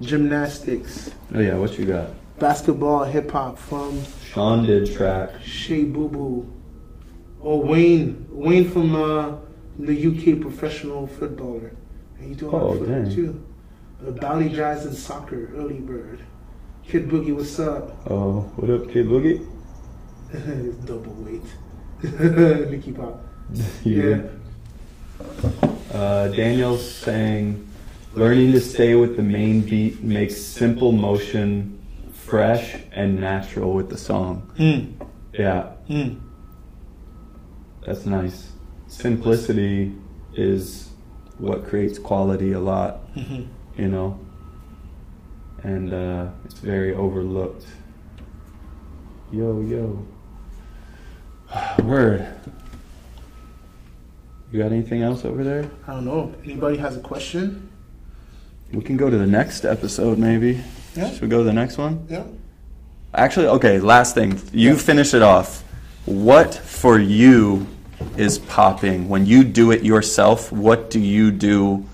Gymnastics, 0.00 1.10
Oh 1.34 1.40
yeah, 1.40 1.54
what 1.56 1.78
you 1.78 1.84
got? 1.84 2.10
basketball, 2.38 3.04
hip 3.04 3.30
hop 3.30 3.58
from 3.58 4.02
Sean 4.24 4.64
did 4.64 4.90
track. 4.96 5.30
Shea 5.44 5.84
Boo 5.84 6.08
Boo, 6.08 6.50
or 7.40 7.62
Wayne, 7.62 8.26
Wayne 8.30 8.70
from 8.70 8.94
uh, 8.94 9.36
the 9.78 10.06
UK 10.06 10.40
professional 10.40 11.06
footballer. 11.06 11.72
And 12.18 12.30
you 12.30 12.34
do 12.34 12.48
a 12.48 12.50
lot 12.50 12.62
Oh, 12.62 12.68
of 12.72 12.78
football 12.78 13.10
too. 13.14 13.46
Bally 14.20 14.48
Jazz 14.48 14.86
and 14.86 14.94
soccer, 14.96 15.52
early 15.54 15.80
bird. 15.80 16.20
Kid 16.86 17.08
Boogie, 17.08 17.34
what's 17.34 17.58
up? 17.60 17.96
Oh, 18.10 18.40
what 18.56 18.70
up, 18.70 18.90
Kid 18.90 19.06
Boogie? 19.06 19.46
Double 20.86 21.12
weight. 21.24 21.42
Nicky 22.70 22.92
Pop. 22.92 23.24
Yeah. 23.84 24.22
Uh, 25.92 26.28
Daniel's 26.28 26.88
saying, 26.88 27.66
learning 28.14 28.52
to 28.52 28.60
stay 28.60 28.94
with 28.94 29.16
the 29.16 29.22
main 29.22 29.60
beat 29.62 30.02
makes 30.02 30.36
simple 30.40 30.92
motion 30.92 31.78
fresh 32.12 32.76
and 32.92 33.20
natural 33.20 33.72
with 33.72 33.90
the 33.90 33.98
song. 33.98 34.48
Mm. 34.56 34.92
Yeah. 35.34 35.72
Mm. 35.88 36.20
That's 37.84 38.06
nice. 38.06 38.52
Simplicity 38.86 39.92
is 40.34 40.90
what 41.38 41.66
creates 41.66 41.98
quality 41.98 42.52
a 42.52 42.60
lot, 42.60 43.12
Mhm. 43.16 43.48
you 43.76 43.88
know? 43.88 44.18
And 45.64 45.92
uh, 45.92 46.28
it's 46.44 46.60
very 46.60 46.94
overlooked. 46.94 47.66
Yo, 49.32 49.60
yo. 49.60 50.06
Word. 51.82 52.26
You 54.52 54.58
got 54.60 54.72
anything 54.72 55.02
else 55.02 55.24
over 55.24 55.44
there? 55.44 55.70
I 55.86 55.92
don't 55.92 56.04
know. 56.04 56.34
Anybody 56.44 56.76
has 56.78 56.96
a 56.96 57.00
question? 57.00 57.68
We 58.72 58.82
can 58.82 58.96
go 58.96 59.10
to 59.10 59.16
the 59.18 59.26
next 59.26 59.64
episode, 59.64 60.18
maybe. 60.18 60.60
Yeah. 60.94 61.10
Should 61.10 61.22
we 61.22 61.28
go 61.28 61.38
to 61.38 61.44
the 61.44 61.52
next 61.52 61.78
one? 61.78 62.04
Yeah. 62.08 62.24
Actually, 63.14 63.46
okay, 63.46 63.80
last 63.80 64.14
thing. 64.14 64.40
You 64.52 64.70
Yeah. 64.72 64.76
finish 64.76 65.14
it 65.14 65.22
off. 65.22 65.62
What 66.04 66.54
for 66.54 66.98
you 66.98 67.66
is 68.16 68.38
popping? 68.38 69.08
When 69.08 69.26
you 69.26 69.44
do 69.44 69.70
it 69.70 69.82
yourself, 69.84 70.50
what 70.52 70.90
do 70.90 70.98
you 71.00 71.30
do? 71.30 71.84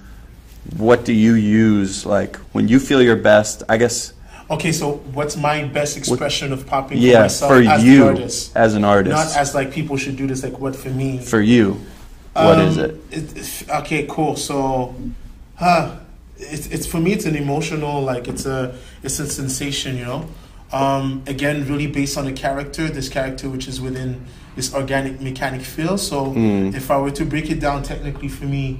What 0.77 1.05
do 1.05 1.13
you 1.13 1.35
use? 1.35 2.05
Like, 2.07 2.37
when 2.53 2.69
you 2.69 2.79
feel 2.79 3.03
your 3.03 3.17
best, 3.17 3.63
I 3.69 3.77
guess, 3.77 4.13
Okay, 4.49 4.71
so 4.71 4.93
what's 5.13 5.37
my 5.37 5.65
best 5.65 5.97
expression 5.97 6.53
of 6.53 6.67
popping 6.67 7.01
for 7.01 7.19
myself 7.21 7.51
for 7.51 7.59
as 7.69 7.83
you 7.85 7.99
the 7.99 8.07
artist? 8.07 8.57
as 8.57 8.75
an 8.75 8.85
artist. 8.85 9.13
Not 9.17 9.37
as 9.37 9.55
like 9.55 9.73
people 9.73 9.97
should 9.97 10.17
do 10.17 10.27
this. 10.29 10.43
Like 10.45 10.59
what 10.61 10.77
for 10.77 10.89
me? 10.91 11.19
for 11.19 11.41
you, 11.41 11.81
what 12.33 12.61
is 12.61 12.79
Um, 12.79 12.85
it? 12.85 13.01
it- 13.11 13.65
Okay, 13.81 14.07
cool. 14.09 14.37
So, 14.37 14.95
huh, 15.57 15.97
it's 16.39 16.69
it's 16.69 16.87
for 16.87 16.99
me. 17.01 17.13
It's 17.13 17.25
an 17.27 17.35
emotional, 17.35 18.03
like 18.03 18.29
it's 18.29 18.47
a 18.47 18.77
it's 19.03 19.19
a 19.19 19.27
sensation, 19.27 19.97
you 19.99 20.05
know. 20.05 20.27
Um, 20.73 21.23
again, 21.27 21.67
really 21.69 21.87
based 21.89 22.17
on 22.17 22.27
a 22.29 22.33
character. 22.33 22.89
This 22.89 23.09
character, 23.09 23.49
which 23.49 23.67
is 23.67 23.81
within 23.81 24.21
this 24.55 24.73
organic 24.73 25.21
mechanic 25.21 25.63
feel. 25.63 25.99
So, 25.99 26.27
Mm. 26.27 26.73
if 26.75 26.89
I 26.91 26.99
were 26.99 27.11
to 27.13 27.25
break 27.25 27.51
it 27.51 27.59
down 27.59 27.83
technically 27.83 28.29
for 28.29 28.45
me, 28.45 28.79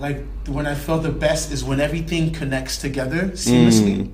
like 0.00 0.24
when 0.48 0.66
I 0.66 0.74
feel 0.74 0.98
the 0.98 1.12
best 1.12 1.52
is 1.52 1.62
when 1.62 1.80
everything 1.80 2.30
connects 2.32 2.78
together 2.78 3.28
seamlessly. 3.34 3.96
Mm. 3.96 4.08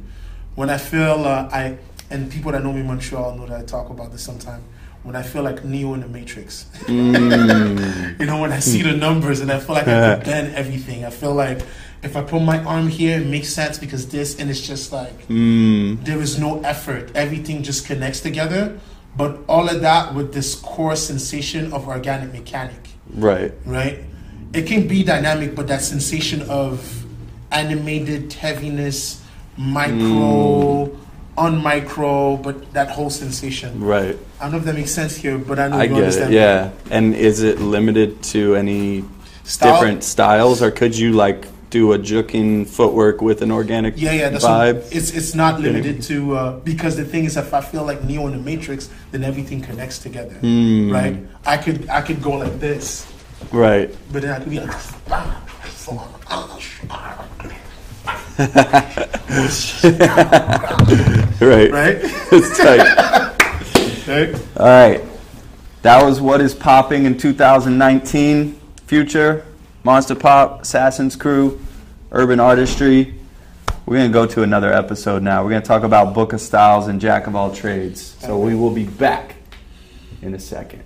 When 0.54 0.70
I 0.70 0.78
feel 0.78 1.24
uh, 1.24 1.48
I 1.52 1.78
and 2.10 2.30
people 2.30 2.52
that 2.52 2.62
know 2.62 2.72
me 2.72 2.80
in 2.80 2.86
Montreal 2.86 3.36
know 3.36 3.46
that 3.46 3.60
I 3.60 3.64
talk 3.64 3.90
about 3.90 4.12
this 4.12 4.22
sometimes. 4.22 4.62
When 5.02 5.16
I 5.16 5.22
feel 5.22 5.42
like 5.42 5.64
Neo 5.64 5.94
in 5.94 6.00
the 6.00 6.08
Matrix. 6.08 6.66
Mm. 6.84 8.16
You 8.20 8.26
know, 8.26 8.40
when 8.40 8.52
I 8.52 8.60
see 8.60 8.82
the 8.82 8.92
numbers 8.96 9.40
and 9.40 9.50
I 9.50 9.58
feel 9.58 9.74
like 9.74 9.88
I 9.88 10.16
can 10.16 10.24
bend 10.24 10.54
everything. 10.54 11.04
I 11.04 11.10
feel 11.10 11.34
like 11.34 11.60
if 12.02 12.16
I 12.16 12.22
put 12.22 12.42
my 12.42 12.62
arm 12.64 12.86
here, 12.88 13.18
it 13.20 13.26
makes 13.26 13.48
sense 13.48 13.78
because 13.78 14.08
this, 14.08 14.38
and 14.38 14.48
it's 14.50 14.60
just 14.60 14.92
like 14.92 15.26
Mm. 15.28 16.04
there 16.04 16.20
is 16.20 16.38
no 16.38 16.60
effort. 16.60 17.10
Everything 17.16 17.62
just 17.62 17.86
connects 17.86 18.20
together. 18.20 18.78
But 19.16 19.40
all 19.48 19.68
of 19.68 19.80
that 19.82 20.14
with 20.14 20.32
this 20.32 20.54
core 20.54 20.96
sensation 20.96 21.72
of 21.72 21.86
organic 21.88 22.32
mechanic, 22.32 22.88
Right. 23.12 23.52
right? 23.66 23.98
It 24.54 24.66
can 24.66 24.86
be 24.86 25.02
dynamic, 25.02 25.54
but 25.54 25.66
that 25.68 25.82
sensation 25.82 26.42
of 26.48 27.04
animated 27.50 28.32
heaviness, 28.34 29.21
micro, 29.62 30.86
mm. 30.86 30.96
unmicro, 31.36 32.42
but 32.42 32.72
that 32.72 32.90
whole 32.90 33.10
sensation. 33.10 33.80
Right. 33.82 34.18
I 34.40 34.44
don't 34.44 34.52
know 34.52 34.58
if 34.58 34.64
that 34.64 34.74
makes 34.74 34.90
sense 34.90 35.16
here, 35.16 35.38
but 35.38 35.58
I 35.58 35.68
know 35.68 35.76
I 35.78 35.84
you 35.84 35.88
get 35.90 35.98
it. 35.98 36.02
understand. 36.04 36.32
Yeah. 36.34 36.70
And 36.90 37.14
is 37.14 37.42
it 37.42 37.60
limited 37.60 38.22
to 38.34 38.56
any 38.56 39.04
Style? 39.44 39.72
different 39.74 40.04
styles, 40.04 40.62
or 40.62 40.70
could 40.70 40.96
you 40.96 41.12
like 41.12 41.46
do 41.70 41.92
a 41.94 41.98
juking 41.98 42.66
footwork 42.66 43.22
with 43.22 43.40
an 43.40 43.50
organic 43.50 43.94
Yeah, 43.96 44.12
yeah, 44.12 44.28
that's 44.28 44.44
vibe? 44.44 44.82
What, 44.82 44.92
it's 44.94 45.10
it's 45.12 45.34
not 45.34 45.58
limited 45.60 46.02
to 46.02 46.36
uh, 46.36 46.52
because 46.60 46.96
the 46.96 47.04
thing 47.04 47.24
is, 47.24 47.36
if 47.36 47.54
I 47.54 47.60
feel 47.62 47.84
like 47.84 48.04
Neo 48.04 48.26
in 48.26 48.32
the 48.32 48.38
Matrix, 48.38 48.90
then 49.10 49.24
everything 49.24 49.62
connects 49.62 49.98
together, 49.98 50.34
Hmm. 50.34 50.90
right? 50.92 51.16
I 51.46 51.56
could 51.56 51.88
I 51.88 52.02
could 52.02 52.20
go 52.22 52.32
like 52.44 52.60
this, 52.60 53.06
Right. 53.52 53.88
but 54.12 54.20
then 54.22 54.32
I 54.32 54.38
could 54.38 54.50
be 54.50 54.60
like, 54.60 54.70
ah, 55.10 55.42
ah, 56.28 56.58
ah, 56.90 57.26
Right. 61.42 61.72
right, 61.72 61.96
it's 62.30 62.56
tight. 62.56 62.78
right. 64.06 64.34
All 64.56 64.66
right. 64.66 65.02
That 65.82 66.04
was 66.04 66.20
what 66.20 66.40
is 66.40 66.54
popping 66.54 67.04
in 67.04 67.18
2019. 67.18 68.60
Future, 68.86 69.44
Monster 69.82 70.14
Pop, 70.14 70.62
Assassin's 70.62 71.16
Crew, 71.16 71.60
Urban 72.12 72.38
Artistry. 72.38 73.14
We're 73.86 73.96
going 73.96 74.10
to 74.10 74.12
go 74.12 74.26
to 74.26 74.44
another 74.44 74.72
episode 74.72 75.22
now. 75.22 75.42
We're 75.42 75.50
going 75.50 75.62
to 75.62 75.66
talk 75.66 75.82
about 75.82 76.14
Book 76.14 76.32
of 76.32 76.40
Styles 76.40 76.86
and 76.86 77.00
Jack 77.00 77.26
of 77.26 77.34
All 77.34 77.52
Trades. 77.52 78.16
So 78.20 78.38
we 78.38 78.54
will 78.54 78.70
be 78.70 78.84
back 78.84 79.34
in 80.20 80.34
a 80.34 80.38
second. 80.38 80.84